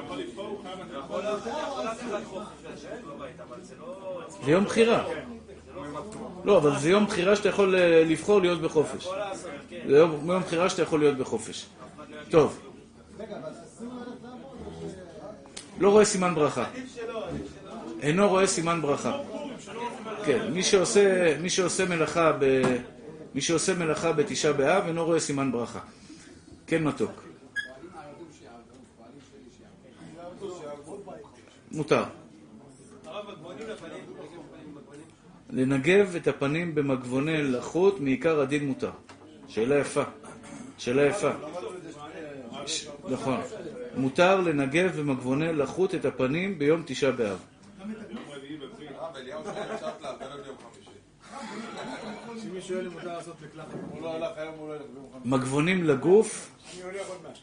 זה 4.45 4.51
יום 4.51 4.65
בחירה. 4.65 5.05
לא, 6.45 6.59
אבל 6.59 6.79
זה 6.79 6.91
יום 6.91 7.07
בחירה 7.07 7.37
שאתה 7.37 7.49
יכול 7.49 7.77
אה, 7.77 8.05
לבחור 8.05 8.41
להיות 8.41 8.61
בחופש. 8.61 9.09
זה 9.89 9.97
יום 9.97 10.41
בחירה 10.41 10.71
שאתה 10.71 10.83
יכול 10.83 11.01
להיות 11.01 11.17
בחופש. 11.17 11.67
טוב. 12.31 12.61
לא 15.79 15.91
רואה 15.91 16.05
סימן 16.05 16.35
ברכה. 16.35 16.65
אינו 18.03 18.29
רואה 18.29 18.47
סימן 18.47 18.83
ברכה. 18.83 19.19
כן, 20.25 20.53
מי 20.53 20.63
שעושה, 20.63 21.37
מי 21.41 21.51
שעושה 21.51 21.85
מלאכה 21.85 22.33
ב... 22.39 22.63
מי 23.35 23.41
שעושה 23.41 23.75
מלאכה 23.75 24.13
בתשעה 24.13 24.53
באב 24.53 24.87
אינו 24.87 25.05
רואה 25.05 25.21
סימן 25.21 25.53
ברכה. 25.53 25.81
כן 26.67 26.85
מתוק. 26.85 27.34
מותר. 31.75 32.05
מגבונים 33.29 33.67
מגבונים. 34.75 35.05
לנגב 35.51 36.17
את 36.17 36.29
הפנים 36.29 36.75
במגבוני 36.75 37.43
לחות 37.43 38.01
מעיקר 38.01 38.41
הדין 38.41 38.67
מותר. 38.67 38.91
שאלה 39.49 39.79
יפה. 39.79 40.03
שאלה 40.79 41.03
יפה. 41.03 41.31
נכון. 43.11 43.41
מותר 43.97 44.41
לנגב 44.41 45.01
במגבוני 45.01 45.53
לחות 45.53 45.95
את 45.95 46.05
הפנים 46.05 46.59
ביום 46.59 46.83
תשעה 46.87 47.13
באב. 47.13 47.39
הרב 48.99 49.17
אליהו 49.17 49.45
שואל, 49.45 49.75
אפשר 49.75 49.91
להבדל 50.01 50.43
ביום 50.43 50.57
חמישי. 50.73 50.91
שמי 52.43 52.61
שואל 52.61 52.87
אם 52.87 52.93
מותר 52.93 53.17
לעשות 53.17 53.37
מקלחת. 53.43 53.69
הוא 53.91 54.03
לא 54.03 54.15
הלך 54.15 54.39
היום, 54.39 54.55
הוא 54.59 54.69
לא 54.69 54.75
ילך 54.75 54.83
ביום 54.95 55.07
חמישי. 55.13 55.29
מגבונים 55.29 55.85
לגוף, 55.85 56.51
אני 56.75 56.83
הולך 56.83 57.09
עוד 57.09 57.23
מעט. 57.23 57.39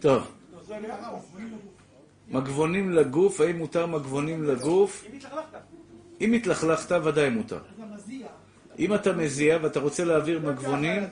טוב. 0.00 0.22
מגבונים 2.28 2.92
לגוף, 2.92 3.40
האם 3.40 3.58
מותר 3.58 3.86
מגבונים 3.86 4.44
לגוף? 4.44 5.04
אם 5.06 5.12
התלכלכת. 5.16 5.58
אם 6.20 6.32
התלכלכת, 6.32 6.92
ודאי 7.04 7.30
מותר. 7.30 7.58
אם 8.78 8.94
אתה 8.94 9.12
מזיע 9.12 9.58
ואתה 9.62 9.80
רוצה 9.80 10.04
להעביר 10.04 10.40
מגבונים? 10.40 11.02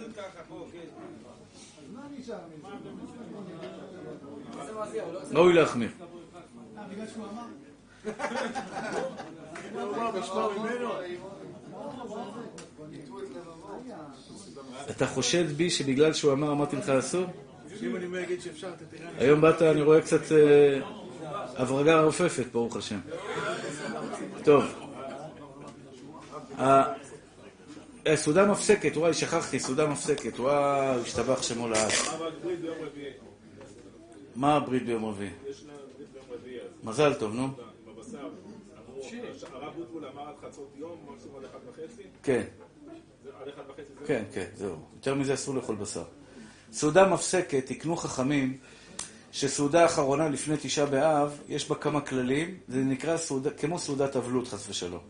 ראוי 5.32 5.52
להחמיר. 5.52 5.90
אה? 8.06 8.10
אתה 14.90 15.06
חושד 15.06 15.52
בי 15.52 15.70
שבגלל 15.70 16.12
שהוא 16.12 16.32
אמר, 16.32 16.52
אמרתי 16.52 16.76
לך 16.76 16.88
אסור? 16.88 17.24
היום 19.18 19.40
באת, 19.40 19.62
אני 19.62 19.82
רואה 19.82 20.00
קצת 20.00 20.32
אה, 20.32 20.80
הברגה 21.56 22.00
רופפת, 22.02 22.46
ברוך 22.52 22.76
השם. 22.76 22.98
טוב. 24.44 24.64
ה- 26.58 26.82
אה, 28.06 28.16
סעודה 28.16 28.46
מפסקת, 28.46 28.96
וואי, 28.96 29.14
שכחתי, 29.14 29.58
סעודה 29.60 29.86
מפסקת, 29.86 30.40
וואי, 30.40 30.56
השתבח 31.02 31.42
שמו 31.42 31.68
לעד. 31.68 31.90
מה 34.36 34.56
הברית 34.56 34.86
ביום 34.86 35.04
רביעי? 35.04 35.30
מזל 36.84 37.14
טוב, 37.14 37.34
נו. 37.34 37.48
הרב 39.52 39.74
בוטבול 39.76 40.06
אמר 40.06 40.28
עד 40.28 40.34
חצות 40.48 40.72
יום, 40.76 40.96
מקסימום 41.12 41.38
עד 41.38 41.44
אחת 41.44 41.60
וחצי? 41.68 42.02
כן, 42.22 42.44
עד 43.40 43.48
אחת 43.48 43.62
וחצי 43.68 43.92
זה... 44.00 44.06
כן, 44.06 44.24
כן, 44.32 44.46
זהו. 44.56 44.76
יותר 44.96 45.14
מזה 45.14 45.34
אסור 45.34 45.54
לאכול 45.54 45.76
בשר. 45.76 46.04
סעודה 46.72 47.08
מפסקת, 47.08 47.66
תקנו 47.66 47.96
חכמים, 47.96 48.58
שסעודה 49.32 49.86
אחרונה 49.86 50.28
לפני 50.28 50.56
תשעה 50.62 50.86
באב, 50.86 51.40
יש 51.48 51.68
בה 51.68 51.74
כמה 51.74 52.00
כללים, 52.00 52.58
זה 52.68 52.78
נקרא 52.78 53.16
סעודה, 53.16 53.50
כמו 53.50 53.78
סעודת 53.78 54.16
אבלות, 54.16 54.48
חס 54.48 54.68
ושלום. 54.68 55.00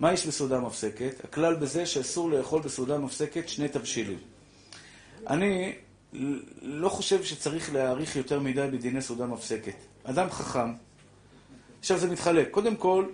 מה 0.00 0.12
יש 0.12 0.26
בסעודה 0.26 0.60
מפסקת? 0.60 1.24
הכלל 1.24 1.54
בזה 1.54 1.86
שאסור 1.86 2.30
לאכול 2.30 2.62
בסעודה 2.62 2.98
מפסקת 2.98 3.48
שני 3.48 3.68
תבשילים. 3.68 4.18
אני 5.26 5.72
לא 6.62 6.88
חושב 6.88 7.24
שצריך 7.24 7.74
להאריך 7.74 8.16
יותר 8.16 8.40
מדי 8.40 8.66
בדיני 8.72 9.02
סעודה 9.02 9.26
מפסקת. 9.26 9.74
אדם 10.04 10.30
חכם, 10.30 10.72
עכשיו 11.82 11.98
זה 11.98 12.08
מתחלק. 12.10 12.50
קודם 12.50 12.76
כל, 12.76 13.06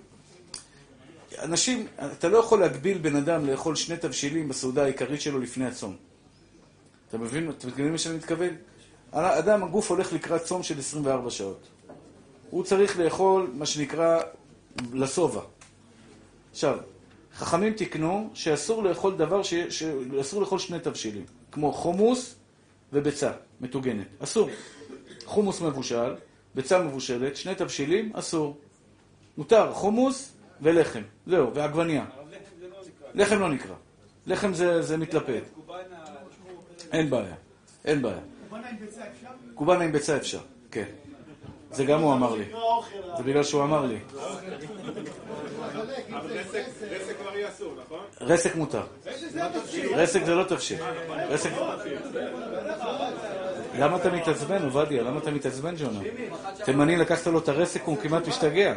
אנשים, 1.42 1.86
אתה 2.12 2.28
לא 2.28 2.38
יכול 2.38 2.60
להגביל 2.60 2.98
בן 2.98 3.16
אדם 3.16 3.46
לאכול 3.46 3.76
שני 3.76 3.96
תבשילים 3.96 4.48
בסעודה 4.48 4.82
העיקרית 4.82 5.20
שלו 5.20 5.38
לפני 5.38 5.66
הצום. 5.66 5.96
אתה 7.08 7.18
מבין? 7.18 7.50
אתם 7.50 7.68
מבינים 7.68 7.92
מה 7.92 7.98
שאני 7.98 8.16
מתכוון? 8.16 8.50
האדם, 9.12 9.62
הגוף 9.62 9.90
הולך 9.90 10.12
לקראת 10.12 10.44
צום 10.44 10.62
של 10.62 10.78
24 10.78 11.30
שעות. 11.30 11.68
הוא 12.50 12.64
צריך 12.64 12.98
לאכול 12.98 13.50
מה 13.54 13.66
שנקרא 13.66 14.20
לשובע. 14.92 15.40
עכשיו, 16.50 16.78
חכמים 17.34 17.72
תיקנו 17.72 18.30
שאסור 18.34 18.82
לאכול 18.82 19.16
דבר, 19.16 19.42
ש... 19.42 19.54
ש... 19.54 19.82
אסור 20.20 20.40
לאכול 20.40 20.58
שני 20.58 20.80
תבשילים, 20.80 21.24
כמו 21.52 21.72
חומוס 21.72 22.34
וביצה 22.92 23.32
מטוגנת. 23.60 24.06
אסור. 24.18 24.50
חומוס 25.24 25.60
מבושל, 25.60 26.14
ביצה 26.54 26.82
מבושלת, 26.82 27.36
שני 27.36 27.54
תבשילים, 27.54 28.12
אסור. 28.14 28.56
מותר 29.38 29.72
חומוס 29.72 30.32
ולחם. 30.62 31.02
זהו, 31.26 31.50
לחם 31.54 31.72
זה 32.60 32.68
לא 32.68 32.80
נקרא. 32.86 33.08
לחם 33.14 33.40
לא 33.40 33.48
נקרא. 33.48 33.74
לחם 34.26 34.54
זה. 34.54 34.80
קובאנה, 35.54 36.04
אין 36.92 37.10
בעיה. 37.10 37.34
אין 37.84 38.02
בעיה. 38.02 38.20
בואנה 38.48 38.68
עם 38.68 38.76
ביצה 38.78 39.00
אפשר? 39.08 39.28
קובאנה 39.54 39.84
עם 39.84 39.92
ביצה 39.92 40.16
אפשר. 40.16 40.40
כן. 40.70 40.84
זה 41.72 41.84
גם 41.84 42.00
הוא 42.00 42.12
אמר 42.12 42.34
לי. 42.34 42.44
זה 43.16 43.22
בגלל 43.22 43.44
שהוא 43.44 43.62
אמר 43.62 43.86
לי. 43.86 43.98
רסק 48.20 48.56
מותר. 48.56 48.82
רסק 49.94 50.24
זה 50.24 50.34
לא 50.34 50.44
תבשיל. 50.44 50.78
רסק... 51.28 51.50
למה 53.78 53.96
אתה 53.96 54.10
מתעצבן, 54.10 54.64
עובדיה? 54.64 55.02
למה 55.02 55.18
אתה 55.18 55.30
מתעצבן, 55.30 55.74
ג'ונה? 55.76 56.00
תימני 56.64 56.96
לקחת 56.96 57.26
לו 57.26 57.38
את 57.38 57.48
הרסק, 57.48 57.82
הוא 57.82 57.96
כמעט 57.96 58.28
משתגע. 58.28 58.74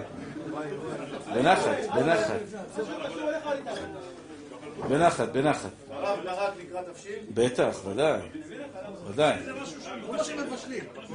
בנחת, 1.35 1.77
בנחת. 1.95 2.39
בנחת, 4.89 5.29
בנחת. 5.29 5.69
הרב 5.91 6.19
נרק 6.25 6.53
לקראת 6.59 6.85
תבשיל? 6.89 7.19
בטח, 7.33 7.77
ודאי. 7.85 8.19
ודאי. 9.07 9.35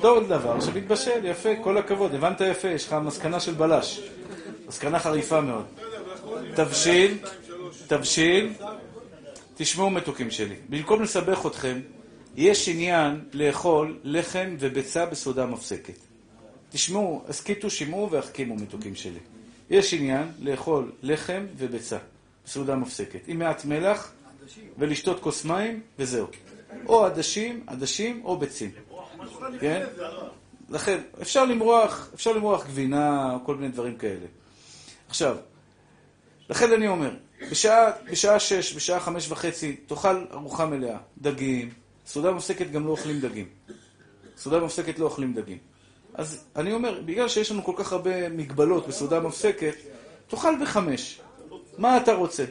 עוד 0.02 0.28
דבר 0.28 0.60
שמתבשל, 0.60 1.24
יפה, 1.24 1.48
כל 1.62 1.78
הכבוד, 1.78 2.14
הבנת 2.14 2.40
יפה, 2.40 2.68
יש 2.68 2.86
לך 2.86 2.92
מסקנה 2.92 3.40
של 3.40 3.54
בלש. 3.54 4.00
מסקנה 4.68 4.98
חריפה 4.98 5.40
מאוד. 5.40 5.64
תבשיל, 6.54 7.18
תבשיל, 7.86 8.52
תשמעו 9.54 9.90
מתוקים 9.90 10.30
שלי, 10.30 10.54
במקום 10.68 11.02
לסבך 11.02 11.46
אתכם, 11.46 11.80
יש 12.36 12.68
עניין 12.68 13.20
לאכול 13.32 13.98
לחם 14.04 14.56
וביצה 14.58 15.06
בסעודה 15.06 15.46
מפסקת. 15.46 15.98
תשמעו, 16.70 17.22
הסכיתו, 17.28 17.70
שמעו 17.70 18.10
והחכימו 18.10 18.56
מתוקים 18.56 18.94
שלי. 18.94 19.18
יש 19.70 19.94
עניין 19.94 20.32
לאכול 20.38 20.92
לחם 21.02 21.46
וביצה 21.56 21.98
בסעודה 22.46 22.76
מפסקת, 22.76 23.20
עם 23.26 23.38
מעט 23.38 23.64
מלח 23.64 24.12
ולשתות 24.78 25.20
כוס 25.20 25.44
מים 25.44 25.80
וזהו. 25.98 26.26
או 26.86 27.06
עדשים, 27.06 27.64
עדשים 27.66 28.20
או 28.24 28.36
ביצים. 28.38 28.70
כן? 29.60 29.86
לכן, 30.68 30.98
אפשר 31.22 31.44
למרוח, 31.44 32.10
אפשר 32.14 32.32
למרוח 32.32 32.66
גבינה 32.66 33.32
או 33.32 33.44
כל 33.44 33.56
מיני 33.56 33.72
דברים 33.72 33.96
כאלה. 33.96 34.26
עכשיו, 35.08 35.36
לכן 36.50 36.72
אני 36.72 36.88
אומר, 36.88 37.10
בשעה, 37.50 37.90
בשעה 38.10 38.40
שש, 38.40 38.74
בשעה 38.74 39.00
חמש 39.00 39.30
וחצי, 39.30 39.76
תאכל 39.76 40.24
ארוחה 40.32 40.66
מלאה, 40.66 40.98
דגים. 41.18 41.70
סעודה 42.06 42.30
מפסקת 42.32 42.70
גם 42.70 42.86
לא 42.86 42.90
אוכלים 42.90 43.20
דגים. 43.20 43.48
סעודה 44.36 44.60
מפסקת 44.60 44.98
לא 44.98 45.04
אוכלים 45.04 45.34
דגים. 45.34 45.58
אז 46.14 46.44
אני 46.56 46.72
אומר, 46.72 47.00
בגלל 47.00 47.28
שיש 47.28 47.52
לנו 47.52 47.64
כל 47.64 47.72
כך 47.76 47.92
הרבה 47.92 48.28
מגבלות 48.28 48.88
בסעודה 48.88 49.20
מפסקת, 49.20 49.74
תאכל 50.28 50.54
בחמש. 50.62 51.20
מה 51.78 51.96
אתה 51.96 52.14
רוצה? 52.14 52.44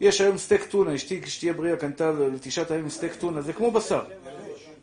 יש 0.00 0.20
היום 0.20 0.38
סטייק 0.38 0.64
טונה, 0.64 0.94
אשתי, 0.94 1.22
כשתהיה 1.22 1.52
בריאה, 1.52 1.76
קנתה 1.76 2.12
לתשעת 2.34 2.70
הימים 2.70 2.90
סטייק 2.90 3.14
טונה, 3.14 3.42
זה 3.42 3.52
כמו 3.52 3.70
בשר. 3.70 4.02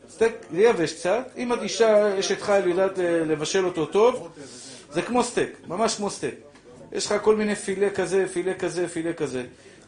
סטייק, 0.09 0.33
זה 0.51 0.61
יבש 0.61 0.93
קצת, 0.93 1.29
אם 1.37 1.53
את 1.53 1.61
אישה, 1.61 2.19
אשת 2.19 2.41
חיל, 2.41 2.67
יודעת 2.67 2.99
אה, 2.99 3.19
לבשל 3.19 3.65
אותו 3.65 3.85
טוב, 3.85 4.29
זה 4.91 5.01
כמו 5.01 5.23
סטייק, 5.23 5.49
ממש 5.67 5.95
כמו 5.95 6.09
סטייק. 6.09 6.35
יש 6.91 7.05
לך 7.05 7.15
כל 7.21 7.35
מיני 7.35 7.55
פילה 7.55 7.89
כזה, 7.89 8.27
פילה 8.27 8.53
כזה, 8.53 8.87
פילה 8.87 9.13
כזה. 9.13 9.43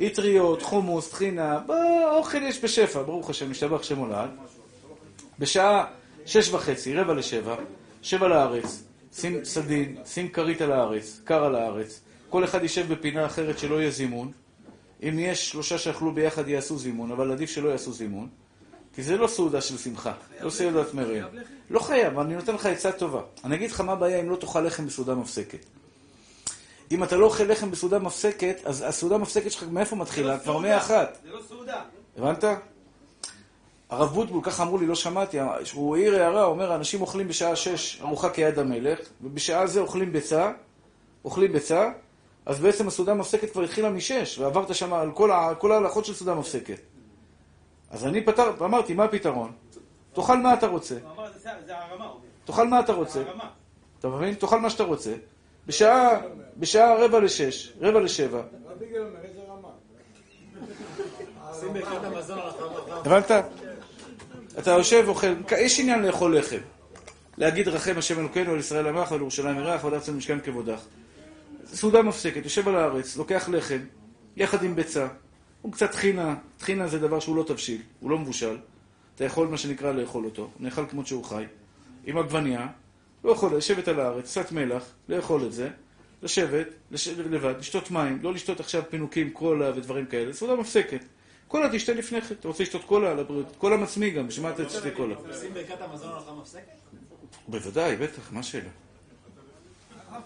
אטריות, 0.05 0.61
חומוס, 0.61 1.09
טחינה, 1.09 1.59
באוכל 1.59 2.43
יש 2.43 2.63
בשפע, 2.63 3.01
ברוך 3.01 3.29
השם, 3.29 3.51
ישתבח 3.51 3.83
שמו 3.83 3.97
לעד. 3.97 4.29
בשעה 5.39 5.85
שש 6.25 6.49
וחצי, 6.49 6.95
רבע 6.95 7.13
לשבע, 7.13 7.55
שבע 8.01 8.27
לארץ, 8.27 8.83
שים 9.15 9.45
סדין, 9.45 9.95
שים 10.05 10.29
כרית 10.29 10.61
על 10.61 10.71
הארץ, 10.71 11.21
קר 11.23 11.43
על 11.43 11.55
הארץ, 11.55 12.01
כל 12.33 12.43
אחד 12.43 12.63
יישב 12.63 12.93
בפינה 12.93 13.25
אחרת 13.25 13.59
שלא 13.59 13.81
יהיה 13.81 13.91
זימון. 13.91 14.31
אם 15.03 15.19
יש 15.19 15.49
שלושה 15.49 15.77
שאכלו 15.77 16.11
ביחד 16.11 16.47
יעשו 16.47 16.77
זימון, 16.77 17.11
אבל 17.11 17.31
עדיף 17.31 17.49
שלא 17.49 17.69
יעשו 17.69 17.93
זימון. 17.93 18.27
כי 18.95 19.03
זה 19.03 19.17
לא 19.17 19.27
סעודה 19.27 19.61
של 19.61 19.77
שמחה, 19.77 20.13
לא 20.41 20.49
סעודת 20.49 20.93
מרים. 20.93 21.23
לא 21.69 21.79
חייב, 21.79 22.19
אני 22.19 22.35
נותן 22.35 22.55
לך 22.55 22.65
עצה 22.65 22.91
טובה. 22.91 23.21
אני 23.43 23.55
אגיד 23.55 23.71
לך 23.71 23.81
מה 23.81 23.91
הבעיה 23.91 24.19
אם 24.19 24.29
לא 24.29 24.35
תאכל 24.35 24.61
לחם 24.61 24.85
בסעודה 24.85 25.15
מפסקת. 25.15 25.65
אם 26.91 27.03
אתה 27.03 27.17
לא 27.17 27.25
אוכל 27.25 27.43
לחם 27.43 27.71
בסעודה 27.71 27.99
מפסקת, 27.99 28.55
אז 28.65 28.83
הסעודה 28.87 29.15
המפסקת 29.15 29.51
שלך 29.51 29.63
מאיפה 29.71 29.95
מתחילה? 29.95 30.39
כבר 30.39 30.57
מאה 30.57 30.77
אחת. 30.77 31.17
זה 31.23 31.29
לא 31.31 31.41
סעודה. 31.47 31.81
הבנת? 32.17 32.43
הרב 33.89 34.13
בוטבול, 34.13 34.43
ככה 34.43 34.63
אמרו 34.63 34.77
לי, 34.77 34.85
לא 34.85 34.95
שמעתי, 34.95 35.37
הוא 35.73 35.95
העיר 35.95 36.15
הערה, 36.15 36.43
הוא 36.43 36.51
אומר, 36.51 36.75
אנשים 36.75 37.01
אוכלים 37.01 37.27
בשעה 37.27 37.55
שש 37.55 38.01
ארוחה 38.01 38.29
כיד 38.29 38.59
המלך, 38.59 38.99
ובשעה 39.21 39.67
זה 39.67 39.79
אוכלים 39.79 40.13
ביצה, 40.13 40.51
אוכלים 41.25 41.51
ביצה, 41.51 41.91
אז 42.45 42.59
בעצם 42.59 42.87
הסעודה 42.87 43.11
המפסקת 43.11 43.51
כבר 43.51 43.63
התחילה 43.63 43.89
משש, 43.89 44.39
ועברת 44.39 44.75
שם 44.75 44.93
על 44.93 45.11
כל, 45.11 45.31
כל 45.59 45.71
ההלכות 45.71 46.05
של 46.05 46.13
סעודה 46.13 46.35
מפסקת. 46.35 46.79
אז 47.89 48.05
אני 48.05 48.25
פתר, 48.25 48.65
אמרתי, 48.65 48.93
מה 48.93 49.03
הפתרון? 49.03 49.51
תאכל 50.13 50.37
מה 50.37 50.53
אתה 50.53 50.67
רוצה. 50.67 50.95
תאכל 52.45 52.67
מה 52.67 52.79
אתה 52.79 52.93
רוצה. 52.93 53.23
אתה 53.99 54.07
מבין? 54.07 54.33
תאכל 54.33 54.59
מה 54.59 54.69
שאתה 54.69 54.83
רוצה. 54.83 55.13
בשעה, 55.67 56.19
בשעה 56.57 57.05
רבע 57.05 57.19
לשש, 57.19 57.73
רבע 57.81 57.99
לשבע. 57.99 58.41
הבנת? 62.87 63.31
אתה 64.59 64.71
יושב 64.71 65.03
ואוכל, 65.05 65.27
יש 65.57 65.79
עניין 65.79 66.05
לאכול 66.05 66.37
לחם. 66.37 66.57
להגיד 67.37 67.67
רחם 67.67 67.93
השם 67.97 68.19
אלוקינו 68.19 68.51
על 68.51 68.59
ישראל 68.59 68.87
עמך 68.87 69.11
ועל 69.11 69.19
ירושלים 69.19 69.57
ירח 69.57 69.83
ועל 69.83 69.93
ארץ 69.93 70.09
המשכן 70.09 70.39
כבודך. 70.39 70.79
סעודה 71.73 72.01
מפסקת, 72.01 72.43
יושב 72.43 72.67
על 72.67 72.75
הארץ, 72.75 73.17
לוקח 73.17 73.49
לחם, 73.49 73.79
יחד 74.35 74.63
עם 74.63 74.75
ביצה, 74.75 75.07
הוא 75.61 75.71
קצת 75.71 75.91
טחינה, 75.91 76.35
טחינה 76.57 76.87
זה 76.87 76.99
דבר 76.99 77.19
שהוא 77.19 77.35
לא 77.35 77.43
תבשיל, 77.43 77.81
הוא 77.99 78.09
לא 78.09 78.19
מבושל. 78.19 78.57
אתה 79.15 79.25
יכול 79.25 79.47
מה 79.47 79.57
שנקרא 79.57 79.91
לאכול 79.91 80.25
אותו, 80.25 80.49
נאכל 80.59 80.85
כמות 80.85 81.07
שהוא 81.07 81.23
חי, 81.23 81.45
עם 82.05 82.17
עגבנייה, 82.17 82.67
לא 83.23 83.31
יכול 83.31 83.57
לשבת 83.57 83.87
על 83.87 83.99
הארץ, 83.99 84.31
קצת 84.31 84.51
מלח, 84.51 84.83
לאכול 85.09 85.45
את 85.45 85.53
זה, 85.53 85.69
לשבת, 86.23 86.67
לשבת 86.91 87.25
לבד, 87.29 87.53
לשתות 87.59 87.91
מים, 87.91 88.19
לא 88.21 88.33
לשתות 88.33 88.59
עכשיו 88.59 88.83
פינוקים, 88.89 89.29
קולה 89.29 89.71
ודברים 89.75 90.05
כאלה, 90.05 90.33
סעודה 90.33 90.55
מפסקת. 90.55 91.03
קולה 91.47 91.69
תשתה 91.71 91.93
לפני 91.93 92.21
כן, 92.21 92.35
אתה 92.39 92.47
רוצה 92.47 92.63
לשתות 92.63 92.83
קולה 92.83 93.11
על 93.11 93.19
הבריאות, 93.19 93.55
קולה 93.57 93.77
מצמיא 93.77 94.13
גם, 94.13 94.27
בשביל 94.27 94.45
מה 94.45 94.51
אתה 94.53 94.65
תשתה 94.65 94.91
קולה? 94.91 95.15
שים 95.39 95.53
ברכת 95.53 95.81
המזון 95.81 96.13
החברה 96.17 96.41
מפסקת? 96.41 96.79
בוודאי, 97.47 97.95
בטח, 97.95 98.31
מה 98.31 98.39
השאלה? 98.39 98.69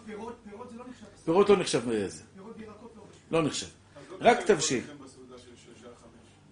פירות, 0.05 0.35
פירות 0.49 0.69
זה 0.71 0.77
לא 0.77 0.83
נחשב. 0.89 1.05
פירות 1.25 1.49
לא 1.49 1.57
נחשב 1.57 1.87
מאיזה, 1.87 2.23
פירות 2.35 2.53
וירקות 2.57 2.93
לא. 3.31 3.39
לא 3.41 3.47
נחשב. 3.47 3.67
רק 4.21 4.41
תבשיל. 4.41 4.83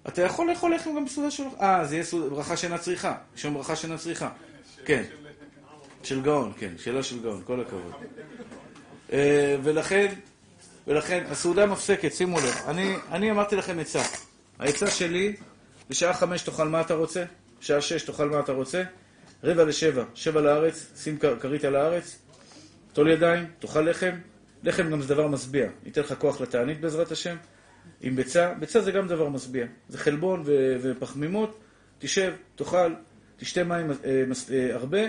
אתה 0.07 0.21
יכול 0.21 0.49
לאכול 0.51 0.75
לחם 0.75 0.95
גם 0.95 1.05
בסעודה 1.05 1.31
של... 1.31 1.43
אה, 1.61 1.85
זה 1.85 1.95
יהיה 1.95 2.05
ברכה 2.29 2.57
שאינה 2.57 2.77
צריכה. 2.77 3.15
יש 3.35 3.41
שם 3.41 3.53
ברכה 3.53 3.75
שאינה 3.75 3.97
צריכה. 3.97 4.29
כן. 4.85 5.03
של 6.03 6.21
גאון, 6.21 6.53
כן. 6.59 6.73
שאלה 6.77 7.03
של 7.03 7.21
גאון, 7.23 7.41
כל 7.45 7.61
הכבוד. 7.61 7.91
אה, 9.13 9.57
ולכן, 9.63 10.13
ולכן, 10.87 11.23
הסעודה 11.29 11.65
מפסקת, 11.65 12.13
שימו 12.13 12.37
לב. 12.39 12.55
אני, 12.67 12.95
אני 13.11 13.31
אמרתי 13.31 13.55
לכם 13.55 13.79
עצה. 13.79 14.01
העצה 14.59 14.87
שלי, 14.91 15.35
בשעה 15.89 16.13
חמש 16.13 16.41
תאכל 16.41 16.67
מה 16.67 16.81
אתה 16.81 16.93
רוצה, 16.93 17.23
בשעה 17.61 17.81
שש 17.81 18.03
תאכל 18.03 18.29
מה 18.29 18.39
אתה 18.39 18.51
רוצה, 18.51 18.83
רבע 19.43 19.63
לשבע, 19.63 20.03
שבע 20.15 20.41
לארץ, 20.41 20.85
שים 21.03 21.17
כר- 21.17 21.39
כרית 21.39 21.63
על 21.65 21.75
הארץ, 21.75 22.17
טול 22.95 23.09
ידיים, 23.09 23.45
תאכל 23.59 23.81
לחם. 23.81 24.15
לחם 24.63 24.89
גם 24.91 25.01
זה 25.01 25.07
דבר 25.07 25.27
משביע. 25.27 25.69
ייתן 25.85 26.01
לך 26.01 26.13
כוח 26.19 26.41
לתענית 26.41 26.81
בעזרת 26.81 27.11
השם. 27.11 27.35
עם 28.01 28.15
ביצה, 28.15 28.53
ביצה 28.59 28.81
זה 28.81 28.91
גם 28.91 29.07
דבר 29.07 29.29
משביע. 29.29 29.65
זה 29.89 29.97
חלבון 29.97 30.43
ו- 30.45 30.75
ופחמימות, 30.81 31.59
תשב, 31.99 32.33
תאכל, 32.55 32.93
תשתה 33.37 33.63
מים 33.63 33.91
אה, 33.91 34.23
מס- 34.27 34.51
אה, 34.51 34.75
הרבה, 34.75 34.99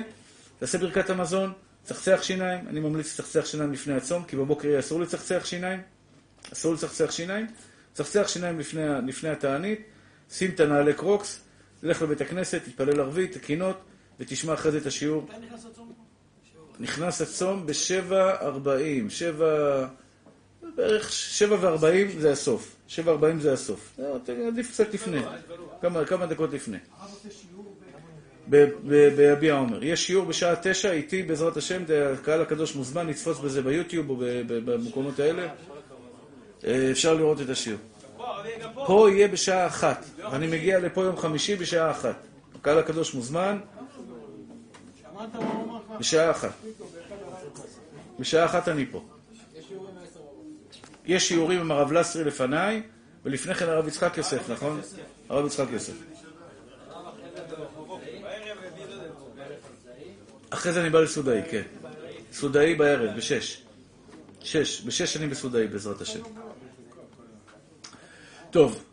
תעשה 0.58 0.78
ברכת 0.78 1.10
המזון, 1.10 1.52
צחצח 1.84 2.22
שיניים, 2.22 2.68
אני 2.68 2.80
ממליץ 2.80 3.20
לצחצח 3.20 3.46
שיניים 3.46 3.72
לפני 3.72 3.94
הצום, 3.94 4.24
כי 4.24 4.36
בבוקר 4.36 4.68
יהיה 4.68 4.78
אסור 4.80 5.00
לצחצח 5.00 5.44
שיניים, 5.44 5.80
אסור 6.52 6.74
לצחצח 6.74 7.10
שיניים, 7.10 7.46
צחצח 7.92 8.28
שיניים 8.28 8.58
לפני, 8.58 8.82
לפני 9.06 9.28
התענית, 9.28 9.80
שים 10.30 10.50
את 10.50 10.60
הנעלי 10.60 10.94
קרוקס, 10.94 11.40
תלך 11.80 12.02
לבית 12.02 12.20
הכנסת, 12.20 12.62
תתפלל 12.64 13.00
ערבית, 13.00 13.32
תקינות, 13.32 13.80
ותשמע 14.20 14.54
אחרי 14.54 14.72
זה 14.72 14.78
את 14.78 14.86
השיעור. 14.86 15.26
נכנס 16.80 17.20
הצום 17.20 17.66
בשבע 17.66 18.30
ארבעים, 18.40 19.10
שבע... 19.10 19.86
בערך 20.74 21.12
שבע 21.12 21.56
וארבעים 21.60 22.08
זה 22.20 22.32
הסוף. 22.32 22.76
שבע 22.88 23.12
ארבעים 23.12 23.40
זה 23.40 23.52
הסוף. 23.52 23.98
ת- 24.24 24.28
עדיף 24.48 24.70
קצת 24.70 24.94
לפני. 24.94 25.20
כמה, 26.06 26.26
דקות 26.26 26.52
לפני. 26.52 26.76
ביביע 29.16 29.54
עומר. 29.54 29.84
יש 29.84 30.06
שיעור 30.06 30.24
בשעה 30.26 30.54
תשע, 30.62 30.92
איתי 30.92 31.22
בעזרת 31.22 31.56
השם, 31.56 31.82
הקהל 32.14 32.40
הקדוש 32.42 32.74
מוזמן 32.74 33.06
לצפוץ 33.06 33.38
בזה 33.38 33.62
ביוטיוב 33.62 34.10
או 34.10 34.16
במקומות 34.48 35.18
האלה. 35.20 35.48
אה, 36.66 36.90
אפשר 36.90 37.14
לראות 37.14 37.40
את 37.40 37.48
השיעור. 37.48 37.80
פה, 38.86 39.06
יהיה 39.10 39.28
בשעה 39.28 39.66
אחת. 39.66 40.04
אני 40.32 40.46
מגיע 40.46 40.78
לפה 40.78 41.04
יום 41.04 41.16
חמישי 41.16 41.56
בשעה 41.56 41.90
אחת. 41.90 42.16
הקהל 42.54 42.78
הקדוש 42.78 43.14
מוזמן 43.14 43.58
שמעת 45.00 45.34
מה 45.34 45.40
הוא 45.40 45.64
אמר? 45.64 45.80
בשעה 45.98 46.30
אחת. 46.30 46.52
בשעה 48.18 48.44
אחת 48.44 48.68
אני 48.68 48.86
פה. 48.86 49.04
יש 51.04 51.28
שיעורים 51.28 51.60
עם 51.60 51.70
הרב 51.70 51.92
לסרי 51.92 52.24
לפניי, 52.24 52.82
ולפני 53.24 53.54
כן 53.54 53.68
הרב 53.68 53.88
יצחק 53.88 54.16
יוסף, 54.16 54.50
נכון? 54.50 54.80
הרב 55.28 55.46
יצחק 55.46 55.66
יוסף. 55.70 55.92
אחרי 60.50 60.72
זה 60.72 60.80
אני 60.80 60.90
בא 60.90 61.00
לסודאי, 61.00 61.42
כן. 61.50 61.62
סודאי 62.32 62.74
בערב, 62.74 63.16
בשש. 63.16 63.62
שש. 64.40 64.82
בשש 64.82 65.16
אני 65.16 65.26
בסודאי, 65.26 65.66
בעזרת 65.66 66.00
השם. 66.00 66.22
טוב, 68.50 68.84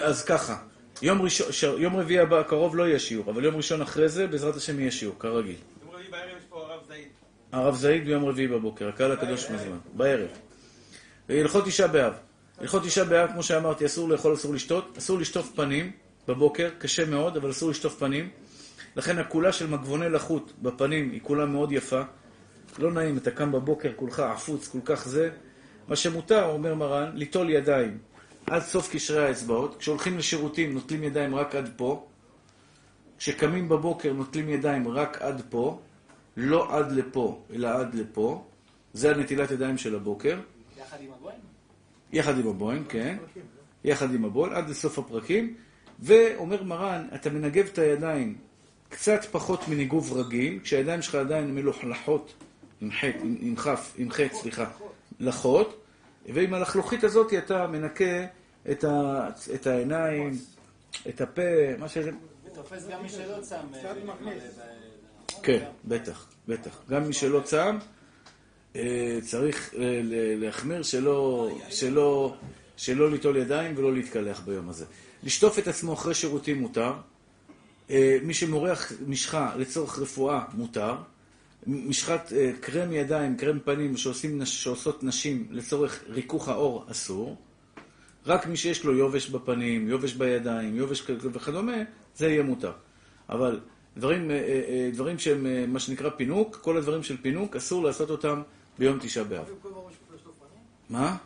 אז 0.00 0.24
ככה, 0.24 0.56
יום, 1.02 1.22
ראשון, 1.22 1.82
יום 1.82 1.96
רביעי 1.96 2.20
הבא 2.20 2.38
הקרוב 2.40 2.76
לא 2.76 2.88
יהיה 2.88 2.98
שיעור, 2.98 3.30
אבל 3.30 3.44
יום 3.44 3.56
ראשון 3.56 3.82
אחרי 3.82 4.08
זה, 4.08 4.26
בעזרת 4.26 4.56
השם 4.56 4.80
יהיה 4.80 4.90
שיעור, 4.90 5.16
כרגיל. 5.18 5.56
יום 5.82 5.94
רביעי 5.94 6.10
בערב 6.10 6.36
יש 6.38 6.44
פה 6.48 6.58
הרב 6.58 6.80
זעיד. 6.88 7.08
הרב 7.52 7.74
זעיד 7.74 8.04
ביום 8.04 8.24
רביעי 8.24 8.48
בבוקר, 8.48 8.88
הקהל 8.88 9.12
הקדוש 9.12 9.50
מזמן, 9.50 9.78
בערב. 9.94 10.28
הלכות 11.28 11.64
תשעה 11.64 11.88
באב. 11.88 12.12
הלכות 12.58 12.82
תשעה 12.82 13.04
באב, 13.04 13.32
כמו 13.32 13.42
שאמרתי, 13.42 13.86
אסור 13.86 14.08
לאכול, 14.08 14.34
אסור 14.34 14.54
לשתות, 14.54 14.94
אסור 14.98 15.18
לשטוף 15.18 15.52
פנים 15.54 15.90
בבוקר, 16.28 16.70
קשה 16.78 17.04
מאוד, 17.04 17.36
אבל 17.36 17.50
אסור 17.50 17.70
לשטוף 17.70 17.98
פנים. 17.98 18.28
לכן 18.96 19.18
הכולה 19.18 19.52
של 19.52 19.66
מגבוני 19.66 20.08
לחות 20.08 20.52
בפנים 20.62 21.10
היא 21.10 21.20
כולה 21.22 21.46
מאוד 21.46 21.72
יפה. 21.72 22.00
לא 22.78 22.92
נעים, 22.92 23.18
אתה 23.18 23.30
קם 23.30 23.52
בבוקר, 23.52 23.92
כולך 23.96 24.20
עפוץ, 24.20 24.68
כל 24.68 24.78
כך 24.84 25.08
זה. 25.08 25.30
מה 25.88 25.96
שמותר, 25.96 26.44
אומר 26.44 26.74
מרן, 26.74 27.10
ליטול 27.14 27.50
ידיים 27.50 27.98
עד 28.46 28.62
סוף 28.62 28.90
קשרי 28.92 29.26
האצבעות. 29.26 29.76
כשהולכים 29.78 30.18
לשירותים, 30.18 30.74
נוטלים 30.74 31.04
ידיים 31.04 31.34
רק 31.34 31.54
עד 31.54 31.70
פה. 31.76 32.06
כשקמים 33.18 33.68
בבוקר, 33.68 34.12
נוטלים 34.12 34.48
ידיים 34.48 34.88
רק 34.88 35.22
עד 35.22 35.42
פה. 35.50 35.80
לא 36.36 36.76
עד 36.76 36.92
לפה, 36.92 37.42
אלא 37.54 37.68
עד 37.68 37.94
לפה. 37.94 38.44
זה 38.92 39.10
הנטילת 39.10 39.50
ידיים 39.50 39.78
של 39.78 39.94
הבוקר. 39.94 40.40
יחד 40.78 40.96
עם 41.00 41.10
הבוים? 41.12 41.38
יחד 42.12 42.38
עם 42.38 42.48
הבוהן, 42.48 42.82
כן. 42.88 43.16
יחד 43.84 44.14
עם 44.14 44.24
הבוהן, 44.24 44.52
עד 44.52 44.68
לסוף 44.68 44.98
הפרקים. 44.98 45.54
ואומר 46.00 46.62
מרן, 46.62 47.08
אתה 47.14 47.30
מנגב 47.30 47.66
את 47.72 47.78
הידיים 47.78 48.38
קצת 48.88 49.24
פחות 49.24 49.68
מניגוב 49.68 50.12
רגיל, 50.12 50.60
כשהידיים 50.62 51.02
שלך 51.02 51.14
עדיין 51.14 51.54
מלוכלכות 51.54 52.34
עם 52.80 52.90
חטא, 52.90 53.18
עם, 53.22 53.36
עם 53.40 53.56
כף, 53.56 53.94
עם 53.96 54.10
חטא, 54.10 54.34
סליחה, 54.34 54.70
לחות, 55.20 55.82
ועם 56.26 56.54
הלחלוכית 56.54 57.04
הזאת 57.04 57.34
אתה 57.34 57.66
מנקה 57.66 58.24
את, 58.70 58.84
ה, 58.84 59.28
את 59.54 59.66
העיניים, 59.66 60.32
את 61.08 61.20
הפה, 61.20 61.76
מה 61.78 61.88
שזה... 61.88 62.10
ותופס 62.44 62.86
גם 62.88 63.02
מי 63.02 63.08
שלא 63.08 63.40
צם. 63.40 63.66
כן, 65.46 65.64
בטח, 65.84 66.26
בטח. 66.48 66.78
גם 66.90 67.06
מי 67.06 67.12
שלא 67.12 67.40
צם, 67.40 67.78
אה, 68.76 69.18
צריך 69.22 69.74
אה, 69.74 70.00
להחמיר 70.36 70.82
שלא, 70.82 71.50
שלא, 71.70 72.34
שלא 72.76 73.10
ליטול 73.10 73.36
ידיים 73.36 73.74
ולא 73.76 73.94
להתקלח 73.94 74.40
ביום 74.40 74.68
הזה. 74.68 74.84
לשטוף 75.22 75.58
את 75.58 75.68
עצמו 75.68 75.92
אחרי 75.92 76.14
שירותים 76.14 76.60
מותר. 76.60 76.92
אה, 77.90 78.18
מי 78.22 78.34
שמורח 78.34 78.92
משחה 79.06 79.54
לצורך 79.56 79.98
רפואה 79.98 80.44
מותר. 80.54 80.96
משחת 81.66 82.32
קרם 82.60 82.92
ידיים, 82.92 83.36
קרם 83.36 83.58
פנים 83.64 83.96
שעושים, 83.96 84.44
שעושות 84.44 85.04
נשים 85.04 85.46
לצורך 85.50 86.04
ריכוך 86.08 86.48
האור 86.48 86.84
אסור. 86.90 87.36
רק 88.26 88.46
מי 88.46 88.56
שיש 88.56 88.84
לו 88.84 88.96
יובש 88.96 89.28
בפנים, 89.28 89.88
יובש 89.88 90.12
בידיים, 90.12 90.76
יובש 90.76 91.02
וכדומה, 91.10 91.76
זה 92.16 92.28
יהיה 92.28 92.42
מותר. 92.42 92.72
אבל 93.28 93.60
דברים, 93.96 94.30
אה, 94.30 94.36
אה, 94.36 94.62
אה, 94.68 94.90
דברים 94.92 95.18
שהם 95.18 95.72
מה 95.72 95.78
שנקרא 95.78 96.10
פינוק, 96.10 96.56
כל 96.56 96.76
הדברים 96.76 97.02
של 97.02 97.16
פינוק, 97.22 97.56
אסור 97.56 97.84
לעשות 97.84 98.10
אותם 98.10 98.42
ביום 98.78 98.98
תשעה 99.00 99.24
באב. 99.24 99.44
מה? 100.90 101.16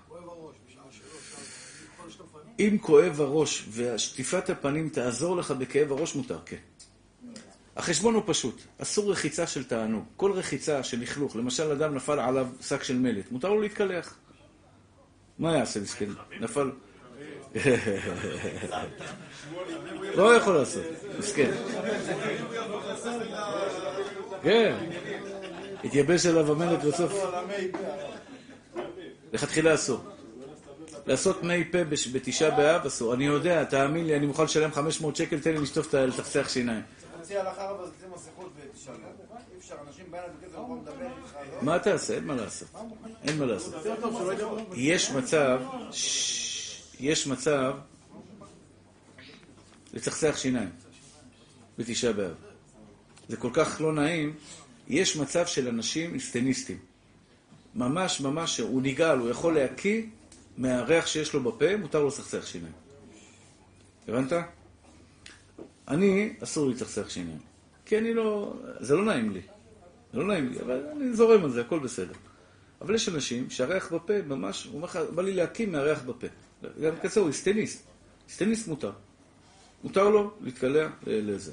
אם 2.59 2.77
כואב 2.81 3.21
הראש 3.21 3.69
ושטיפת 3.73 4.51
הפנים 4.51 4.89
תעזור 4.89 5.37
לך 5.37 5.51
בכאב 5.51 5.93
הראש, 5.93 6.15
מותר, 6.15 6.39
כן. 6.47 6.57
החשבון 7.77 8.15
הוא 8.15 8.23
פשוט, 8.27 8.63
אסור 8.79 9.13
רחיצה 9.13 9.47
של 9.47 9.65
תענוג. 9.65 10.05
כל 10.17 10.33
רחיצה 10.33 10.83
של 10.83 11.01
לכלוך, 11.01 11.37
למשל 11.37 11.71
אדם 11.71 11.95
נפל 11.95 12.21
עליו 12.21 12.47
שק 12.61 12.83
של 12.83 12.99
מלט, 12.99 13.33
מותר 13.33 13.49
לו 13.49 13.61
להתקלח. 13.61 14.15
מה 15.39 15.57
יעשה 15.57 15.81
מסכן? 15.81 16.11
נפל... 16.41 16.71
לא 20.15 20.35
יכול 20.37 20.55
לעשות, 20.55 20.83
מסכן. 21.19 21.51
כן, 24.43 24.77
התייבש 25.85 26.27
עליו 26.27 26.53
המלט 26.53 26.83
בסוף. 26.83 27.13
לכתחילה 29.33 29.75
אסור. 29.75 30.01
לעשות 31.07 31.43
מי 31.43 31.65
פה 31.65 31.79
בתשעה 32.13 32.51
באב 32.51 32.87
אסור. 32.87 33.15
אני 33.15 33.27
יודע, 33.27 33.65
תאמין 33.65 34.07
לי, 34.07 34.17
אני 34.17 34.27
מוכן 34.27 34.45
לשלם 34.45 34.73
500 34.73 35.17
שקל, 35.17 35.41
תן 35.41 35.53
לי 35.53 35.59
לשטוף 35.61 35.89
את 35.89 35.95
ה... 35.95 36.07
לתחסח 36.07 36.49
שיניים. 36.49 36.83
לא? 40.55 40.67
מה 41.63 41.79
תעשה? 41.79 42.15
אין 42.15 42.25
מה 42.25 42.35
לעשות. 42.35 42.69
אין 43.25 43.39
מה 43.39 43.45
לעשות. 43.47 43.75
יש 44.75 45.11
מצב, 45.11 45.61
יש 47.01 47.27
מצב 47.27 47.75
לצחצח 49.93 50.37
שיניים 50.37 50.69
בתשעה 51.79 52.13
באב. 52.13 52.35
זה 53.29 53.37
כל 53.37 53.51
כך 53.53 53.81
לא 53.81 53.93
נעים. 53.93 54.35
יש 54.89 55.17
מצב 55.17 55.47
של 55.47 55.69
אנשים 55.69 56.15
איסטניסטים. 56.15 56.79
ממש 57.75 58.21
ממש, 58.21 58.61
הוא 58.61 58.83
נגעל, 58.83 59.19
הוא 59.19 59.31
יכול 59.31 59.55
להקיא 59.55 60.03
מהריח 60.59 61.07
שיש 61.07 61.35
לו 61.35 61.43
בפה, 61.43 61.77
מותר 61.77 62.01
לו 62.01 62.09
לצחצח 62.09 62.47
שיניים. 62.47 62.73
הבנת? 64.09 64.33
אני, 65.89 66.33
אסור 66.43 66.69
לי 66.69 66.75
לצחצח 66.75 67.09
שיניים. 67.09 67.39
כי 67.87 67.99
אני 67.99 68.15
לא... 68.15 68.55
זה 68.81 68.97
לא 68.97 69.05
נעים 69.05 69.31
לי. 69.31 69.41
זה 70.13 70.19
לא 70.19 70.27
נעים 70.27 70.49
לי, 70.49 70.61
אבל 70.61 70.87
אני 70.93 71.13
זורם 71.13 71.45
על 71.45 71.51
זה, 71.51 71.61
הכל 71.61 71.79
בסדר. 71.79 72.15
אבל 72.81 72.95
יש 72.95 73.09
אנשים 73.09 73.51
שהריח 73.51 73.93
בפה 73.93 74.23
ממש, 74.23 74.65
הוא 74.65 74.75
אומר 74.75 74.87
לך, 74.87 74.99
בא 75.15 75.23
לי 75.23 75.33
להקים 75.33 75.73
מהריח 75.73 76.03
בפה. 76.03 76.27
גם 76.83 76.93
כזה 77.03 77.21
הוא 77.21 77.29
היסטניסט. 77.29 77.87
היסטניסט 78.29 78.69
מותר. 78.69 78.93
מותר 79.85 80.09
לו 80.09 80.31
להתקלע 80.41 80.87
ל- 81.07 81.31
לזה. 81.31 81.53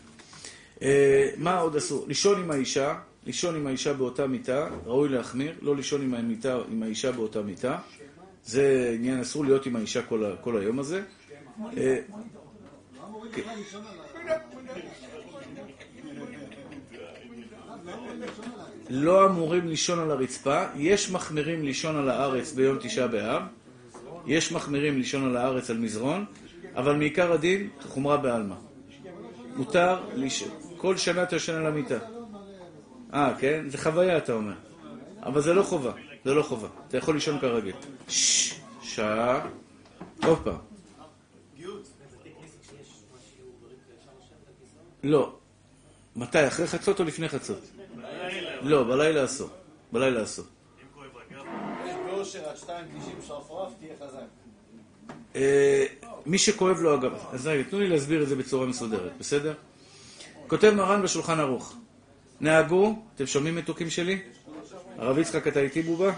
אה, 0.81 1.29
מה 1.37 1.59
עוד 1.59 1.75
אסור? 1.75 2.05
לישון 2.07 2.39
עם 2.43 2.51
האישה, 2.51 2.95
לישון 3.25 3.55
עם 3.55 3.67
האישה 3.67 3.93
באותה 3.93 4.27
מיטה, 4.27 4.69
ראוי 4.85 5.09
להחמיר, 5.09 5.55
לא 5.61 5.75
לישון 5.75 6.01
עם, 6.01 6.13
המיטה, 6.13 6.57
עם 6.71 6.83
האישה 6.83 7.11
באותה 7.11 7.41
מיטה. 7.41 7.79
זה 8.45 8.91
עניין, 8.95 9.19
אסור 9.19 9.45
להיות 9.45 9.65
עם 9.65 9.75
האישה 9.75 10.01
כל, 10.01 10.31
כל 10.41 10.57
היום 10.57 10.79
הזה. 10.79 11.01
אה, 11.77 11.99
לא 18.89 19.25
אמורים 19.25 19.67
לישון 19.67 19.99
על 19.99 20.11
הרצפה, 20.11 20.65
יש 20.75 21.11
מחמירים 21.11 21.63
לישון 21.63 21.95
על 21.95 22.09
הארץ 22.09 22.51
ביום 22.51 22.77
תשעה 22.81 23.07
באב, 23.07 23.41
יש 24.27 24.51
מחמירים 24.51 24.97
לישון 24.97 25.25
על 25.29 25.37
הארץ 25.37 25.69
על 25.69 25.77
מזרון, 25.77 26.25
אבל 26.75 26.95
מעיקר 26.95 27.31
הדין, 27.31 27.69
חומרה 27.81 28.17
בעלמא. 28.17 28.55
מותר 29.55 29.99
לישון, 30.13 30.49
כל 30.77 30.97
שנה 30.97 31.23
אתה 31.23 31.35
ישן 31.35 31.53
על 31.55 31.65
המיטה. 31.65 31.97
אה, 33.13 33.33
כן? 33.39 33.65
זה 33.69 33.77
חוויה, 33.77 34.17
אתה 34.17 34.33
אומר. 34.33 34.53
אבל 35.23 35.41
זה 35.41 35.53
לא 35.53 35.63
חובה, 35.63 35.91
זה 36.25 36.33
לא 36.33 36.43
חובה. 36.43 36.67
אתה 36.87 36.97
יכול 36.97 37.15
לישון 37.15 37.39
כרגיל. 37.39 37.75
שעה. 38.81 39.47
עוד 40.23 40.37
פעם. 40.43 40.57
לא. 45.03 45.35
מתי? 46.15 46.47
אחרי 46.47 46.67
חצות 46.67 46.99
או 46.99 47.05
לפני 47.05 47.29
חצות? 47.29 47.61
לא, 48.61 48.83
בלילה 48.83 49.25
אסור. 49.25 49.49
בלילה 49.91 50.23
אסור. 50.23 50.45
באושר 52.27 52.49
עד 52.49 52.55
2.90 52.55 53.27
שרפרף, 53.27 53.73
תהיה 53.79 53.93
חזק. 53.99 54.19
אה, 55.35 55.85
מי 56.25 56.37
שכואב 56.37 56.79
לו 56.81 56.95
אגב, 56.95 57.13
אז 57.31 57.47
רגע, 57.47 57.63
תנו 57.69 57.79
לי 57.79 57.87
להסביר 57.89 58.23
את 58.23 58.27
זה 58.27 58.35
בצורה 58.35 58.65
מסודרת, 58.65 59.11
בסדר? 59.19 59.53
כותב 60.47 60.73
מרן 60.75 61.01
בשולחן 61.01 61.39
ערוך, 61.39 61.75
נהגו, 62.41 62.99
אתם 63.15 63.25
שומעים 63.25 63.55
מתוקים 63.55 63.89
שלי? 63.89 64.21
הרב 64.97 65.17
יצחק, 65.17 65.47
אתה 65.47 65.59
איתי 65.59 65.81
בובה? 65.81 66.13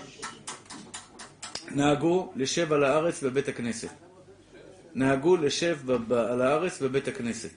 נהגו 1.71 2.31
לשב 2.35 2.73
על 2.73 2.83
הארץ 2.83 3.23
בבית 3.23 3.47
הכנסת. 3.47 3.89
נהגו 4.95 5.37
לשב 5.37 5.91
על 6.11 6.41
הארץ 6.41 6.81
בבית 6.81 7.07
הכנסת. 7.07 7.51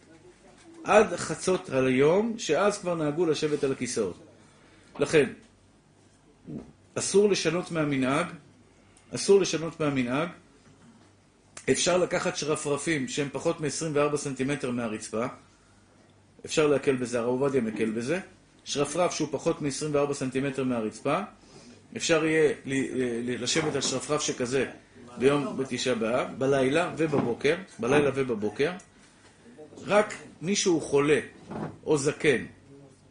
עד 0.85 1.17
חצות 1.17 1.71
היום, 1.71 2.35
שאז 2.39 2.79
כבר 2.79 2.95
נהגו 2.95 3.27
לשבת 3.27 3.65
על 3.65 3.73
הכיסאות. 3.73 4.19
לכן, 4.99 5.33
אסור 6.95 7.31
לשנות 7.31 7.71
מהמנהג, 7.71 8.27
אסור 9.15 9.41
לשנות 9.41 9.81
מהמנהג, 9.81 10.29
אפשר 11.71 11.99
לקחת 11.99 12.37
שרפרפים 12.37 13.09
שהם 13.09 13.29
פחות 13.33 13.61
מ-24 13.61 14.17
סנטימטר 14.17 14.71
מהרצפה, 14.71 15.27
אפשר 16.45 16.67
להקל 16.67 16.97
בזה, 16.97 17.19
הרב 17.19 17.29
עובדיה 17.29 17.61
מקל 17.61 17.91
בזה, 17.91 18.21
שרפרף 18.65 19.15
שהוא 19.15 19.29
פחות 19.31 19.63
מ-24 19.63 20.13
סנטימטר 20.13 20.65
מהרצפה, 20.65 21.21
אפשר 21.97 22.25
יהיה 22.25 22.53
לשבת 23.25 23.75
על 23.75 23.81
שרפרף 23.81 24.21
שכזה 24.21 24.71
ביום 25.19 25.57
בתשעה 25.57 25.95
באב, 25.95 26.29
בלילה 26.39 26.93
ובבוקר, 26.97 27.57
בלילה 27.79 28.11
ובבוקר, 28.15 28.71
רק 29.87 30.15
מי 30.43 30.57
שהוא 30.57 30.83
חולה, 30.83 31.21
או 31.87 31.99
זקן, 31.99 32.45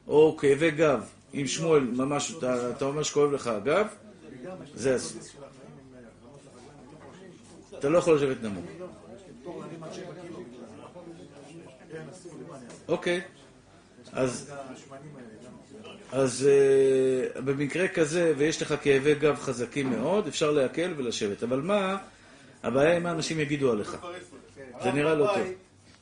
או 0.08 0.38
כאבי 0.38 0.72
גב, 0.72 1.04
עם 1.34 1.48
שמואל, 1.48 1.84
ממש, 1.84 2.34
אתה, 2.38 2.72
אתה 2.72 2.86
אומר 2.86 3.04
שכואב 3.04 3.32
לך 3.32 3.48
הגב, 3.48 3.88
זה 4.76 4.96
אסור. 4.96 5.22
אתה 7.82 7.90
לא 7.90 7.98
יכול 7.98 8.16
לשבת 8.16 8.44
נמוך. 8.44 8.66
אוקיי. 12.88 13.22
אז, 14.12 14.54
אז 16.12 16.48
uh, 17.38 17.42
במקרה 17.42 17.88
כזה, 17.88 18.34
ויש 18.38 18.62
לך 18.62 18.76
כאבי 18.82 19.16
גב 19.16 19.36
חזקים 19.36 19.90
מאוד, 19.90 20.28
אפשר 20.28 20.52
להקל 20.52 20.94
ולשבת. 20.98 21.44
אבל 21.44 21.62
מה, 21.62 21.98
הבעיה 22.64 22.92
היא 22.92 23.00
מה 23.00 23.12
אנשים 23.12 23.40
יגידו 23.40 23.72
עליך. 23.72 23.98
זה 24.84 24.92
נראה 24.92 25.16
לא 25.16 25.26
טוב. 25.26 25.48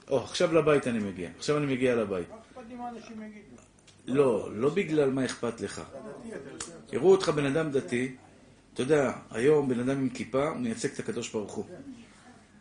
או, 0.10 0.24
עכשיו 0.24 0.54
לבית 0.54 0.88
אני 0.88 1.00
מגיע. 1.00 1.30
עכשיו 1.38 1.58
אני 1.58 1.66
מגיע 1.66 1.96
לבית. 1.96 2.28
אכפת 2.30 2.62
לי 2.70 2.76
מה 2.76 2.90
אנשים 2.90 3.22
יגידו. 3.22 3.56
לא, 4.06 4.50
לא 4.54 4.70
בגלל 4.70 5.10
מה 5.10 5.26
אכפת 5.26 5.62
לך. 5.62 5.82
יראו 6.92 7.12
אותך 7.12 7.30
בן 7.30 7.46
אדם 7.46 7.72
דתי, 7.72 8.16
אתה 8.80 8.94
יודע, 8.94 9.12
היום 9.32 9.70
בן 9.70 9.80
אדם 9.80 10.00
עם 10.00 10.10
כיפה, 10.10 10.50
הוא 10.50 10.58
מייצג 10.58 10.90
את 10.94 11.00
הקדוש 11.00 11.30
ברוך 11.30 11.54
הוא. 11.54 11.66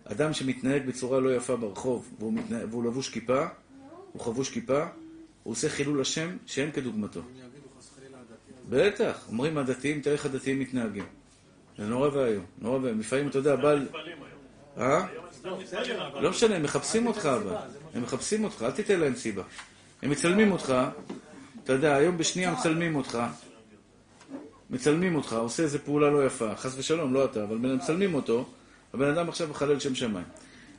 אדם 0.04 0.32
שמתנהג 0.32 0.86
בצורה 0.86 1.20
לא 1.20 1.36
יפה 1.36 1.56
ברחוב, 1.56 2.14
והוא, 2.18 2.32
מתנה... 2.32 2.58
והוא 2.70 2.84
לבוש 2.84 3.08
כיפה, 3.08 3.46
הוא 4.12 4.22
חבוש 4.22 4.50
כיפה, 4.50 4.84
הוא 5.42 5.52
עושה 5.52 5.68
חילול 5.68 6.00
השם 6.00 6.36
שאין 6.46 6.72
כדוגמתו. 6.72 7.20
בטח, 8.68 9.24
אומרים 9.28 9.58
הדתיים, 9.58 10.00
תראה 10.00 10.14
איך 10.14 10.26
הדתיים 10.26 10.60
מתנהגים. 10.60 11.04
זה 11.78 11.86
נורא 11.86 12.08
ואיום, 12.08 12.44
נורא 12.58 12.78
ואיום. 12.78 13.00
לפעמים, 13.00 13.28
אתה 13.28 13.38
יודע, 13.38 13.56
בעל... 13.56 13.88
אה? 14.78 15.06
לא 16.20 16.30
משנה, 16.30 16.56
הם 16.56 16.62
מחפשים 16.62 17.06
אותך 17.06 17.26
אבל. 17.26 17.56
הם 17.94 18.02
מחפשים 18.02 18.44
אותך, 18.44 18.62
אל 18.62 18.70
תיתן 18.70 19.00
להם 19.00 19.14
סיבה. 19.14 19.42
הם 20.02 20.10
מצלמים 20.10 20.52
אותך, 20.52 20.74
אתה 21.64 21.72
יודע, 21.72 21.96
היום 21.96 22.18
בשנייה 22.18 22.52
מצלמים 22.52 22.96
אותך, 22.96 23.18
מצלמים 24.70 25.16
אותך, 25.16 25.32
עושה 25.32 25.62
איזה 25.62 25.78
פעולה 25.78 26.10
לא 26.10 26.26
יפה, 26.26 26.54
חס 26.56 26.78
ושלום, 26.78 27.14
לא 27.14 27.24
אתה, 27.24 27.44
אבל 27.44 27.56
מצלמים 27.56 28.14
אותו, 28.14 28.46
הבן 28.94 29.08
אדם 29.08 29.28
עכשיו 29.28 29.48
מחלל 29.48 29.80
שם 29.80 29.94
שמיים. 29.94 30.26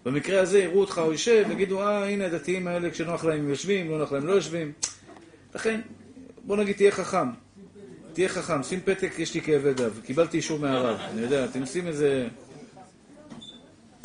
במקרה 0.05 0.41
הזה 0.41 0.59
יראו 0.59 0.81
אותך 0.81 1.01
יושב, 1.05 1.45
יגידו, 1.51 1.81
אה, 1.81 2.09
הנה 2.09 2.25
הדתיים 2.25 2.67
האלה, 2.67 2.91
כשנוח 2.91 3.25
להם 3.25 3.39
הם 3.39 3.49
יושבים, 3.49 3.91
לא 3.91 3.97
נוח 3.97 4.11
להם 4.11 4.27
לא 4.27 4.31
יושבים. 4.31 4.71
לכן, 5.55 5.81
בוא 6.43 6.57
נגיד, 6.57 6.75
תהיה 6.75 6.91
חכם. 6.91 7.27
תהיה 8.13 8.29
חכם, 8.29 8.63
שים 8.63 8.79
פתק, 8.85 9.11
יש 9.17 9.33
לי 9.33 9.41
כאבי 9.41 9.73
גב. 9.73 9.99
קיבלתי 10.05 10.37
אישור 10.37 10.59
מהרב, 10.59 10.97
אני 10.99 11.21
יודע, 11.21 11.45
אתם 11.45 11.61
עושים 11.61 11.87
איזה... 11.87 12.27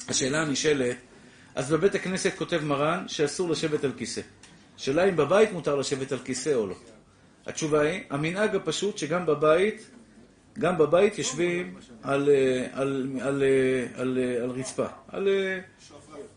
השאלה 0.08 0.42
הנשאלת, 0.42 0.96
אז 1.54 1.70
בבית 1.72 1.94
הכנסת 1.94 2.32
כותב 2.38 2.60
מרן 2.64 3.04
שאסור 3.08 3.50
לשבת 3.50 3.84
על 3.84 3.92
כיסא. 3.96 4.20
שאלה 4.76 5.08
אם 5.08 5.16
בבית 5.16 5.52
מותר 5.52 5.76
לשבת 5.76 6.12
על 6.12 6.18
כיסא 6.24 6.54
או 6.54 6.66
לא. 6.66 6.74
התשובה 7.46 7.80
היא, 7.80 8.00
המנהג 8.10 8.56
הפשוט 8.56 8.98
שגם 8.98 9.26
בבית, 9.26 9.90
גם 10.58 10.78
בבית 10.78 11.18
יושבים 11.18 11.74
על, 12.02 12.28
אה, 12.28 12.66
על, 12.72 13.10
על, 13.20 13.42
אה, 13.42 14.00
על, 14.00 14.18
אה, 14.18 14.42
על 14.42 14.50
רצפה, 14.50 14.86
על 15.08 15.28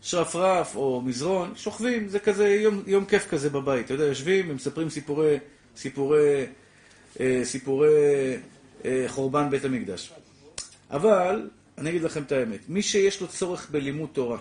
שרפרף 0.02 0.76
או 0.76 1.02
מזרון, 1.02 1.52
שוכבים, 1.56 2.08
זה 2.08 2.18
כזה 2.18 2.48
יום, 2.48 2.82
יום 2.86 3.04
כיף 3.04 3.28
כזה 3.28 3.50
בבית, 3.50 3.84
אתה 3.84 3.94
יודע, 3.94 4.04
יושבים 4.04 4.50
ומספרים 4.50 4.90
סיפורי, 4.90 5.38
סיפורי, 5.76 6.46
סיפורי 7.44 7.88
חורבן 9.06 9.50
בית 9.50 9.64
המקדש. 9.64 10.12
אבל, 10.90 11.48
אני 11.78 11.90
אגיד 11.90 12.02
לכם 12.02 12.22
את 12.22 12.32
האמת, 12.32 12.60
מי 12.68 12.82
שיש 12.82 13.20
לו 13.20 13.28
צורך 13.28 13.70
בלימוד 13.70 14.08
תורה, 14.12 14.38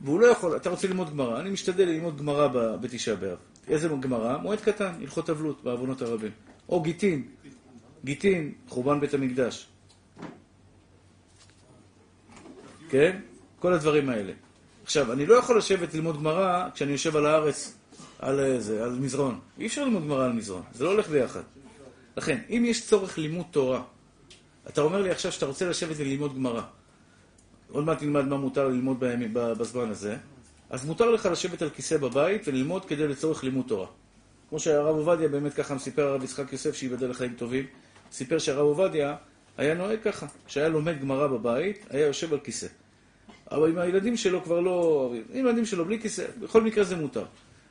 והוא 0.00 0.20
לא 0.20 0.26
יכול, 0.26 0.56
אתה 0.56 0.70
רוצה 0.70 0.88
ללמוד 0.88 1.10
גמרא, 1.10 1.40
אני 1.40 1.50
משתדל 1.50 1.84
ללמוד 1.84 2.18
גמרא 2.18 2.48
בתשעה 2.80 3.16
באב. 3.16 3.38
איזה 3.68 3.88
גמרא? 4.00 4.36
מועד 4.36 4.60
קטן, 4.60 4.92
הלכות 5.00 5.30
אבלות 5.30 5.64
בעוונות 5.64 6.02
הרבים. 6.02 6.30
או 6.68 6.82
גיטין, 6.82 7.28
גיטין, 8.04 8.52
חורבן 8.68 9.00
בית 9.00 9.14
המקדש. 9.14 9.66
כן? 12.90 13.20
כל 13.58 13.72
הדברים 13.72 14.08
האלה. 14.08 14.32
עכשיו, 14.82 15.12
אני 15.12 15.26
לא 15.26 15.34
יכול 15.34 15.58
לשבת 15.58 15.94
ללמוד 15.94 16.16
גמרא 16.16 16.68
כשאני 16.74 16.92
יושב 16.92 17.16
על 17.16 17.26
הארץ, 17.26 17.74
על 18.18 18.40
אה, 18.40 18.60
זה, 18.60 18.84
על 18.84 18.98
מזרון. 19.00 19.40
אי 19.58 19.66
אפשר 19.66 19.84
ללמוד 19.84 20.02
גמרא 20.02 20.24
על 20.24 20.32
מזרון, 20.32 20.62
זה 20.72 20.84
לא 20.84 20.90
הולך 20.90 21.08
ביחד. 21.08 21.40
לכן, 22.16 22.38
אם 22.50 22.64
יש 22.66 22.86
צורך 22.86 23.18
לימוד 23.18 23.46
תורה, 23.50 23.82
אתה 24.68 24.80
אומר 24.80 25.02
לי 25.02 25.10
עכשיו 25.10 25.32
שאתה 25.32 25.46
רוצה 25.46 25.68
לשבת 25.68 25.96
וללמוד 25.98 26.34
גמרא, 26.34 26.62
עוד 27.70 27.84
מעט 27.84 28.02
נלמד 28.02 28.24
מה 28.24 28.36
מותר 28.36 28.68
ללמוד 28.68 28.96
בזמן 29.32 29.90
הזה, 29.90 30.16
אז 30.74 30.84
מותר 30.84 31.10
לך 31.10 31.28
לשבת 31.32 31.62
על 31.62 31.70
כיסא 31.70 31.96
בבית 31.96 32.48
וללמוד 32.48 32.84
כדי 32.84 33.08
לצורך 33.08 33.44
לימוד 33.44 33.64
תורה. 33.68 33.86
כמו 34.48 34.58
שהרב 34.58 34.96
עובדיה 34.96 35.28
באמת 35.28 35.54
ככה 35.54 35.78
סיפר 35.78 36.02
הרב 36.02 36.24
יצחק 36.24 36.52
יוסף, 36.52 36.74
שייבדל 36.74 37.10
לחיים 37.10 37.34
טובים, 37.34 37.64
סיפר 38.12 38.38
שהרב 38.38 38.66
עובדיה 38.66 39.16
היה 39.56 39.74
נוהג 39.74 39.98
ככה, 40.04 40.26
שהיה 40.46 40.68
לומד 40.68 41.00
גמרא 41.00 41.26
בבית, 41.26 41.86
היה 41.90 42.06
יושב 42.06 42.32
על 42.32 42.38
כיסא. 42.40 42.66
אבל 43.50 43.68
עם 43.68 43.78
הילדים 43.78 44.16
שלו 44.16 44.42
כבר 44.42 44.60
לא... 44.60 45.10
עם 45.32 45.46
הילדים 45.46 45.66
שלו 45.66 45.84
בלי 45.84 46.00
כיסא, 46.00 46.24
בכל 46.40 46.62
מקרה 46.62 46.84
זה 46.84 46.96
מותר. 46.96 47.24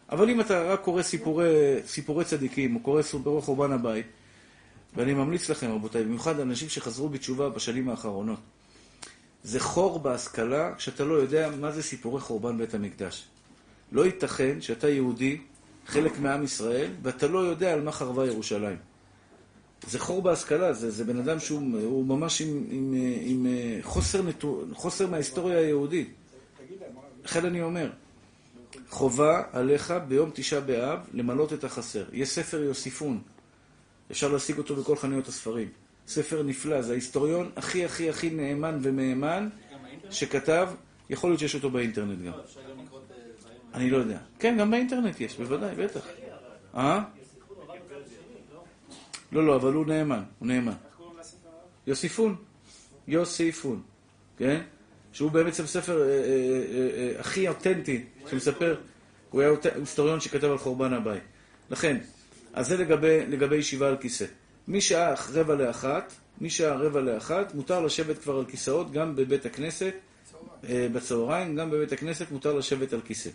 אבל 0.09 0.29
אם 0.29 0.41
אתה 0.41 0.63
רק 0.63 0.81
קורא 0.81 1.01
סיפורי, 1.01 1.79
סיפורי 1.85 2.25
צדיקים, 2.25 2.75
או 2.75 2.79
קורא 2.79 3.01
סיפורי 3.01 3.41
חורבן 3.41 3.71
הבית, 3.71 4.05
ואני 4.95 5.13
ממליץ 5.13 5.49
לכם, 5.49 5.71
רבותיי, 5.71 6.03
במיוחד 6.03 6.39
אנשים 6.39 6.69
שחזרו 6.69 7.09
בתשובה 7.09 7.49
בשנים 7.49 7.89
האחרונות, 7.89 8.39
זה 9.43 9.59
חור 9.59 9.99
בהשכלה 9.99 10.75
כשאתה 10.75 11.03
לא 11.03 11.13
יודע 11.13 11.49
מה 11.59 11.71
זה 11.71 11.83
סיפורי 11.83 12.21
חורבן 12.21 12.57
בית 12.57 12.73
המקדש. 12.73 13.27
לא 13.91 14.05
ייתכן 14.05 14.61
שאתה 14.61 14.89
יהודי, 14.89 15.41
חלק 15.87 16.19
מעם 16.19 16.43
ישראל, 16.43 16.91
ואתה 17.01 17.27
לא 17.27 17.39
יודע 17.39 17.73
על 17.73 17.81
מה 17.81 17.91
חרבה 17.91 18.27
ירושלים. 18.27 18.77
זה 19.87 19.99
חור 19.99 20.21
בהשכלה, 20.21 20.73
זה, 20.73 20.91
זה 20.91 21.03
בן 21.03 21.17
אדם 21.19 21.39
שהוא 21.39 21.61
הוא 21.83 22.05
ממש 22.05 22.41
עם, 22.41 22.63
עם, 22.69 22.93
עם, 23.21 23.45
עם 23.45 23.47
חוסר, 23.81 24.21
נטו, 24.21 24.63
חוסר 24.73 25.07
מההיסטוריה 25.07 25.59
היהודית. 25.59 26.13
לכן 27.23 27.45
אני 27.45 27.61
אומר, 27.61 27.89
חובה 28.89 29.43
עליך 29.51 29.93
ביום 30.07 30.29
תשעה 30.33 30.61
באב 30.61 30.99
למלות 31.13 31.53
את 31.53 31.63
החסר. 31.63 32.05
יש 32.13 32.29
ספר 32.29 32.63
יוסיפון, 32.63 33.21
אפשר 34.11 34.27
להשיג 34.27 34.57
אותו 34.57 34.75
בכל 34.75 34.95
חנויות 34.95 35.27
הספרים. 35.27 35.67
ספר 36.07 36.43
נפלא, 36.43 36.81
זה 36.81 36.91
ההיסטוריון 36.91 37.51
הכי 37.55 37.85
הכי 37.85 38.09
הכי 38.09 38.29
נאמן 38.29 38.79
ומהימן 38.81 39.49
שכתב, 40.09 40.69
יכול 41.09 41.29
להיות 41.29 41.39
שיש 41.39 41.55
אותו 41.55 41.69
באינטרנט 41.69 42.19
גם. 42.25 42.33
אני 43.73 43.89
לא 43.89 43.97
יודע. 43.97 44.17
כן, 44.39 44.57
גם 44.59 44.71
באינטרנט 44.71 45.21
יש, 45.21 45.37
בוודאי, 45.37 45.75
בטח. 45.75 46.07
אה? 46.75 47.03
לא, 49.31 49.45
לא, 49.45 49.55
אבל 49.55 49.73
הוא 49.73 49.85
נאמן, 49.85 50.23
הוא 50.39 50.47
נאמן. 50.47 50.73
יוסיפון, 51.87 52.35
יוסיפון, 53.07 53.81
כן? 54.37 54.61
שהוא 55.13 55.31
בעצם 55.31 55.65
ספר 55.65 56.01
אה, 56.01 56.07
אה, 56.07 56.13
אה, 56.15 57.19
הכי 57.19 57.47
אותנטי, 57.47 58.03
שמספר, 58.29 58.75
הוא 59.29 59.41
היה 59.41 59.51
היסטוריון 59.75 60.19
שכתב 60.19 60.51
על 60.51 60.57
חורבן 60.57 60.93
הבית. 60.93 61.23
לכן, 61.71 61.97
אז 62.53 62.67
זה 62.67 62.77
לגבי, 62.77 63.25
לגבי 63.27 63.55
ישיבה 63.55 63.87
על 63.87 63.97
כיסא. 63.97 64.25
משעה 64.67 65.13
רבע 65.33 65.55
לאחת, 65.55 66.13
משעה 66.41 66.75
רבע 66.75 67.01
לאחת, 67.01 67.55
מותר 67.55 67.81
לשבת 67.81 68.17
כבר 68.17 68.37
על 68.37 68.45
כיסאות 68.45 68.91
גם 68.91 69.15
בבית 69.15 69.45
הכנסת, 69.45 69.93
אה, 70.69 70.87
בצהריים, 70.91 71.55
גם 71.55 71.71
בבית 71.71 71.91
הכנסת 71.91 72.31
מותר 72.31 72.53
לשבת 72.53 72.93
על 72.93 73.01
כיסא. 73.01 73.29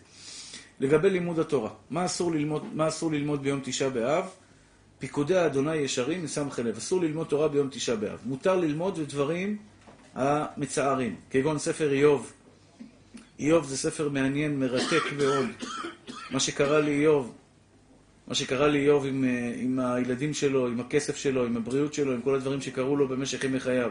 לגבי 0.80 1.10
לימוד 1.10 1.38
התורה, 1.38 1.70
מה 1.90 2.04
אסור 2.04 2.32
ללמוד, 2.32 2.64
מה 2.74 2.88
אסור 2.88 3.12
ללמוד 3.12 3.42
ביום 3.42 3.60
תשעה 3.64 3.90
באב? 3.90 4.24
פיקודי 4.98 5.36
האדוני 5.36 5.76
ישרים 5.76 6.24
מסמכי 6.24 6.62
לב. 6.62 6.76
אסור 6.76 7.00
ללמוד 7.00 7.26
תורה 7.26 7.48
ביום 7.48 7.68
תשעה 7.70 7.96
באב. 7.96 8.18
מותר 8.24 8.56
ללמוד 8.56 8.98
בדברים 8.98 9.56
המצערים, 10.14 11.16
כגון 11.30 11.58
ספר 11.58 11.92
איוב. 11.92 12.32
איוב 13.38 13.66
זה 13.66 13.76
ספר 13.76 14.08
מעניין, 14.08 14.60
מרתק 14.60 15.02
מאוד. 15.16 15.46
מה 16.30 16.40
שקרה 16.40 16.80
לאיוב, 16.80 17.32
מה 18.28 18.34
שקרה 18.34 18.68
לאיוב 18.68 19.06
עם, 19.06 19.24
אה, 19.24 19.52
עם 19.56 19.78
הילדים 19.78 20.34
שלו, 20.34 20.66
עם 20.66 20.80
הכסף 20.80 21.16
שלו, 21.16 21.46
עם 21.46 21.56
הבריאות 21.56 21.94
שלו, 21.94 22.12
עם 22.12 22.22
כל 22.22 22.34
הדברים 22.34 22.60
שקרו 22.60 22.96
לו 22.96 23.08
במשך 23.08 23.44
ימי 23.44 23.60
חייו. 23.60 23.90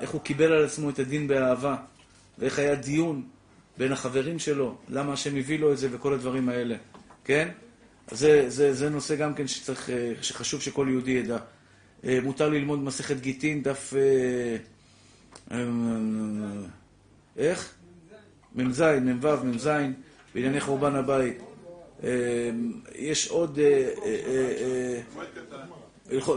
איך 0.00 0.10
הוא 0.10 0.20
קיבל 0.20 0.52
על 0.52 0.64
עצמו 0.64 0.90
את 0.90 0.98
הדין 0.98 1.28
באהבה, 1.28 1.76
ואיך 2.38 2.58
היה 2.58 2.74
דיון 2.74 3.22
בין 3.78 3.92
החברים 3.92 4.38
שלו, 4.38 4.76
למה 4.88 5.12
השם 5.12 5.36
הביא 5.36 5.58
לו 5.58 5.72
את 5.72 5.78
זה 5.78 5.88
וכל 5.92 6.14
הדברים 6.14 6.48
האלה, 6.48 6.76
כן? 7.24 7.48
זה, 8.10 8.44
זה, 8.50 8.74
זה 8.74 8.90
נושא 8.90 9.16
גם 9.16 9.34
כן 9.34 9.46
שצריך, 9.46 9.90
אה, 9.90 10.12
שחשוב 10.22 10.60
שכל 10.60 10.86
יהודי 10.90 11.10
ידע. 11.10 11.38
אה, 12.04 12.18
מותר 12.22 12.48
ללמוד 12.48 12.78
מסכת 12.78 13.20
גיטין, 13.20 13.62
דף... 13.62 13.94
איך? 17.36 17.74
מ"ז, 18.54 18.80
מ"ו, 18.80 19.44
מ"ז, 19.44 19.70
בענייני 20.34 20.60
חורבן 20.60 20.94
הבית. 20.94 21.49
אה, 22.04 22.50
יש 22.94 23.28
עוד 23.28 23.58
אה, 23.58 23.90
אה, 24.06 25.00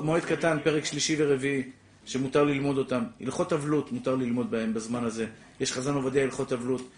מועד 0.03 0.25
קטן, 0.25 0.57
פרק 0.63 0.85
שלישי 0.85 1.15
ורביעי, 1.19 1.63
שמותר 2.05 2.43
ללמוד 2.43 2.77
אותם. 2.77 3.03
הלכות 3.21 3.53
אבלות, 3.53 3.91
מותר 3.91 4.15
ללמוד 4.15 4.51
בהם 4.51 4.73
בזמן 4.73 5.03
הזה. 5.03 5.25
יש 5.59 5.73
חזן 5.73 5.93
עובדיה 5.93 6.23
הלכות 6.23 6.53
אבלות, 6.53 6.89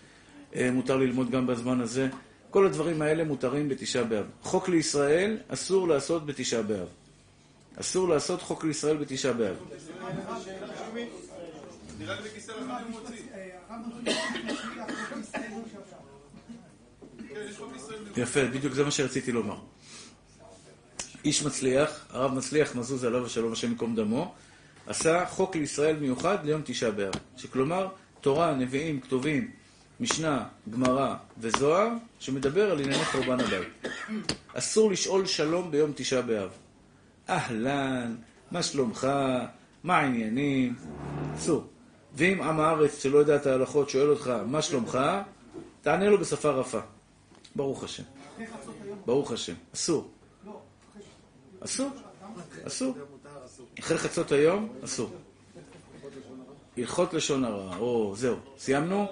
מותר 0.72 0.97
ללמוד 0.97 1.32
גם 1.32 1.47
בזמן 1.47 1.82
הזה. 1.82 2.07
כל 2.49 2.66
הדברים 2.66 3.01
האלה 3.01 3.24
מותרים 3.24 3.70
בתשעה 3.70 4.03
באב. 4.03 4.26
חוק 4.41 4.70
לישראל 4.70 5.38
אסור 5.47 5.88
לעשות 5.88 6.26
בתשעה 6.26 6.61
באב. 6.61 6.88
אסור 7.80 8.09
לעשות 8.09 8.41
חוק 8.41 8.63
לישראל 8.63 8.97
בתשעה 8.97 9.34
באב. 9.34 9.55
נראה 11.99 12.16
לי 12.22 12.30
בכיסא 12.30 12.51
מוציא. 12.89 13.16
הרב 13.70 13.82
מצליח 15.18 15.84
יפה, 18.17 18.45
בדיוק 18.45 18.73
זה 18.73 18.83
מה 18.83 18.91
שרציתי 18.91 19.31
לומר. 19.31 19.57
איש 21.25 21.43
מצליח, 21.43 22.05
הרב 22.09 22.33
מצליח 22.33 22.75
מזוז 22.75 23.03
עליו 23.03 23.25
השלום 23.25 23.53
השם 23.53 23.69
ייקום 23.69 23.95
דמו, 23.95 24.33
עשה 24.88 25.25
חוק 25.25 25.55
לישראל 25.55 25.95
מיוחד 25.99 26.45
ליום 26.45 26.61
תשעה 26.65 26.91
באב. 26.91 27.13
שכלומר, 27.38 27.88
תורה, 28.21 28.53
נביאים, 28.53 28.99
כתובים, 29.01 29.51
משנה, 29.99 30.43
גמרא 30.69 31.15
וזוהר, 31.38 31.89
שמדבר 32.19 32.71
על 32.71 32.79
ענייני 32.79 33.05
חורבן 33.05 33.39
הבית. 33.39 33.88
אסור 34.53 34.91
לשאול 34.91 35.25
שלום 35.25 35.71
ביום 35.71 35.91
תשעה 35.95 36.21
באב. 36.21 36.49
אהלן, 37.29 38.15
מה 38.51 38.63
שלומך, 38.63 39.07
מה 39.83 39.97
העניינים? 39.97 40.75
אסור. 41.36 41.67
ואם 42.13 42.41
עם 42.41 42.59
הארץ 42.59 43.03
שלא 43.03 43.17
יודע 43.17 43.36
את 43.36 43.45
ההלכות 43.45 43.89
שואל 43.89 44.09
אותך, 44.09 44.33
מה 44.47 44.61
שלומך? 44.61 44.99
תענה 45.81 46.09
לו 46.09 46.17
בשפה 46.17 46.49
רפה. 46.49 46.79
ברוך 47.56 47.84
השם. 47.84 48.03
ברוך 49.06 49.32
השם. 49.32 49.53
אסור. 49.74 50.10
אסור. 51.60 51.89
אסור. 52.68 52.95
אחרי 53.80 53.97
חצות 53.97 54.32
היום, 54.32 54.74
אסור. 54.84 55.10
הלכות 56.78 57.14
לשון 57.14 57.45
הרע. 57.45 57.78
או, 57.78 58.14
זהו. 58.16 58.36
סיימנו? 58.58 59.06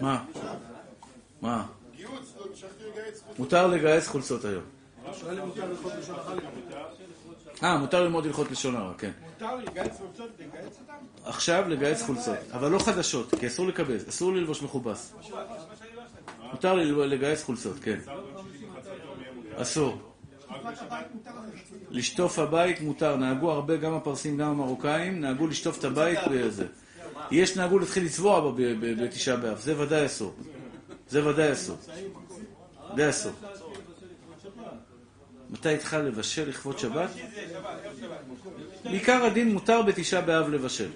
מה? 0.00 0.24
מה? 1.40 1.66
חוץ. 2.04 2.34
מותר 3.38 3.66
לגייס 3.66 4.08
חולצות 4.08 4.44
היום. 4.44 4.62
אה, 7.62 7.78
מותר 7.78 8.02
ללמוד 8.02 8.26
הלכות 8.26 8.50
לשון 8.50 8.76
הרע, 8.76 8.92
כן. 8.98 9.10
מותר 9.24 9.56
לגייס 9.56 9.96
חולצות, 9.98 10.30
לגייס 10.38 10.78
אותם? 10.80 10.92
עכשיו 11.24 11.68
לגייס 11.68 12.02
חולצות, 12.02 12.36
אבל 12.52 12.70
לא 12.70 12.78
חדשות, 12.78 13.34
כי 13.40 13.46
אסור 13.46 13.66
לקבל, 13.66 13.96
אסור 14.08 14.32
ללבוש 14.32 14.62
מכובס. 14.62 15.14
מותר 16.54 16.74
ל- 16.74 17.04
לגייס 17.04 17.42
חולצות, 17.42 17.76
כן. 17.82 17.98
אסור. 19.56 19.98
לשטוף 21.90 22.38
הבית 22.38 22.80
מותר, 22.80 23.16
נהגו 23.16 23.50
הרבה, 23.50 23.76
גם 23.76 23.94
הפרסים, 23.94 24.36
גם 24.36 24.48
המרוקאים, 24.48 25.20
נהגו 25.20 25.46
לשטוף 25.46 25.78
את 25.78 25.84
הבית 25.84 26.18
בזה. 26.30 26.66
יש 27.30 27.56
נהגו 27.56 27.78
להתחיל 27.78 28.04
לצבוע 28.04 28.52
בתשעה 28.80 29.36
באב, 29.36 29.58
זה 29.58 29.80
ודאי 29.80 30.06
אסור. 30.06 30.34
זה 31.08 31.26
ודאי 31.28 31.52
אסור. 31.52 31.76
זה 32.96 33.10
אסור. 33.10 33.32
מתי 35.50 35.74
התחל 35.74 35.98
לבשל 36.00 36.48
לכבוד 36.48 36.78
שבת? 36.78 37.10
בעיקר 38.84 39.24
הדין 39.24 39.52
מותר 39.52 39.82
בתשעה 39.82 40.20
באב 40.20 40.48
לבשל. 40.48 40.88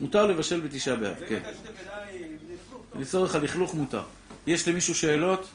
מותר 0.00 0.26
לבשל 0.26 0.60
בתשעה 0.60 0.96
באב, 0.96 1.16
כן. 1.28 1.40
לצורך 2.98 3.34
הלכלוך 3.34 3.74
מותר. 3.74 4.02
יש 4.46 4.68
למישהו 4.68 4.94
שאלות? 4.94 5.48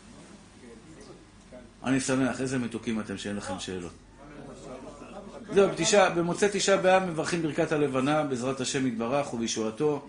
אני 1.83 1.99
שמח, 1.99 2.41
איזה 2.41 2.57
מתוקים 2.59 2.99
אתם 2.99 3.17
שאין 3.17 3.35
לכם 3.35 3.59
שאלות. 3.59 3.91
זהו, 5.53 5.69
בתשעה- 5.69 6.09
במוצאי 6.09 6.49
תשעה 6.53 6.77
באב 6.77 7.03
מברכים 7.03 7.41
ברכת 7.41 7.71
הלבנה, 7.71 8.23
בעזרת 8.23 8.59
השם 8.61 8.87
יתברך 8.87 9.33
ובישועתו. 9.33 10.07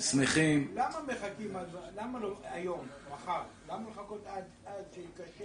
שמחים. 0.00 0.70
למה 0.74 0.86
מחכים, 1.06 1.52
למה 1.96 2.18
לא 2.20 2.36
היום, 2.44 2.86
מחר? 3.14 3.40
למה 3.68 3.90
לחכות 3.90 4.24
עד 4.26 4.44
עד 4.66 4.74
שיקשה 4.94 5.44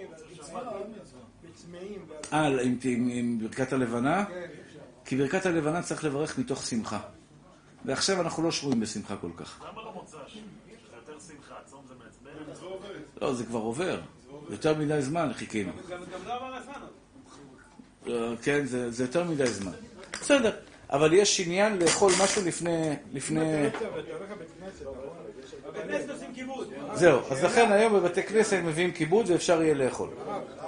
וצמאים? 1.43 2.05
אה, 2.33 2.47
עם, 2.61 2.77
עם, 2.83 3.09
עם 3.11 3.39
ברכת 3.39 3.73
הלבנה? 3.73 4.25
כן, 4.25 4.47
כי 5.05 5.17
ברכת 5.17 5.45
הלבנה 5.45 5.81
צריך 5.81 6.03
לברך 6.03 6.37
מתוך 6.39 6.65
שמחה. 6.65 6.99
ועכשיו 7.85 8.21
אנחנו 8.21 8.43
לא 8.43 8.51
שרויים 8.51 8.79
בשמחה 8.79 9.17
כל 9.17 9.31
כך. 9.37 9.61
למה 9.71 9.81
לא 9.83 9.93
מוצ"ש? 9.93 10.33
שזה 10.33 10.95
יותר 10.95 11.19
שמחה, 11.19 11.55
צום 11.65 11.85
זה 11.87 11.93
מעצבן. 12.03 12.51
לא, 13.21 13.33
זה 13.33 13.45
כבר 13.45 13.59
עובר. 13.59 14.01
יותר 14.49 14.77
מדי 14.77 15.01
זמן 15.01 15.33
חיכינו. 15.33 15.71
גם 15.89 15.99
לא 16.25 16.33
עבר 16.33 16.55
הזמן. 16.55 16.73
אה, 18.07 18.33
כן, 18.41 18.65
זה, 18.65 19.03
יותר 19.03 19.23
מדי 19.23 19.47
זמן. 19.47 19.71
בסדר, 20.11 20.51
אבל 20.89 21.13
יש 21.13 21.39
עניין 21.39 21.77
לאכול 21.79 22.11
משהו 22.23 22.41
לפני... 22.45 22.95
לפני... 23.13 23.67
אתה 23.67 23.77
נכון? 26.47 26.95
זהו, 26.95 27.19
אז 27.29 27.43
לכן 27.43 27.71
היום 27.71 27.93
בבתי 27.93 28.23
כנסת 28.23 28.59
מביאים 28.65 28.91
כיבוד 28.91 29.29
ואפשר 29.29 29.61
יהיה 29.61 29.73
לאכול. 29.73 30.09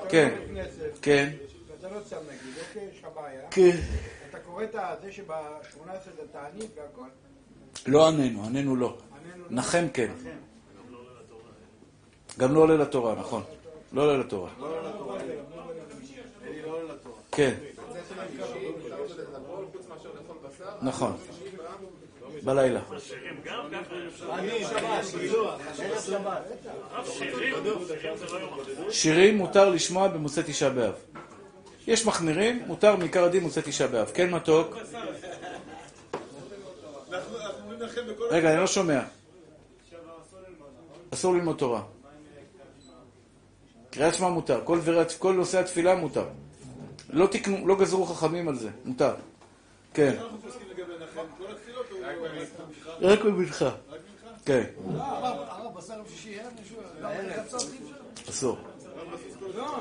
כן, 0.09 0.29
בבית 0.35 0.49
כנסת, 0.49 0.99
כן, 1.01 1.29
ואתה 1.71 1.95
לא 1.95 1.99
צם 1.99 2.15
נגיד, 2.27 2.53
אוקיי, 2.67 2.87
יש 2.93 2.99
לך 2.99 3.07
בעיה. 3.15 3.41
כן. 3.51 3.77
אתה 4.29 4.39
קורא 4.39 4.63
את 4.63 4.75
זה 5.01 5.11
שב-18 5.11 5.87
זה 6.15 6.21
תענית 6.31 6.71
והכל? 6.75 7.07
לא 7.87 8.07
עננו, 8.07 8.45
עננו 8.45 8.75
לא. 8.75 8.97
עננו 9.11 9.43
לא. 9.43 9.47
נחם 9.49 9.85
כן. 9.93 10.11
גם 12.38 12.55
לא 12.55 12.59
עולה 12.59 12.75
לתורה, 12.75 13.15
נכון. 13.15 13.43
לא 13.93 14.01
עולה 14.01 14.17
לתורה. 14.17 14.49
כן. 17.31 17.53
נכון. 20.81 21.17
בלילה. 22.43 22.81
שירים 28.89 29.38
לא 29.38 29.43
מותר 29.43 29.69
לשמוע 29.69 30.07
במוצאי 30.07 30.43
תשעה 30.45 30.69
באב. 30.69 30.93
יש 31.88 32.05
מחמירים, 32.05 32.63
מותר 32.67 32.95
מעיקר 32.95 33.23
הדין 33.23 33.43
מוצאי 33.43 33.61
תשעה 33.65 33.88
באב. 33.88 34.11
כן 34.13 34.29
מתוק? 34.29 34.75
רגע, 38.29 38.51
אני 38.51 38.59
לא 38.59 38.67
שומע. 38.67 39.01
אסור 41.13 41.33
ללמוד 41.33 41.57
תורה. 41.57 41.96
קריאת 43.97 44.13
שמע 44.13 44.29
מותר. 44.29 44.61
כל, 44.63 44.79
דברי, 44.79 45.03
כל 45.19 45.33
נושא 45.33 45.59
התפילה 45.59 45.95
מותר. 45.95 46.25
לא 47.09 47.27
תקנו, 47.27 47.67
לא 47.67 47.75
גזרו 47.75 48.05
חכמים 48.05 48.47
על 48.47 48.55
זה. 48.55 48.69
מותר. 48.85 49.13
כן. 49.93 50.15
רק 53.01 53.19
במנחה. 53.23 53.69
כן. 54.45 54.63
אין 56.23 56.45
מישהו? 56.59 56.77
אסור. 58.29 58.57
לא? 59.55 59.77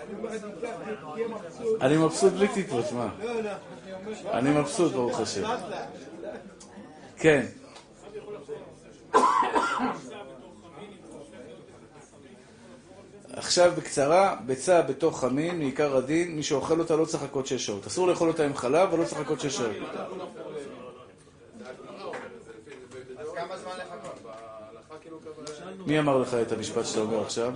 אני 1.82 1.98
מבסוט. 1.98 2.34
בלי 2.34 2.48
טיפות, 2.48 2.86
מה? 2.92 3.10
אני 4.34 4.50
מבסוט, 4.50 4.92
ברוך 4.92 5.20
השם. 5.20 5.42
כן. 7.18 7.46
עכשיו 13.34 13.72
בקצרה, 13.78 14.36
ביצה 14.46 14.82
בתוך 14.82 15.20
חמין, 15.20 15.58
מעיקר 15.58 15.98
הדין, 15.98 16.36
מי 16.36 16.44
שאוכל 16.44 16.80
אותה 16.80 16.96
לא 16.96 17.06
צריך 17.06 17.24
לחכות 17.24 17.48
שש 17.48 17.66
שעות. 17.66 17.88
אסור 17.88 18.08
לאכול 18.08 18.28
אותה 18.28 18.46
עם 18.46 18.56
חלב, 18.56 18.90
אבל 18.90 19.00
לא 19.00 19.06
צריך 19.06 19.20
לחכות 19.22 19.40
שש 19.40 19.58
שעות. 19.58 19.76
מי 25.86 26.00
אמר 26.00 26.18
לך 26.18 26.34
את 26.34 26.52
המשפט 26.52 26.86
שאתה 26.86 27.00
אומר 27.00 27.22
עכשיו? 27.22 27.54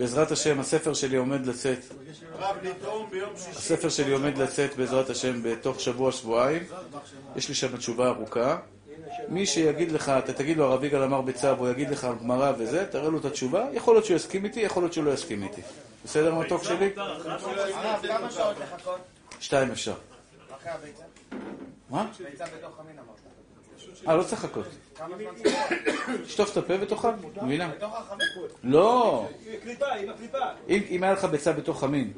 בעזרת 0.00 0.30
השם, 0.30 0.60
הספר 0.60 0.94
שלי 0.94 1.16
עומד 1.16 1.46
לצאת. 1.46 1.78
הספר 3.50 3.88
שלי 3.88 4.12
עומד 4.12 4.38
לצאת 4.38 4.76
בעזרת 4.76 5.10
השם 5.10 5.42
בתוך 5.42 5.80
שבוע-שבועיים. 5.80 6.62
יש 7.36 7.48
לי 7.48 7.54
שם 7.54 7.76
תשובה 7.76 8.08
ארוכה. 8.08 8.58
מי 9.28 9.46
שיגיד 9.46 9.92
לך, 9.92 10.08
אתה 10.08 10.32
תגיד 10.32 10.56
לו 10.56 10.64
הרב 10.64 10.84
יגאל 10.84 11.02
אמר 11.02 11.20
בצו, 11.20 11.48
הוא 11.48 11.68
יגיד 11.68 11.90
לך 11.90 12.06
גמרא 12.22 12.52
וזה, 12.58 12.86
תראה 12.86 13.08
לו 13.08 13.18
את 13.18 13.24
התשובה, 13.24 13.66
יכול 13.72 13.94
להיות 13.94 14.04
שהוא 14.04 14.16
יסכים 14.16 14.44
איתי, 14.44 14.60
יכול 14.60 14.82
להיות 14.82 14.92
שהוא 14.92 15.04
לא 15.04 15.10
יסכים 15.10 15.42
איתי. 15.42 15.62
בסדר 16.04 16.34
מתוק 16.34 16.64
שלי? 16.64 16.92
שתיים 19.40 19.70
אפשר. 19.70 19.94
מה? 21.90 22.06
ביצה 22.30 22.44
בתוך 22.44 22.80
המין 22.80 22.98
אמרת. 22.98 23.25
אה, 24.08 24.16
לא 24.16 24.22
צריך 24.22 24.44
לחכות. 24.44 24.66
שטוף 26.26 26.52
את 26.52 26.56
הפה 26.56 26.74
ותאכל, 26.80 27.08
מבינה? 27.42 27.70
לא! 28.64 29.28
קליפה, 29.62 29.86
עם 29.86 30.08
הקליפה. 30.08 30.38
אם 30.68 30.80
אם 30.90 31.02
היה 31.02 31.12
לך 31.12 31.24
ביצה 31.24 31.52
בתוך 31.52 31.80
חמין, 31.80 32.12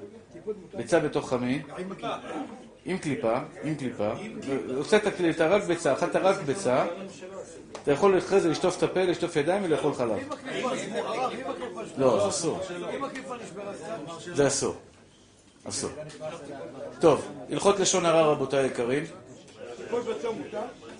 ביצה 0.74 1.00
בתוך 1.00 1.30
חמין, 1.30 1.62
עם 2.84 2.98
קליפה, 2.98 3.38
עם 3.62 3.74
קליפה, 3.74 4.12
הוצאת 4.76 5.02
קליפה, 5.16 5.46
רק 5.46 5.62
ביצה, 5.62 5.92
אכלת 5.92 6.16
רק 6.16 6.40
ביצה, 6.40 6.86
אתה 7.82 7.92
יכול 7.92 8.18
אחרי 8.18 8.40
זה 8.40 8.48
לשטוף 8.48 8.78
את 8.78 8.82
הפה, 8.82 9.02
לשטוף 9.02 9.36
ידיים 9.36 9.64
ולאכול 9.64 9.94
חלב. 9.94 10.18
לא, 11.98 12.20
זה 12.22 12.28
אסור. 12.28 12.60
זה 14.34 14.46
אסור. 14.46 14.74
אסור. 15.64 15.90
טוב, 17.00 17.28
הלכות 17.50 17.80
לשון 17.80 18.06
הרע 18.06 18.22
רבותיי 18.22 18.62
היקרים. 18.64 19.04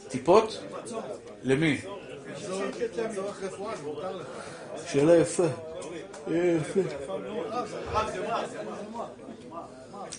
טיפות? 0.08 0.62
למי? 1.42 1.80
שאלה 4.86 5.16
יפה. 5.16 5.46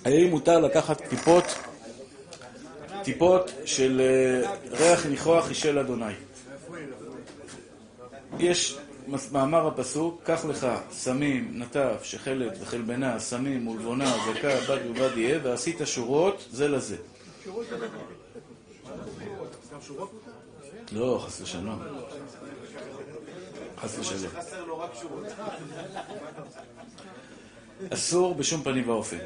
האם 0.06 0.30
מותר 0.30 0.60
לקחת 0.60 1.02
טיפות, 1.02 1.46
טיפות 3.04 3.52
של 3.66 4.02
אה, 4.02 4.56
ריח 4.72 5.06
ניחוח 5.06 5.50
אישל 5.50 5.80
אדוני? 5.80 6.14
יש 8.40 8.78
מאמר 9.32 9.68
הפסוק, 9.68 10.22
קח 10.24 10.46
לך 10.46 10.68
סמים, 10.92 11.52
נטף, 11.56 12.04
שחלת 12.04 12.58
וחלבנה, 12.62 13.20
סמים 13.20 13.68
ולבונה, 13.68 14.14
זכה, 14.28 14.74
בד 14.74 14.86
ובד 14.90 15.18
יהיה, 15.18 15.40
ועשית 15.44 15.78
שורות 15.86 16.46
זה 16.52 16.68
לזה. 16.68 16.96
לא, 20.92 21.24
חס 21.26 21.42
ושלום. 21.42 21.80
חס 23.78 24.00
ושלום. 24.00 24.32
אסור 27.94 28.36
בשום 28.36 28.64
פנים 28.64 28.90
ואופן. 28.90 29.18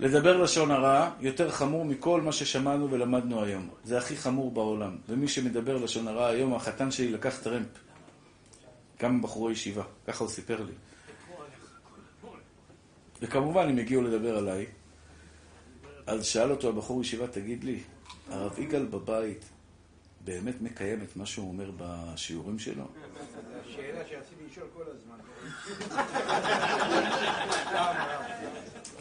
לדבר 0.00 0.42
לשון 0.42 0.70
הרע 0.70 1.10
יותר 1.20 1.50
חמור 1.50 1.84
מכל 1.84 2.20
מה 2.20 2.32
ששמענו 2.32 2.90
ולמדנו 2.90 3.42
היום. 3.42 3.68
זה 3.84 3.98
הכי 3.98 4.16
חמור 4.16 4.50
בעולם. 4.50 4.96
ומי 5.08 5.28
שמדבר 5.28 5.76
לשון 5.76 6.08
הרע 6.08 6.26
היום, 6.26 6.54
החתן 6.54 6.90
שלי 6.90 7.12
לקח 7.12 7.38
טרמפ. 7.42 7.66
כמה 8.98 9.22
בחורי 9.22 9.52
ישיבה, 9.52 9.82
ככה 10.06 10.24
הוא 10.24 10.30
סיפר 10.30 10.62
לי. 10.62 10.72
וכמובן, 13.22 13.68
אם 13.68 13.78
הגיעו 13.78 14.02
לדבר 14.02 14.36
עליי, 14.36 14.66
אז 16.06 16.26
שאל 16.26 16.50
אותו 16.50 16.68
הבחור 16.68 17.00
ישיבה, 17.00 17.26
תגיד 17.26 17.64
לי, 17.64 17.80
הרב 18.30 18.58
יגאל 18.58 18.84
בבית 18.84 19.44
באמת 20.24 20.62
מקיים 20.62 21.02
את 21.02 21.16
מה 21.16 21.26
שהוא 21.26 21.48
אומר 21.48 21.70
בשיעורים 21.76 22.58
שלו? 22.58 22.84
שאלה 23.68 24.00
שרציתי 24.08 24.44
לשאול 24.50 24.66
כל 24.74 24.84
הזמן. 24.86 25.16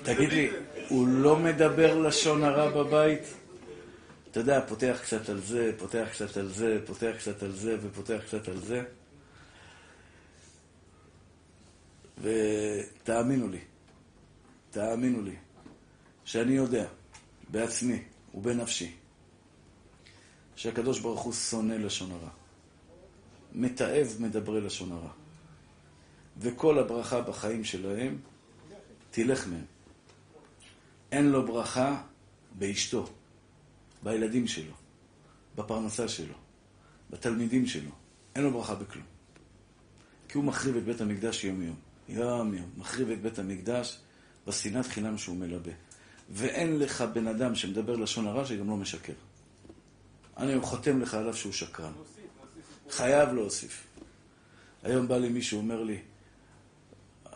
תגיד 0.03 0.33
לי, 0.33 0.49
הוא 0.89 1.07
לא 1.07 1.35
מדבר 1.35 1.99
לשון 1.99 2.43
הרע 2.43 2.83
בבית? 2.83 3.21
אתה 4.31 4.39
יודע, 4.39 4.61
פותח 4.67 4.99
קצת 5.03 5.29
על 5.29 5.41
זה, 5.41 5.71
פותח 5.77 6.07
קצת 6.11 6.37
על 6.37 6.47
זה, 6.47 6.79
פותח 6.85 7.11
קצת 7.17 7.43
על 7.43 7.51
זה 7.51 7.77
ופותח 7.81 8.21
קצת 8.27 8.47
על 8.47 8.59
זה. 8.59 8.83
ותאמינו 12.21 13.47
לי, 13.47 13.59
תאמינו 14.71 15.21
לי, 15.21 15.35
שאני 16.25 16.53
יודע, 16.53 16.85
בעצמי 17.49 18.03
ובנפשי, 18.33 18.95
שהקדוש 20.55 20.99
ברוך 20.99 21.21
הוא 21.21 21.33
שונא 21.33 21.73
לשון 21.73 22.11
הרע. 22.11 22.29
מתעב 23.53 24.15
מדברי 24.19 24.61
לשון 24.61 24.91
הרע. 24.91 25.11
וכל 26.37 26.79
הברכה 26.79 27.21
בחיים 27.21 27.63
שלהם 27.63 28.17
תלך 29.11 29.47
מהם. 29.47 29.65
אין 31.11 31.29
לו 31.29 31.47
ברכה 31.47 32.01
באשתו, 32.57 33.09
בילדים 34.03 34.47
שלו, 34.47 34.73
בפרנסה 35.55 36.07
שלו, 36.07 36.33
בתלמידים 37.09 37.67
שלו. 37.67 37.91
אין 38.35 38.43
לו 38.43 38.51
ברכה 38.51 38.75
בכלום. 38.75 39.05
כי 40.27 40.37
הוא 40.37 40.45
מחריב 40.45 40.75
את 40.75 40.83
בית 40.83 41.01
המקדש 41.01 41.43
יום-יום. 41.43 41.75
יום-יום. 42.09 42.69
מחריב 42.77 43.09
את 43.09 43.21
בית 43.21 43.39
המקדש 43.39 43.99
בשנאת 44.47 44.85
חינם 44.85 45.17
שהוא 45.17 45.37
מלבה. 45.37 45.71
ואין 46.29 46.79
לך 46.79 47.01
בן 47.01 47.27
אדם 47.27 47.55
שמדבר 47.55 47.95
לשון 47.95 48.27
הרע 48.27 48.45
שגם 48.45 48.69
לא 48.69 48.77
משקר. 48.77 49.13
אני 50.37 50.61
חותם 50.61 51.01
לך 51.01 51.13
עליו 51.13 51.33
שהוא 51.33 51.53
שקרן. 51.53 51.91
חייב 52.89 53.33
להוסיף. 53.33 53.87
היום 54.83 55.07
בא 55.07 55.17
לי 55.17 55.29
מישהו, 55.29 55.57
אומר 55.57 55.83
לי, 55.83 55.99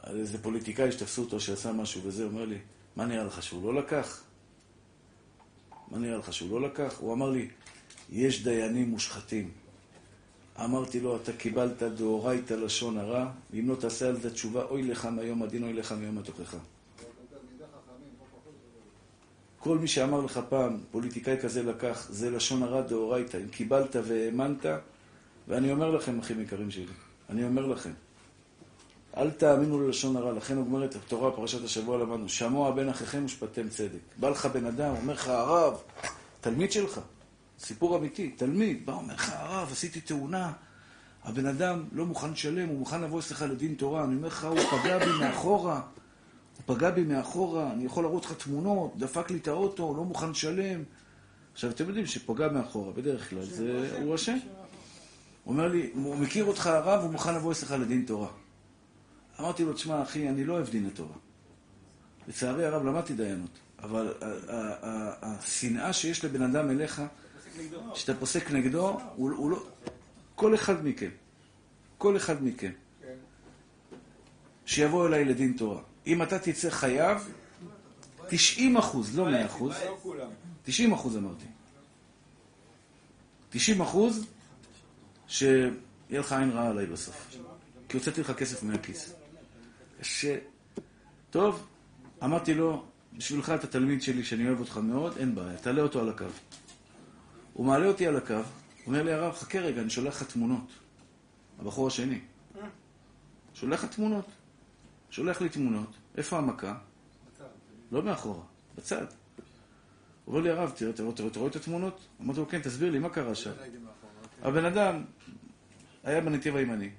על 0.03 0.19
איזה 0.19 0.37
פוליטיקאי 0.41 0.91
שתפסו 0.91 1.21
אותו 1.21 1.39
שעשה 1.39 1.71
משהו 1.71 2.01
וזה, 2.03 2.23
אומר 2.23 2.45
לי, 2.45 2.57
מה 2.95 3.05
נראה 3.05 3.23
לך 3.23 3.43
שהוא 3.43 3.63
לא 3.63 3.81
לקח? 3.81 4.23
מה 5.91 5.97
נראה 5.97 6.17
לך 6.17 6.33
שהוא 6.33 6.61
לא 6.61 6.67
לקח? 6.67 6.95
הוא 6.99 7.13
אמר 7.13 7.29
לי, 7.29 7.49
יש 8.09 8.43
דיינים 8.43 8.89
מושחתים. 8.89 9.51
אמרתי 10.63 10.99
לו, 10.99 11.15
אתה 11.15 11.33
קיבלת 11.33 11.83
דאורייתא 11.83 12.53
לשון 12.53 12.97
הרע, 12.97 13.31
ואם 13.51 13.69
לא 13.69 13.75
תעשה 13.75 14.07
על 14.07 14.21
זה 14.21 14.33
תשובה, 14.33 14.63
אוי 14.63 14.83
לך 14.83 15.05
מהיום 15.05 15.43
הדין, 15.43 15.63
אוי 15.63 15.73
לך 15.73 15.91
מיום 15.91 16.17
התוכחה. 16.17 16.57
כל 19.65 19.77
מי 19.77 19.87
שאמר 19.87 20.21
לך 20.21 20.39
פעם, 20.49 20.77
פוליטיקאי 20.91 21.37
כזה 21.41 21.63
לקח, 21.63 22.07
זה 22.09 22.31
לשון 22.31 22.63
הרע 22.63 22.81
דאורייתא. 22.81 23.37
אם 23.37 23.47
קיבלת 23.47 23.95
והאמנת, 24.03 24.65
ואני 25.47 25.71
אומר 25.71 25.91
לכם, 25.91 26.19
אחים 26.19 26.41
יקרים 26.41 26.71
שלי, 26.71 26.85
אני 27.29 27.43
אומר 27.43 27.65
לכם, 27.65 27.91
אל 29.17 29.31
תאמינו 29.31 29.81
ללשון 29.81 30.15
הרע, 30.15 30.31
לכן 30.31 30.57
אומרת 30.57 30.95
התורה, 30.95 31.31
פרשת 31.31 31.63
השבוע 31.63 31.97
למדנו, 31.97 32.29
שמוע 32.29 32.71
בין 32.71 32.89
אחיכם 32.89 33.25
ושפטתם 33.25 33.69
צדק. 33.69 33.99
בא 34.17 34.29
לך 34.29 34.45
בן 34.45 34.65
אדם, 34.65 34.95
אומר 34.95 35.13
לך, 35.13 35.27
הרב, 35.27 35.73
תלמיד 36.41 36.71
שלך, 36.71 36.99
סיפור 37.59 37.97
אמיתי, 37.97 38.31
תלמיד, 38.31 38.85
בא, 38.85 38.93
אומר 38.93 39.13
לך, 39.13 39.33
הרב, 39.35 39.69
עשיתי 39.71 40.01
תאונה, 40.01 40.51
הבן 41.23 41.45
אדם 41.45 41.83
לא 41.91 42.05
מוכן 42.05 42.31
לשלם, 42.31 42.67
הוא 42.67 42.79
מוכן 42.79 43.01
לבוא 43.01 43.19
אצלך 43.19 43.41
לדין 43.41 43.75
תורה, 43.75 44.03
אני 44.03 44.15
אומר 44.15 44.27
לך, 44.27 44.43
הוא 44.43 44.59
פגע 44.59 44.97
בי 44.99 45.11
מאחורה, 45.19 45.81
הוא 46.57 46.75
פגע 46.75 46.89
בי 46.89 47.03
מאחורה, 47.03 47.71
אני 47.71 47.85
יכול 47.85 48.03
להראות 48.03 48.25
לך 48.25 48.33
תמונות, 48.33 48.97
דפק 48.97 49.31
לי 49.31 49.37
את 49.37 49.47
האוטו, 49.47 49.93
לא 49.97 50.03
מוכן 50.03 50.29
לשלם. 50.29 50.83
עכשיו, 51.53 51.69
אתם 51.69 51.87
יודעים 51.87 52.05
שפגע 52.05 52.47
מאחורה, 52.47 52.93
בדרך 52.93 53.29
כלל, 53.29 53.45
זה, 53.45 53.99
הוא 54.01 54.15
אשם. 54.15 54.37
הוא 55.43 55.53
אומר 55.53 55.67
לי, 55.67 55.89
הוא 55.93 56.15
מכיר 56.15 56.45
אותך 56.45 56.67
הרב, 56.67 57.03
הוא 57.03 57.11
מוכן 57.11 57.35
לבוא 57.35 57.51
אצלך 57.51 57.71
לדין 57.71 58.05
תורה. 58.05 58.27
אמרתי 59.39 59.63
לו, 59.63 59.73
תשמע, 59.73 60.01
אחי, 60.01 60.29
אני 60.29 60.45
לא 60.45 60.53
אוהב 60.53 60.69
דיני 60.69 60.89
תורה. 60.89 61.15
לצערי 62.27 62.65
הרב, 62.65 62.85
למדתי 62.85 63.13
דיינות, 63.13 63.59
אבל 63.79 64.13
השנאה 65.21 65.93
שיש 65.93 66.25
לבן 66.25 66.41
אדם 66.41 66.69
אליך, 66.69 67.01
שאתה 67.93 68.13
פוסק 68.19 68.51
נגדו, 68.51 68.99
הוא, 69.15 69.31
הוא 69.31 69.51
לא... 69.51 69.63
כל 70.35 70.55
אחד 70.55 70.85
מכם, 70.85 71.09
כל 71.97 72.17
אחד 72.17 72.43
מכם, 72.43 72.71
שיבוא 74.65 75.07
אליי 75.07 75.25
לדין 75.25 75.53
תורה. 75.57 75.81
אם 76.07 76.23
אתה 76.23 76.39
תצא 76.39 76.69
חייב, 76.69 77.33
90 78.29 78.77
אחוז, 78.77 79.17
לא 79.17 79.25
100 79.25 79.45
אחוז, 79.45 79.73
90 80.63 80.93
אחוז 80.93 81.17
אמרתי. 81.17 81.45
90 83.49 83.81
אחוז 83.81 84.25
שיהיה 85.27 85.71
לך 86.11 86.31
עין 86.31 86.49
רעה 86.49 86.69
עליי 86.69 86.85
בסוף. 86.85 87.35
כי 87.89 87.97
הוצאתי 87.97 88.21
לך 88.21 88.31
כסף 88.31 88.63
מהכיס. 88.63 89.13
ש... 90.01 90.25
טוב, 91.29 91.67
אמרתי 92.23 92.53
לו, 92.53 92.85
בשבילך 93.13 93.49
אתה 93.49 93.67
תלמיד 93.67 94.01
שלי 94.01 94.23
שאני 94.23 94.47
אוהב 94.47 94.59
אותך 94.59 94.77
מאוד, 94.77 95.17
אין 95.17 95.35
בעיה, 95.35 95.57
תעלה 95.57 95.81
אותו 95.81 95.99
על 95.99 96.09
הקו. 96.09 96.25
הוא 97.53 97.65
מעלה 97.65 97.87
אותי 97.87 98.07
על 98.07 98.17
הקו, 98.17 98.41
אומר 98.87 99.03
לי, 99.03 99.13
הרב, 99.13 99.33
חכה 99.33 99.59
רגע, 99.59 99.81
אני 99.81 99.89
שולח 99.89 100.21
לך 100.21 100.31
תמונות. 100.31 100.67
הבחור 101.59 101.87
השני. 101.87 102.19
שולח 103.53 103.83
לך 103.83 103.95
תמונות. 103.95 104.25
שולח 105.15 105.41
לי 105.41 105.49
תמונות. 105.49 105.89
איפה 106.17 106.37
המכה? 106.37 106.73
לא 107.91 108.03
מאחורה, 108.03 108.43
בצד. 108.77 109.05
אומר 110.27 110.39
לי, 110.39 110.49
הרב, 110.49 110.71
תראה, 110.75 110.93
תראה, 110.93 111.11
תראה, 111.11 111.29
תראה 111.29 111.47
את 111.47 111.55
התמונות? 111.55 112.07
אמרתי 112.21 112.39
לו, 112.39 112.47
כן, 112.47 112.61
תסביר 112.61 112.91
לי, 112.91 112.99
מה 112.99 113.09
קרה 113.09 113.35
שם? 113.35 113.51
הבן 114.41 114.65
אדם 114.65 115.03
היה 116.03 116.21
בנתיב 116.21 116.55
הימני, 116.55 116.89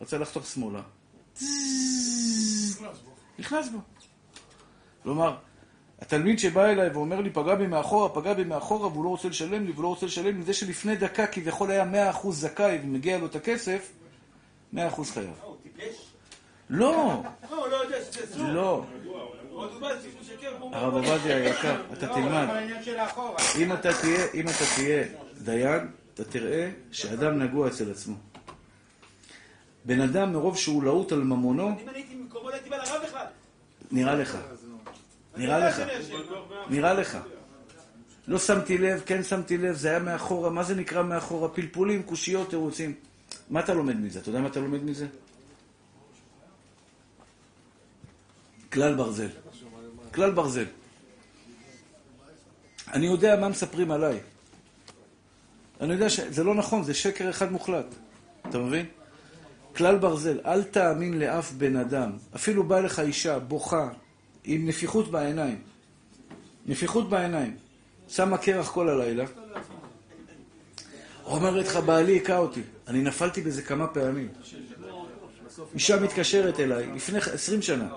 רצה 0.00 0.18
לחתוך 0.18 0.46
שמאלה. 0.46 0.82
נכנס 3.38 3.68
בו. 3.68 3.78
כלומר, 5.02 5.36
התלמיד 6.00 6.38
שבא 6.38 6.64
אליי 6.64 6.88
ואומר 6.88 7.20
לי, 7.20 7.30
פגע 7.30 7.54
בי 7.54 7.66
מאחורה, 7.66 8.08
פגע 8.08 8.34
בי 8.34 8.44
מאחורה, 8.44 8.88
והוא 8.88 9.04
לא 9.04 9.08
רוצה 9.08 9.28
לשלם 9.28 9.66
לי, 9.66 9.72
והוא 9.72 9.82
לא 9.82 9.88
רוצה 9.88 10.06
לשלם 10.06 10.38
לי, 10.38 10.42
זה 10.42 10.52
שלפני 10.52 10.96
דקה 10.96 11.26
כביכול 11.26 11.70
היה 11.70 12.12
100% 12.12 12.30
זכאי 12.30 12.78
ומגיע 12.82 13.18
לו 13.18 13.26
את 13.26 13.36
הכסף, 13.36 13.92
100% 14.74 14.78
חייב. 15.14 15.45
לא, 16.70 17.22
לא, 17.50 17.68
לא. 18.36 18.54
לא. 18.54 18.84
הרב 20.72 20.94
עובדיה 20.94 21.36
היקר, 21.36 21.82
אתה 21.92 22.06
תלמד. 22.08 22.46
של 22.82 22.98
האחורה. 22.98 23.36
אם 23.58 23.72
אתה 23.72 23.88
תהיה, 24.00 24.26
אם 24.34 24.44
אתה 24.48 24.64
תהיה 24.76 25.04
דיין, 25.42 25.90
אתה 26.14 26.24
תראה 26.24 26.70
שאדם 26.92 27.38
נגוע 27.42 27.68
אצל 27.68 27.90
עצמו. 27.90 28.14
בן 29.84 30.00
אדם, 30.00 30.32
מרוב 30.32 30.56
שהוא 30.56 30.84
להוט 30.84 31.12
על 31.12 31.20
ממונו, 31.20 31.68
אם 31.68 31.88
אני 31.88 31.98
הייתי 31.98 32.14
במקומו, 32.14 32.48
לא 32.48 32.54
הייתי 32.54 32.70
בא 32.70 32.76
לרב 32.76 33.02
בכלל. 33.04 33.26
נראה 33.90 34.14
לך. 34.14 34.38
נראה 35.36 35.68
לך. 35.68 35.82
נראה 36.68 36.94
לך. 36.94 37.18
לא 38.28 38.38
שמתי 38.38 38.78
לב, 38.78 39.02
כן 39.06 39.22
שמתי 39.22 39.58
לב, 39.58 39.74
זה 39.74 39.88
היה 39.90 39.98
מאחורה. 39.98 40.50
מה 40.50 40.62
זה 40.62 40.74
נקרא 40.74 41.02
מאחורה? 41.02 41.48
פלפולים, 41.48 42.02
קושיות, 42.02 42.50
תירוצים. 42.50 42.94
מה 43.50 43.60
אתה 43.60 43.74
לומד 43.74 43.96
מזה? 43.96 44.18
אתה 44.18 44.28
יודע 44.28 44.40
מה 44.40 44.48
אתה 44.48 44.60
לומד 44.60 44.84
מזה? 44.84 45.06
כלל 48.76 48.94
ברזל. 48.94 49.28
כלל 50.14 50.30
ברזל. 50.30 50.64
אני 52.92 53.06
יודע 53.06 53.36
מה 53.36 53.48
מספרים 53.48 53.90
עליי. 53.90 54.18
אני 55.80 55.92
יודע 55.92 56.10
שזה 56.10 56.44
לא 56.44 56.54
נכון, 56.54 56.84
זה 56.84 56.94
שקר 56.94 57.30
אחד 57.30 57.52
מוחלט. 57.52 57.86
אתה 58.48 58.58
מבין? 58.58 58.86
כלל 59.76 59.98
ברזל, 59.98 60.40
אל 60.46 60.62
תאמין 60.62 61.18
לאף 61.18 61.52
בן 61.52 61.76
אדם. 61.76 62.12
אפילו 62.34 62.64
בא 62.64 62.80
לך 62.80 63.00
אישה, 63.00 63.38
בוכה, 63.38 63.88
עם 64.44 64.68
נפיחות 64.68 65.10
בעיניים. 65.10 65.58
נפיחות 66.66 67.10
בעיניים. 67.10 67.56
שמה 68.08 68.38
קרח 68.38 68.70
כל 68.70 68.88
הלילה. 68.88 69.24
אומרת 71.24 71.66
לך, 71.66 71.76
בעלי 71.76 72.12
היכה 72.12 72.38
אותי. 72.38 72.62
אני 72.88 73.02
נפלתי 73.02 73.40
בזה 73.40 73.62
כמה 73.62 73.86
פעמים. 73.86 74.28
אישה 75.74 76.00
מתקשרת 76.00 76.60
אליי, 76.60 76.86
לפני 76.94 77.18
20 77.18 77.62
שנה. 77.62 77.88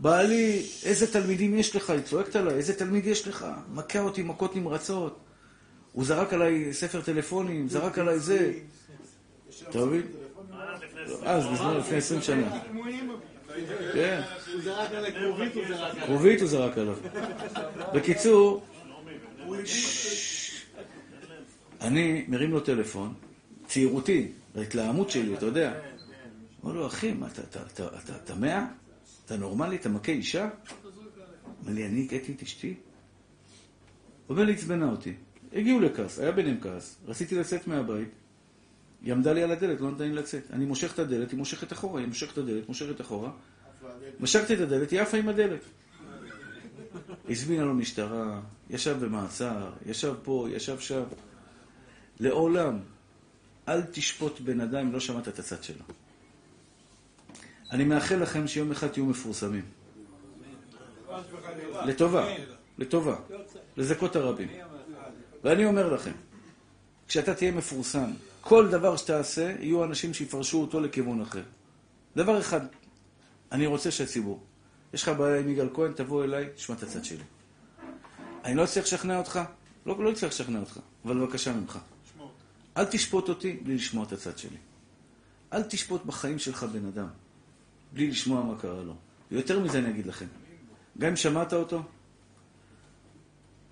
בעלי, 0.00 0.66
איזה 0.84 1.12
תלמידים 1.12 1.58
יש 1.58 1.76
לך? 1.76 1.90
היא 1.90 2.00
צועקת 2.00 2.36
עליי, 2.36 2.54
איזה 2.54 2.74
תלמיד 2.74 3.06
יש 3.06 3.28
לך? 3.28 3.46
מכה 3.72 4.00
אותי 4.00 4.22
מכות 4.22 4.56
נמרצות. 4.56 5.18
הוא 5.92 6.04
זרק 6.04 6.32
עליי 6.32 6.72
ספר 6.72 7.00
טלפונים, 7.00 7.68
זרק 7.68 7.98
עליי 7.98 8.18
זה. 8.18 8.52
אתה 9.68 9.84
מבין? 9.84 10.02
אז, 11.22 11.46
בזמן 11.46 11.76
לפני 11.76 11.96
20 11.96 12.22
שנה. 12.22 12.60
כן. 13.92 14.20
הוא 14.52 14.62
זרק 14.62 14.92
עליי 14.92 15.12
כרובית, 15.12 15.54
הוא 15.54 15.64
זרק 15.68 15.90
עליי. 15.90 16.06
כרובית 16.06 16.40
הוא 16.40 16.48
זרק 16.48 16.78
עליו. 16.78 16.96
בקיצור, 17.94 18.62
אני 21.80 22.24
מרים 22.28 22.50
לו 22.50 22.60
טלפון, 22.60 23.14
צעירותי, 23.66 24.28
בהתלהמות 24.54 25.10
שלי, 25.10 25.34
אתה 25.34 25.46
יודע. 25.46 25.72
אומר 26.62 26.74
לו, 26.74 26.86
אחי, 26.86 27.12
מה, 27.12 27.26
אתה 28.24 28.34
מאה? 28.34 28.66
אתה 29.28 29.36
נורמלי? 29.36 29.76
אתה 29.76 29.88
מכה 29.88 30.12
אישה? 30.12 30.48
אומר 31.60 31.72
לי, 31.72 31.86
אני 31.86 32.04
הכיתי 32.04 32.32
את 32.32 32.42
אשתי? 32.42 32.74
אומר 34.28 34.44
לי, 34.44 34.52
עצבנה 34.52 34.90
אותי. 34.90 35.14
הגיעו 35.52 35.80
לכעס, 35.80 36.18
היה 36.18 36.32
ביניהם 36.32 36.60
כעס. 36.60 36.96
רציתי 37.06 37.34
לצאת 37.34 37.66
מהבית, 37.66 38.08
היא 39.02 39.12
עמדה 39.12 39.32
לי 39.32 39.42
על 39.42 39.50
הדלת, 39.50 39.80
לא 39.80 39.90
נתנה 39.90 40.06
לי 40.06 40.12
לצאת. 40.12 40.42
אני 40.52 40.64
מושך 40.64 40.94
את 40.94 40.98
הדלת, 40.98 41.30
היא 41.30 41.38
מושכת 41.38 41.72
אחורה, 41.72 42.00
היא 42.00 42.08
מושכת 42.08 42.32
את 42.32 42.38
הדלת, 42.38 42.68
מושכת 42.68 43.00
אחורה. 43.00 43.30
משכתי 44.20 44.54
את 44.54 44.60
הדלת, 44.60 44.90
היא 44.90 45.00
עפה 45.00 45.16
עם 45.16 45.28
הדלת. 45.28 45.60
הזמינה 47.28 47.64
לו 47.64 47.74
משטרה, 47.74 48.40
ישב 48.70 48.96
במעצר, 49.04 49.72
ישב 49.86 50.14
פה, 50.22 50.46
ישב 50.50 50.78
שם. 50.78 51.02
לעולם, 52.20 52.78
אל 53.68 53.82
תשפוט 53.82 54.40
בן 54.40 54.60
אדם 54.60 54.86
אם 54.86 54.92
לא 54.92 55.00
שמעת 55.00 55.28
את 55.28 55.38
הצד 55.38 55.62
שלו. 55.62 55.84
אני 57.70 57.84
מאחל 57.84 58.16
לכם 58.16 58.46
שיום 58.46 58.70
אחד 58.70 58.88
תהיו 58.88 59.04
מפורסמים. 59.04 59.64
לטובה, 61.84 62.34
לטובה. 62.78 63.16
לזכות 63.76 64.16
הרבים. 64.16 64.48
ואני 65.44 65.64
אומר 65.64 65.92
לכם, 65.92 66.12
כשאתה 67.08 67.34
תהיה 67.34 67.52
מפורסם, 67.52 68.10
כל 68.40 68.68
דבר 68.68 68.96
שתעשה, 68.96 69.54
יהיו 69.60 69.84
אנשים 69.84 70.14
שיפרשו 70.14 70.60
אותו 70.60 70.80
לכיוון 70.80 71.20
אחר. 71.20 71.42
דבר 72.16 72.40
אחד, 72.40 72.60
אני 73.52 73.66
רוצה 73.66 73.90
שהציבור, 73.90 74.42
יש 74.94 75.02
לך 75.02 75.08
בעיה 75.08 75.40
עם 75.40 75.48
יגאל 75.48 75.68
כהן, 75.74 75.92
תבוא 75.92 76.24
אליי, 76.24 76.48
תשמע 76.54 76.76
את 76.76 76.82
הצד 76.82 77.04
שלי. 77.04 77.24
אני 78.44 78.54
לא 78.54 78.64
אצליח 78.64 78.84
לשכנע 78.84 79.18
אותך? 79.18 79.40
לא, 79.86 80.04
לא 80.04 80.12
אצליח 80.12 80.32
לשכנע 80.32 80.60
אותך, 80.60 80.78
אבל 81.04 81.18
בבקשה 81.18 81.52
ממך. 81.52 81.78
אל 82.76 82.84
תשפוט 82.84 83.28
אותי 83.28 83.52
בלי 83.52 83.74
לשמוע 83.74 84.04
את 84.04 84.12
הצד 84.12 84.38
שלי. 84.38 84.56
אל 85.52 85.62
תשפוט 85.62 86.04
בחיים 86.04 86.38
שלך 86.38 86.62
בן 86.62 86.86
אדם, 86.86 87.08
בלי 87.92 88.10
לשמוע 88.10 88.44
מה 88.44 88.58
קרה 88.58 88.82
לו. 88.82 88.94
ויותר 89.30 89.60
מזה 89.60 89.78
אני 89.78 89.90
אגיד 89.90 90.06
לכם, 90.06 90.26
גם 90.98 91.08
אם 91.08 91.16
שמעת 91.16 91.52
אותו, 91.52 91.82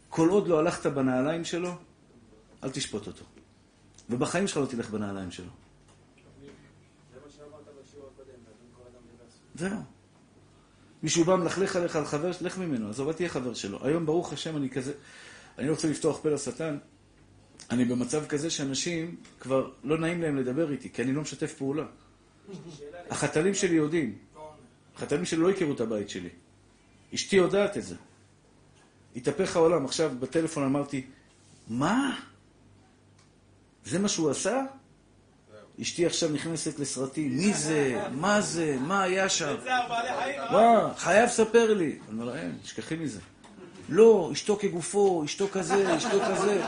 כל 0.09 0.29
עוד 0.29 0.49
לא 0.49 0.59
הלכת 0.59 0.87
בנעליים 0.87 1.45
שלו, 1.45 1.75
אל 2.65 2.71
תשפוט 2.71 3.07
אותו. 3.07 3.25
ובחיים 4.11 4.47
שלך 4.47 4.57
לא 4.57 4.67
תלך 4.67 4.91
בנעליים 4.91 5.31
שלו. 5.31 5.51
זהו. 9.55 9.79
מישהו 11.03 11.25
בא 11.25 11.37
מלכלך 11.37 11.77
עליך 11.77 11.97
על 11.97 12.05
חבר, 12.05 12.31
לך 12.41 12.59
ממנו, 12.59 12.91
עזוב, 12.91 13.09
אל 13.09 13.15
תהיה 13.15 13.29
חבר 13.29 13.55
שלו. 13.55 13.87
היום, 13.87 14.07
ברוך 14.07 14.33
השם, 14.33 14.57
אני 14.57 14.71
כזה... 14.71 14.93
אני 15.59 15.71
רוצה 15.71 15.89
לפתוח 15.89 16.19
פה 16.23 16.31
לשטן. 16.31 16.79
אני 17.71 17.85
במצב 17.85 18.27
כזה 18.27 18.51
שאנשים 18.51 19.17
כבר 19.41 19.71
לא 19.85 19.99
נעים 19.99 20.23
להם 20.23 20.37
לדבר 20.37 20.71
איתי, 20.71 20.93
כי 20.93 21.03
אני 21.03 21.13
לא 21.13 21.23
משתף 21.23 21.55
פעולה. 21.55 21.87
החתלים 23.11 23.55
שלי 23.55 23.77
יודעים. 23.77 24.19
החתלים 24.97 25.25
שלי 25.25 25.41
לא 25.41 25.51
הכירו 25.51 25.73
את 25.73 25.81
הבית 25.81 26.11
שלי. 26.11 26.29
אשתי 27.15 27.37
יודעת 27.37 27.77
את 27.77 27.83
זה. 27.83 27.95
התהפך 29.17 29.57
העולם. 29.57 29.85
עכשיו, 29.85 30.13
בטלפון 30.21 30.65
אמרתי, 30.65 31.07
מה? 31.69 32.21
זה 33.85 33.99
מה 33.99 34.09
שהוא 34.09 34.31
עשה? 34.31 34.63
אשתי 35.83 36.07
עכשיו 36.07 36.31
נכנסת 36.31 36.79
לסרטים, 36.79 37.37
מי 37.37 37.55
זה? 37.55 38.03
מה 38.13 38.41
זה? 38.41 38.77
מה 38.81 39.03
היה 39.03 39.29
שם? 39.29 39.55
חיים, 39.65 40.41
מה? 40.53 40.93
חייב 40.97 41.25
לספר 41.25 41.75
לי. 41.75 41.85
אני 41.85 41.99
אומר 42.13 42.25
לה, 42.25 42.43
אין, 42.43 42.59
תשכחי 42.63 42.97
מזה. 42.97 43.21
לא, 43.89 44.31
אשתו 44.33 44.57
כגופו, 44.57 45.25
אשתו 45.25 45.49
כזה, 45.53 45.97
אשתו 45.97 46.19
כזה. 46.31 46.63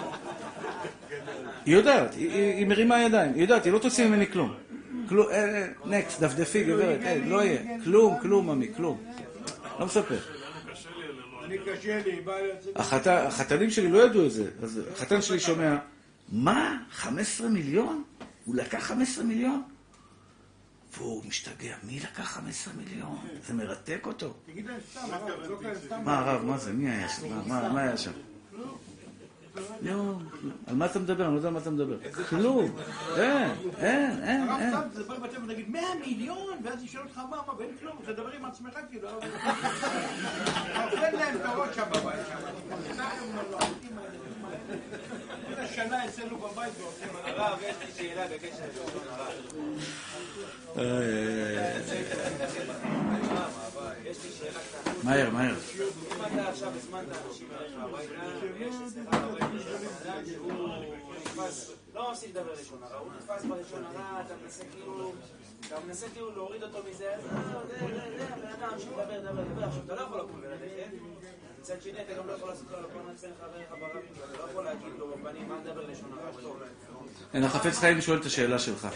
היא 1.66 1.74
יודעת, 1.74 2.14
היא 2.14 2.66
מרימה 2.66 3.02
ידיים, 3.02 3.34
היא 3.34 3.42
יודעת, 3.42 3.64
היא 3.64 3.72
לא 3.72 3.78
תוציא 3.78 4.06
ממני 4.06 4.26
כלום. 4.26 4.54
כלום, 5.08 5.26
נקסט, 5.84 6.20
דפדפי, 6.20 6.64
גברת, 6.64 7.00
אין, 7.02 7.28
לא 7.28 7.42
יהיה. 7.44 7.84
כלום, 7.84 8.20
כלום, 8.20 8.50
ממי, 8.50 8.74
כלום. 8.76 9.04
לא 9.78 9.86
מספר. 9.86 10.18
אני 11.44 11.58
קשה 11.58 12.00
לי, 12.04 12.20
החתנים 13.06 13.70
שלי 13.70 13.88
לא 13.88 13.98
ידעו 13.98 14.26
את 14.26 14.30
זה, 14.32 14.50
אז 14.62 14.80
החתן 14.92 15.22
שלי 15.22 15.40
שומע, 15.40 15.76
מה? 16.28 16.78
15 16.90 17.48
מיליון? 17.48 18.04
הוא 18.44 18.54
לקח 18.54 18.78
15 18.78 19.24
מיליון? 19.24 19.62
והוא 20.96 21.24
משתגע, 21.26 21.74
מי 21.82 22.00
לקח 22.00 22.24
15 22.24 22.74
מיליון? 22.74 23.18
זה 23.46 23.54
מרתק 23.54 24.06
אותו. 24.06 24.34
תגיד 24.46 24.66
להם 24.66 24.80
סתם, 24.90 25.00
לא 25.48 25.74
סתם. 25.86 26.04
מה 26.04 26.18
הרב, 26.18 26.44
מה 26.44 26.58
זה? 26.58 26.72
מי 26.72 26.90
היה 26.90 27.08
שם? 27.08 27.48
מה 27.48 27.80
היה 27.80 27.96
שם? 27.96 28.10
לא, 29.82 30.14
על 30.66 30.74
מה 30.74 30.86
אתה 30.86 30.98
מדבר? 30.98 31.24
אני 31.24 31.32
לא 31.32 31.36
יודע 31.36 31.48
על 31.48 31.54
מה 31.54 31.60
אתה 31.60 31.70
מדבר. 31.70 31.96
כלום. 32.28 32.76
אין, 33.16 33.50
אין, 33.78 34.22
אין, 34.22 34.48
הרב 34.48 34.60
אין. 34.60 34.70
סתם 34.70 34.88
תדבר 34.92 35.18
בטלפון 35.18 35.50
ותגיד 35.50 35.70
100 35.70 35.82
מיליון, 36.06 36.58
ואז 36.64 36.84
ישאל 36.84 37.00
אותך 37.00 37.18
מה, 37.18 37.36
מה, 37.46 37.58
ואין 37.58 37.70
כלום, 37.80 37.96
תדבר 38.06 38.30
עם 38.32 38.44
עצמך 38.44 38.78
כאילו. 38.90 39.08
הרב. 39.08 39.20
תן 40.90 41.16
להם 41.16 41.36
את 41.36 41.44
הראש 41.44 41.76
שם 41.76 41.84
בבית. 41.90 42.26
שם. 42.28 42.36
כל 45.48 45.60
השנה 45.60 46.04
אצלנו 46.04 46.38
בבית 46.38 46.72
ועושים. 46.80 47.08
הרב, 47.24 47.58
יש 47.62 47.76
לי 47.80 47.92
שאלה 47.96 48.26
בקשר 48.26 48.64
לשון 48.70 49.02
הרע. 49.10 49.28
יש 51.76 51.90
לי 51.92 52.04
שאלה 52.54 52.74
קטנה. 52.74 53.48
מהר, 55.04 55.30
מהר. 55.30 55.54
אם 55.54 56.24
אתה 56.26 56.48
עכשיו 56.48 56.72
הזמנת 56.76 57.06
אנשים 57.28 57.48
אליך 57.60 57.72
הביתה, 57.76 58.22
ויש 58.58 58.74
אצלך 58.86 59.08
בבית 59.08 59.50
בן 59.50 60.10
אדם 60.10 60.22
שהוא 60.26 60.52
נתפס, 61.38 61.70
לא 61.94 62.12
מפסיק 62.12 62.30
לדבר 62.30 62.52
לשון 62.60 62.78
הרע, 62.82 62.98
הוא 62.98 63.12
נתפס 63.12 63.44
בלשון 63.44 63.84
הרע, 63.84 64.20
אתה 64.26 64.34
מנסה 64.44 64.64
כאילו, 64.72 65.12
אתה 65.66 65.74
מנסה 65.86 66.06
כאילו 66.12 66.30
להוריד 66.30 66.62
אותו 66.62 66.78
מזה, 66.90 67.14
אז 67.14 67.22
זהו, 67.22 67.60
זה, 67.68 67.78
זה, 67.78 68.18
זה, 68.18 68.34
הבן 68.34 68.46
אדם 68.46 68.78
שמדבר, 68.78 69.20
דבר, 69.20 69.42
דבר, 69.42 69.64
עכשיו 69.64 69.82
אתה 69.84 69.94
לא 69.94 70.00
יכול 70.00 70.18
לקום 70.18 70.40
וללכת, 70.42 70.90
מצד 71.60 71.82
שני 71.82 72.02
אתה 72.02 72.14
גם 72.14 72.26
לא 72.26 72.32
יכול 72.32 72.48
לעשות 72.48 72.66
לו 72.70 72.80
לקום 72.80 73.02
אצל 73.14 73.28
חבריך 73.40 73.70
ברבים, 73.70 74.12
אתה 74.30 74.38
לא 74.38 74.50
יכול 74.50 74.64
להגיד 74.64 74.92
לו 74.98 75.08
בפנים, 75.08 75.52
אל 75.52 75.58
תדבר 75.64 75.90
לשון 75.90 76.18
הרע, 76.18 76.42
טוב. 76.42 76.62
אין, 77.34 77.44
החפץ 77.44 77.78
חיים 77.78 78.00
שואל 78.00 78.20
את 78.20 78.24
השאלה 78.24 78.58
שלך. 78.58 78.88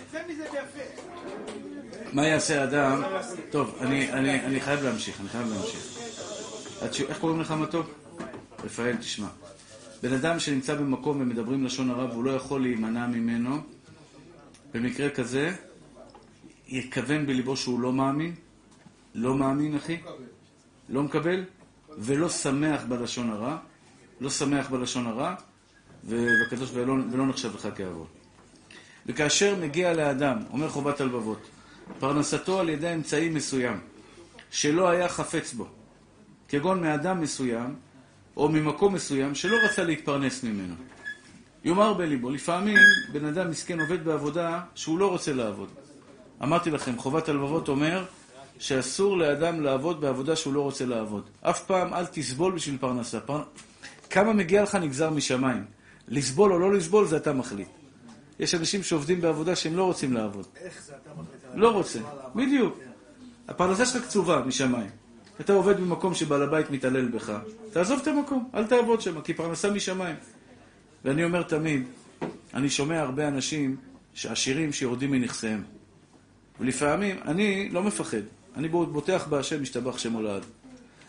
מה 2.13 2.27
יעשה 2.27 2.65
אדם? 2.65 3.03
טוב, 3.51 3.79
אני, 3.81 4.61
חייב 4.61 4.83
להמשיך, 4.83 5.21
אני 5.21 5.29
חייב 5.29 5.47
להמשיך. 5.51 5.99
איך 7.09 7.19
קוראים 7.19 7.41
לך 7.41 7.51
מתוק? 7.51 7.87
רפאל, 8.65 8.97
תשמע. 8.97 9.29
בן 10.03 10.13
אדם 10.13 10.41
שנמצא 10.41 10.75
במקום 10.75 11.21
ומדברים 11.21 11.65
לשון 11.65 11.91
הרע 11.91 12.05
והוא 12.05 12.25
לא 12.25 12.31
יכול 12.31 12.63
להימנע 12.63 13.07
ממנו, 13.07 13.61
במקרה 14.75 15.11
כזה, 15.11 15.55
יכוון 16.69 17.27
בליבו 17.27 17.57
שהוא 17.57 17.81
לא 17.81 17.93
מאמין, 17.93 18.35
לא 19.15 19.35
מאמין, 19.35 19.77
אחי, 19.77 20.01
לא 20.89 21.03
מקבל, 21.03 21.45
ולא 21.99 22.29
שמח 22.29 22.83
בלשון 22.89 23.31
הרע, 23.31 23.57
לא 24.21 24.31
שמח 24.31 24.71
בלשון 24.71 25.07
הרע, 25.07 25.35
והקדוש 26.05 26.71
ולא, 26.75 26.95
ולא 27.13 27.27
נחשב 27.27 27.55
לך 27.55 27.69
כאבות. 27.77 28.09
וכאשר 29.07 29.57
מגיע 29.61 29.95
לאדם, 29.95 30.39
אומר 30.53 30.69
חובת 30.69 31.01
הלבבות, 31.01 31.49
פרנסתו 31.99 32.61
על 32.61 32.69
ידי 32.69 32.95
אמצעי 32.95 33.29
מסוים, 33.29 33.81
שלא 34.51 34.89
היה 34.89 35.09
חפץ 35.09 35.53
בו, 35.53 35.67
כגון 36.49 36.81
מאדם 36.81 37.21
מסוים, 37.21 37.75
או 38.37 38.49
ממקום 38.49 38.95
מסוים, 38.95 39.35
שלא 39.35 39.57
רצה 39.65 39.85
להתפרנס 39.85 40.45
ממנו. 40.45 40.75
יאמר 41.65 41.95
בליבו, 41.95 42.31
לפעמים 42.31 42.79
בן 43.13 43.25
אדם 43.25 43.51
מסכן 43.51 43.81
עובד 43.81 44.05
בעבודה 44.05 44.61
שהוא 44.75 44.99
לא 44.99 45.11
רוצה 45.11 45.33
לעבוד. 45.33 45.69
אמרתי 46.43 46.71
לכם, 46.71 46.99
חובת 46.99 47.29
הלבבות 47.29 47.69
אומר 47.69 48.05
שאסור 48.59 49.19
לאדם 49.19 49.61
לעבוד 49.61 50.01
בעבודה 50.01 50.37
שהוא 50.37 50.55
לא 50.55 50.61
רוצה 50.61 50.87
לעבוד. 50.87 51.31
אף 51.41 51.65
פעם 51.65 51.95
אל 51.95 52.07
תסבול 52.07 52.53
בשביל 52.53 52.79
פרנסה. 52.79 53.21
פר... 53.21 53.43
כמה 54.11 54.33
מגיע 54.33 54.63
לך 54.63 54.75
נגזר 54.75 55.11
משמיים. 55.11 55.65
לסבול 56.09 56.53
או 56.53 56.59
לא 56.59 56.73
לסבול 56.73 57.07
זה 57.07 57.17
אתה 57.17 57.33
מחליט. 57.33 57.69
יש 58.39 58.55
אנשים 58.55 58.83
שעובדים 58.83 59.21
בעבודה 59.21 59.57
שהם 59.57 59.77
לא 59.77 59.85
רוצים 59.85 60.13
לעבוד. 60.13 60.47
איך 60.61 60.83
זה 60.83 60.93
אתה 61.03 61.11
מחליט? 61.11 61.43
לא 61.55 61.71
רוצה, 61.71 61.99
בדיוק. 62.35 62.79
הפרנסה 63.49 63.87
שלך 63.87 64.05
קצובה 64.05 64.43
משמיים. 64.47 65.02
אתה 65.41 65.53
עובד 65.53 65.77
במקום 65.81 66.15
שבעל 66.15 66.43
הבית 66.43 66.71
מתעלל 66.71 67.09
בך, 67.09 67.39
תעזוב 67.73 68.01
את 68.03 68.07
המקום, 68.07 68.51
אל 68.55 68.67
תעבוד 68.67 69.01
שם, 69.01 69.21
כי 69.21 69.35
פרנסה 69.35 69.71
משמיים. 69.71 70.17
ואני 71.05 71.25
אומר 71.25 71.43
תמיד, 71.43 71.83
אני 72.55 72.71
שומע 72.71 73.01
הרבה 73.01 73.29
אנשים 73.29 73.77
עשירים 74.25 74.73
שיורדים 74.73 75.11
מנכסיהם. 75.11 75.63
ולפעמים, 76.61 77.17
אני 77.25 77.69
לא 77.69 77.83
מפחד, 77.83 78.23
אני 78.57 78.69
בוטח 78.69 79.27
בהשם, 79.29 79.63
משתבח 79.63 79.99
שמו 79.99 80.23
לעד. 80.23 80.43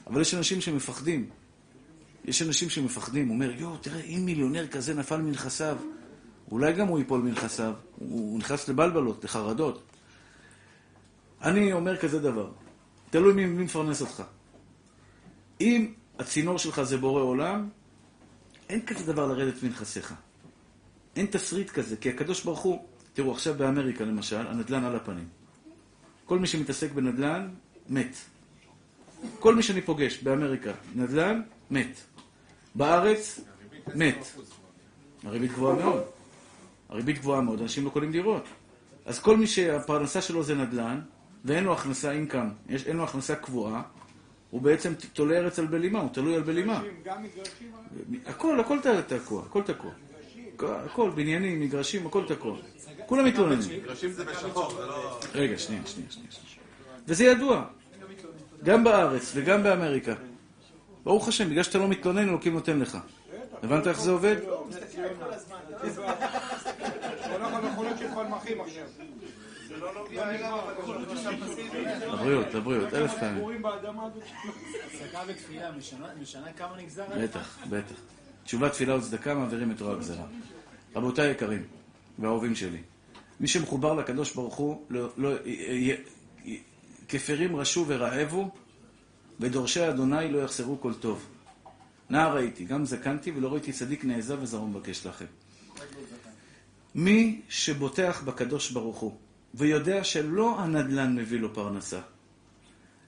אבל 0.07 0.21
יש 0.21 0.33
אנשים 0.33 0.61
שמפחדים. 0.61 1.29
יש 2.25 2.41
אנשים 2.41 2.69
שמפחדים, 2.69 3.27
הוא 3.27 3.35
אומר, 3.35 3.51
יואו, 3.51 3.77
תראה, 3.77 4.01
אם 4.01 4.21
מיליונר 4.25 4.67
כזה 4.67 4.93
נפל 4.93 5.17
מנכסיו, 5.17 5.77
אולי 6.51 6.73
גם 6.73 6.87
הוא 6.87 6.99
ייפול 6.99 7.21
מנכסיו. 7.21 7.73
הוא 7.95 8.39
נכנס 8.39 8.69
לבלבלות, 8.69 9.23
לחרדות. 9.23 9.83
אני 11.41 11.73
אומר 11.73 11.97
כזה 11.97 12.19
דבר, 12.19 12.49
תלוי 13.14 13.34
מי, 13.34 13.45
מי 13.45 13.64
מפרנס 13.64 14.02
אותך. 14.02 14.23
אם 15.61 15.94
הצינור 16.19 16.57
שלך 16.57 16.81
זה 16.81 16.98
בורא 16.98 17.22
עולם, 17.22 17.69
אין 18.69 18.85
כזה 18.85 19.14
דבר 19.14 19.27
לרדת 19.27 19.64
מנכסיך. 19.64 20.14
אין 21.15 21.26
תסריט 21.26 21.69
כזה, 21.69 21.98
כי 21.98 22.10
הקדוש 22.10 22.44
ברוך 22.44 22.60
הוא, 22.60 22.85
תראו, 23.14 23.31
עכשיו 23.31 23.53
באמריקה 23.53 24.03
למשל, 24.03 24.48
הנדל"ן 24.48 24.84
על 24.84 24.95
הפנים. 24.95 25.27
כל 26.26 26.40
מי 26.40 26.48
שמתעסק 26.48 26.91
בנדל"ן, 26.91 27.49
מת. 27.90 28.15
כל 29.40 29.56
מי 29.56 29.64
שאני 29.64 29.81
פוגש 29.81 30.23
באמריקה, 30.23 30.72
נדל"ן, 30.95 31.41
מת. 31.72 31.98
בארץ, 32.76 33.40
מת. 33.95 34.26
הריבית 35.23 35.52
גבוהה 35.52 35.76
מאוד. 35.76 36.03
הריבית 36.90 37.18
גבוהה 37.18 37.41
מאוד, 37.41 37.61
אנשים 37.61 37.85
לא 37.85 37.90
קונים 37.90 38.11
דירות. 38.11 38.45
אז 39.06 39.19
כל 39.19 39.38
מי 39.38 39.48
שהפרנסה 39.48 40.22
שלו 40.22 40.44
זה 40.44 40.56
נדל"ן, 40.56 40.99
ואין 41.45 41.63
לו 41.63 41.73
הכנסה 41.73 42.11
אינקאם, 42.11 42.49
אין 42.85 42.97
לו 42.97 43.03
הכנסה 43.03 43.35
קבועה, 43.35 43.81
הוא 44.49 44.61
בעצם 44.61 44.93
תולה 45.13 45.37
ארץ 45.37 45.59
על 45.59 45.65
בלימה, 45.65 45.99
הוא 45.99 46.09
תלוי 46.13 46.35
על 46.35 46.41
בלימה. 46.41 46.81
גם 47.05 47.23
מגרשים? 47.23 47.71
הכל, 48.25 48.59
הכל 48.59 48.77
תקוע, 49.07 49.43
הכל 49.45 49.61
תקוע. 49.61 49.91
הכל, 50.59 51.09
בניינים, 51.15 51.61
מגרשים, 51.61 52.07
הכל 52.07 52.23
תקוע. 52.27 52.57
כולם 53.05 53.25
מתלוננים. 53.25 53.83
מגרשים 53.83 54.11
זה 54.11 54.25
בשחור, 54.25 54.71
זה 54.71 54.85
לא... 54.85 55.19
רגע, 55.33 55.57
שנייה, 55.57 55.81
שנייה, 55.85 56.11
שנייה. 56.11 56.29
וזה 57.07 57.25
ידוע. 57.25 57.65
גם 58.63 58.83
בארץ 58.83 59.31
וגם 59.35 59.63
באמריקה. 59.63 60.13
ברוך 61.03 61.27
השם, 61.27 61.49
בגלל 61.49 61.63
שאתה 61.63 61.77
לא 61.77 61.87
מתלונן, 61.87 62.29
אלוקים 62.29 62.53
נותן 62.53 62.79
לך. 62.79 62.97
הבנת 63.63 63.87
איך 63.87 63.99
זה 63.99 64.11
עובד? 64.11 64.35
לבריאות, 72.14 72.53
לבריאות, 72.53 72.93
אלף 72.93 73.14
פעמים. 73.19 73.43
בטח, 77.23 77.57
בטח. 77.69 77.95
תשובה, 78.43 78.69
תפילה 78.69 78.95
וצדקה 78.97 79.34
מעבירים 79.34 79.72
את 79.72 79.81
רוע 79.81 79.93
הגזרה. 79.93 80.26
רבותיי 80.95 81.27
היקרים 81.27 81.64
והאהובים 82.19 82.55
שלי, 82.55 82.81
מי 83.39 83.47
שמחובר 83.47 83.93
לקדוש 83.93 84.34
ברוך 84.34 84.55
הוא, 84.55 84.85
לא, 84.89 85.10
לא, 85.18 85.30
י- 85.45 85.49
י- 85.91 85.97
י- 86.51 86.61
כפרים 87.07 87.55
רשו 87.55 87.85
ורעבו, 87.88 88.51
ודורשי 89.39 89.89
אדוני 89.89 90.31
לא 90.31 90.38
יחסרו 90.39 90.81
כל 90.81 90.93
טוב. 90.93 91.26
נער 92.10 92.35
הייתי, 92.38 92.65
גם 92.65 92.85
זקנתי, 92.85 93.31
ולא 93.31 93.51
ראיתי 93.53 93.72
צדיק 93.73 94.05
נעזב 94.05 94.38
וזרעו 94.41 94.68
מבקש 94.68 95.05
לכם. 95.05 95.26
מי 96.95 97.41
שבוטח 97.49 98.22
בקדוש 98.26 98.72
ברוך 98.72 98.97
הוא, 98.99 99.15
ויודע 99.53 100.03
שלא 100.03 100.59
הנדל"ן 100.59 101.15
מביא 101.15 101.39
לו 101.39 101.53
פרנסה, 101.53 101.99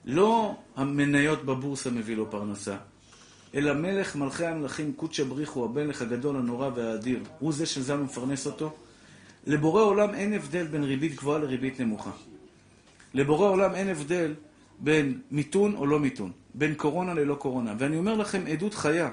לא 0.04 0.56
המניות 0.76 1.44
בבורסה 1.44 1.90
מביא 1.90 2.16
לו 2.16 2.30
פרנסה, 2.30 2.76
אלא 3.54 3.72
מלך 3.74 4.16
מלכי 4.16 4.46
המלכים 4.46 4.92
קודשא 4.92 5.24
בריחו, 5.24 5.64
המלך 5.64 6.02
הגדול, 6.02 6.36
הנורא 6.36 6.70
והאדיר, 6.74 7.20
הוא 7.38 7.52
זה 7.52 7.66
שזה 7.66 7.96
מפרנס 7.96 8.46
אותו. 8.46 8.74
לבורא 9.46 9.82
עולם 9.82 10.14
אין 10.14 10.32
הבדל 10.32 10.66
בין 10.66 10.84
ריבית 10.84 11.14
גבוהה 11.14 11.38
לריבית 11.38 11.80
נמוכה. 11.80 12.10
לבורא 13.14 13.48
עולם 13.48 13.74
אין 13.74 13.88
הבדל 13.88 14.34
בין 14.78 15.20
מיתון 15.30 15.74
או 15.74 15.86
לא 15.86 15.98
מיתון, 15.98 16.32
בין 16.54 16.74
קורונה 16.74 17.14
ללא 17.14 17.34
קורונה. 17.34 17.74
ואני 17.78 17.96
אומר 17.96 18.14
לכם, 18.14 18.44
עדות 18.46 18.74
חיה. 18.74 19.10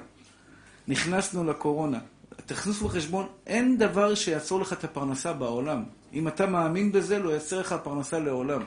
נכנסנו 0.88 1.43
לקורונה. 1.43 1.99
תכניסו 2.45 2.88
בחשבון, 2.88 3.27
אין 3.47 3.77
דבר 3.77 4.15
שיעצור 4.15 4.61
לך 4.61 4.73
את 4.73 4.84
הפרנסה 4.84 5.34
בעולם. 5.34 5.84
אם 6.14 6.27
אתה 6.27 6.45
מאמין 6.45 6.91
בזה, 6.91 7.19
לא 7.19 7.30
יעצר 7.30 7.60
לך 7.60 7.76
פרנסה 7.84 8.19
לעולם. 8.19 8.64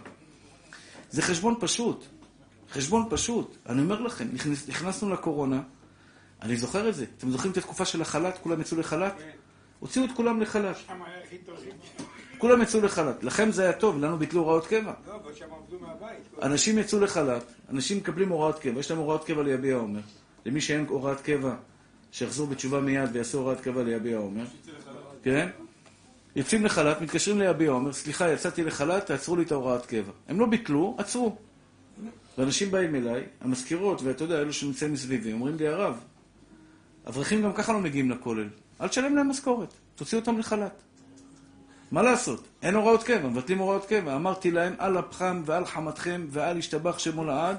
זה 1.10 1.22
חשבון 1.22 1.54
פשוט. 1.60 2.04
חשבון 2.70 3.06
פשוט. 3.10 3.56
אני 3.68 3.82
אומר 3.82 4.00
לכם, 4.00 4.28
נכנס, 4.32 4.68
נכנסנו 4.68 5.10
לקורונה, 5.10 5.60
אני 6.42 6.56
זוכר 6.56 6.88
את 6.88 6.94
זה. 6.94 7.04
אתם 7.18 7.30
זוכרים 7.30 7.52
את 7.52 7.56
התקופה 7.56 7.84
של 7.84 8.02
החל"ת? 8.02 8.38
כולם 8.38 8.60
יצאו 8.60 8.78
לחל"ת? 8.78 9.14
הוציאו 9.78 10.04
את 10.04 10.10
כולם 10.12 10.40
לחל"ת. 10.40 10.76
כולם 12.38 12.62
יצאו 12.62 12.80
לחל"ת. 12.80 13.24
לכם 13.24 13.52
זה 13.52 13.62
היה 13.62 13.72
טוב, 13.72 13.98
לנו 13.98 14.18
ביטלו 14.18 14.40
הוראות 14.40 14.66
קבע. 14.66 14.92
לא, 15.06 15.14
אבל 15.14 15.34
שם 15.34 15.46
עבדו 15.52 15.78
מהבית. 15.78 16.42
אנשים 16.42 16.78
יצאו 16.78 17.00
לחל"ת, 17.00 17.42
אנשים 17.70 17.98
מקבלים 17.98 18.28
הוראת 18.28 18.58
קבע, 18.58 18.80
יש 18.80 18.90
להם 18.90 19.00
הוראת 19.00 19.24
קבע 19.24 19.42
ליביע 19.42 19.76
עומר. 19.76 20.00
למי 20.46 20.60
שאין 20.60 20.86
הוראת 20.88 21.20
קבע, 21.20 21.54
שיחזור 22.12 22.46
בתשובה 22.46 22.80
מיד 22.80 23.10
ויעשו 23.12 23.38
הוראת 23.38 23.60
קבע 23.60 23.82
ליביע 23.82 24.16
עומר. 24.16 24.44
כן? 25.22 25.48
יוצאים 26.36 26.64
לחל"ת, 26.64 27.00
מתקשרים 27.00 27.38
ליביע 27.38 27.70
עומר, 27.70 27.92
סליחה, 27.92 28.32
יצאתי 28.32 28.64
לחל"ת, 28.64 29.06
תעצרו 29.06 29.36
לי 29.36 29.42
את 29.42 29.52
ההוראת 29.52 29.86
קבע. 29.86 30.12
הם 30.28 30.40
לא 30.40 30.46
ביטלו, 30.46 30.96
עצרו. 30.98 31.36
ואנשים 32.38 32.70
באים 32.70 32.94
אליי, 32.94 33.24
המזכירות, 33.40 34.02
ואתה 34.02 34.24
יודע, 34.24 34.40
אלו 34.40 34.52
שנמצאים 34.52 34.92
מסביבי, 34.92 35.32
אומרים 35.32 35.56
לי, 35.56 35.68
הרב, 35.68 36.00
אברכים 37.08 37.42
גם 37.42 37.52
ככה 37.52 37.72
לא 37.72 37.80
מגיעים 37.80 38.10
לכולל. 38.10 38.48
אל 38.80 38.88
תשלם 38.88 39.16
להם 39.16 39.28
משכורת, 39.28 39.74
תוציא 39.94 40.18
אותם 40.18 40.38
לחל"ת. 40.38 40.82
מה 41.90 42.02
לעשות? 42.02 42.48
אין 42.62 42.74
הוראות 42.74 43.02
קבע, 43.02 43.28
מבטלים 43.28 43.58
הוראות 43.58 43.86
קבע. 43.86 44.16
אמרתי 44.16 44.50
להם, 44.50 44.74
על 44.78 44.98
אפכם 44.98 45.42
ועל 45.46 45.64
חמתכם 45.66 46.26
ועל 46.30 46.58
ישתבח 46.58 46.98
שמו 46.98 47.24
לעד. 47.24 47.56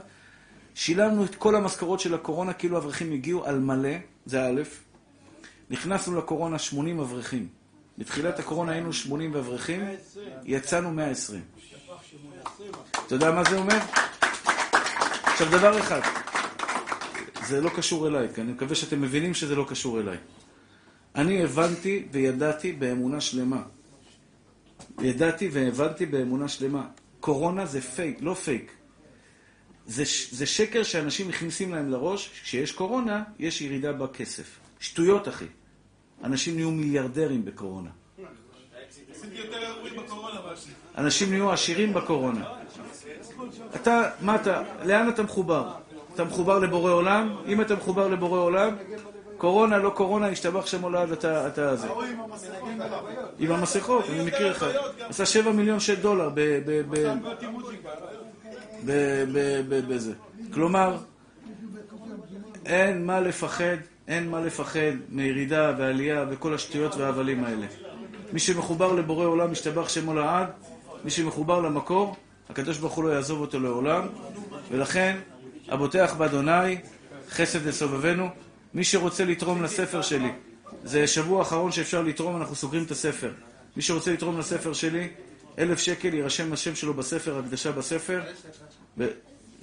שילמנו 0.76 1.26
את 1.26 1.36
כל 1.36 1.56
המשכורות 1.56 2.00
של 2.00 2.14
הקורונה 2.14 2.54
כאילו 2.54 2.78
אברכים 2.78 3.12
הגיעו 3.12 3.46
על 3.46 3.60
מלא, 3.60 3.96
זה 4.26 4.48
א', 4.48 4.62
נכנסנו 5.70 6.18
לקורונה 6.18 6.60
80 6.60 7.00
אברכים. 7.00 7.48
בתחילת 7.98 8.40
הקורונה 8.40 8.72
היינו 8.72 8.94
80 8.94 9.36
אברכים, 9.36 9.82
יצאנו 10.44 10.92
120. 10.92 11.42
אתה 13.08 13.16
יודע 13.16 13.32
מה 13.32 13.44
זה 13.50 13.58
אומר? 13.58 13.78
עכשיו 15.24 15.48
דבר 15.52 15.80
אחד, 15.80 16.02
זה 17.48 17.62
לא 17.62 17.70
קשור 17.70 18.08
אליי, 18.08 18.28
כי 18.36 18.42
אני 18.42 18.52
מקווה 18.52 18.76
שאתם 18.76 19.02
מבינים 19.02 19.34
שזה 19.34 19.56
לא 19.56 19.66
קשור 19.70 20.00
אליי. 20.00 20.18
אני 21.16 21.44
הבנתי 21.44 22.08
וידעתי 22.12 22.72
באמונה 22.72 23.22
שלמה. 23.22 23.64
ידעתי 25.02 25.50
והבנתי 25.52 26.06
באמונה 26.06 26.48
שלמה. 26.48 26.88
קורונה 27.20 27.66
זה 27.66 27.82
פייק, 27.82 28.18
לא 28.22 28.34
פייק. 28.34 28.72
זה, 29.86 30.04
זה 30.32 30.46
שקר 30.46 30.84
שאנשים 30.84 31.28
מכניסים 31.28 31.74
להם 31.74 31.90
לראש, 31.90 32.30
כשיש 32.44 32.72
קורונה, 32.72 33.24
יש 33.40 33.62
ירידה 33.62 33.94
בכסף. 33.94 34.60
שטויות, 34.80 35.28
אחי. 35.28 35.46
אנשים 36.24 36.56
נהיו 36.56 36.72
מיליארדרים 36.72 37.46
בקורונה. 37.46 37.90
אנשים 40.98 41.30
נהיו 41.30 41.52
עשירים 41.52 41.94
בקורונה. 41.94 42.46
אתה, 43.76 44.10
מה 44.22 44.36
אתה, 44.36 44.64
לאן 44.84 45.10
אתה 45.10 45.24
מחובר? 45.24 45.72
אתה 46.14 46.24
מחובר 46.24 46.60
לבורא 46.60 46.92
עולם? 46.92 47.36
אם 47.48 47.62
אתה 47.62 47.76
מחובר 47.76 48.08
לבורא 48.08 48.40
עולם, 48.40 48.76
קורונה, 49.38 49.78
לא 49.78 49.90
קורונה, 49.90 50.28
השתבח 50.28 50.66
שמו 50.66 50.90
לעד, 50.90 51.12
אתה, 51.12 51.48
אתה 51.48 51.76
זה. 51.76 51.88
עם 53.40 53.52
המסכות, 53.52 54.06
אני 54.10 54.26
מכיר 54.26 54.52
אחד. 54.52 54.72
עשה 55.10 55.26
שבע 55.26 55.52
מיליון 55.52 55.80
של 55.80 55.96
דולר 55.96 56.30
בזה. 59.88 60.14
כלומר, 60.54 60.98
אין 62.66 63.06
מה 63.06 63.20
לפחד, 63.20 63.78
אין 64.08 64.30
מה 64.30 64.42
לפחד 64.42 64.92
מירידה 65.10 65.74
ועלייה 65.78 66.26
וכל 66.30 66.54
השטויות 66.54 66.96
וההבלים 66.96 67.44
האלה. 67.44 67.66
מי 68.34 68.40
שמחובר 68.40 68.94
לבורא 68.94 69.26
עולם, 69.26 69.52
משתבח 69.52 69.90
שמו 69.90 70.14
לעד, 70.14 70.48
מי 71.04 71.12
שמחובר 71.12 71.62
למקור, 71.62 72.16
הקדוש 72.50 72.78
ברוך 72.78 72.94
הוא 72.94 73.04
לא 73.04 73.10
יעזוב 73.10 73.42
אותו 73.42 73.60
לעולם, 73.60 74.08
ולכן, 74.72 75.18
הבוטח 75.68 76.16
באדוני, 76.18 76.78
חסד 77.30 77.66
לסובבנו. 77.68 78.30
מי 78.74 78.84
שרוצה 78.84 79.26
לתרום 79.26 79.64
לספר 79.64 80.02
שלי, 80.02 80.32
זה 80.84 81.08
שבוע 81.08 81.42
אחרון 81.42 81.72
שאפשר 81.72 82.02
לתרום, 82.02 82.38
אנחנו 82.38 82.56
סוגרים 82.56 82.84
את 82.84 82.92
הספר. 82.92 83.32
מי 83.78 83.82
שרוצה 83.82 84.14
לתרום 84.14 84.40
לספר 84.40 84.74
שלי, 84.74 85.08
אלף 85.60 85.80
שקל, 85.80 86.14
יירשם 86.14 86.54
השם 86.54 86.76
שלו 86.76 86.94
בספר, 86.94 87.40
הקדשה 87.40 87.72
בספר. 87.72 88.22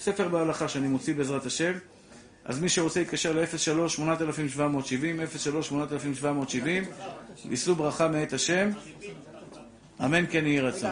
ספר 0.01 0.29
בהלכה 0.29 0.69
שאני 0.69 0.89
מוציא 0.89 1.15
בעזרת 1.15 1.47
השם. 1.47 1.73
אז 2.45 2.61
מי 2.61 2.69
שרוצה 2.69 3.01
להתקשר 3.01 3.33
ל-03-8770, 3.33 4.59
03-8770, 6.23 6.66
יישאו 7.51 7.75
ברכה 7.75 8.09
מאת 8.09 8.33
השם. 8.33 8.71
אמן 10.05 10.27
כן 10.31 10.47
יהי 10.47 10.61
רצון. 10.61 10.91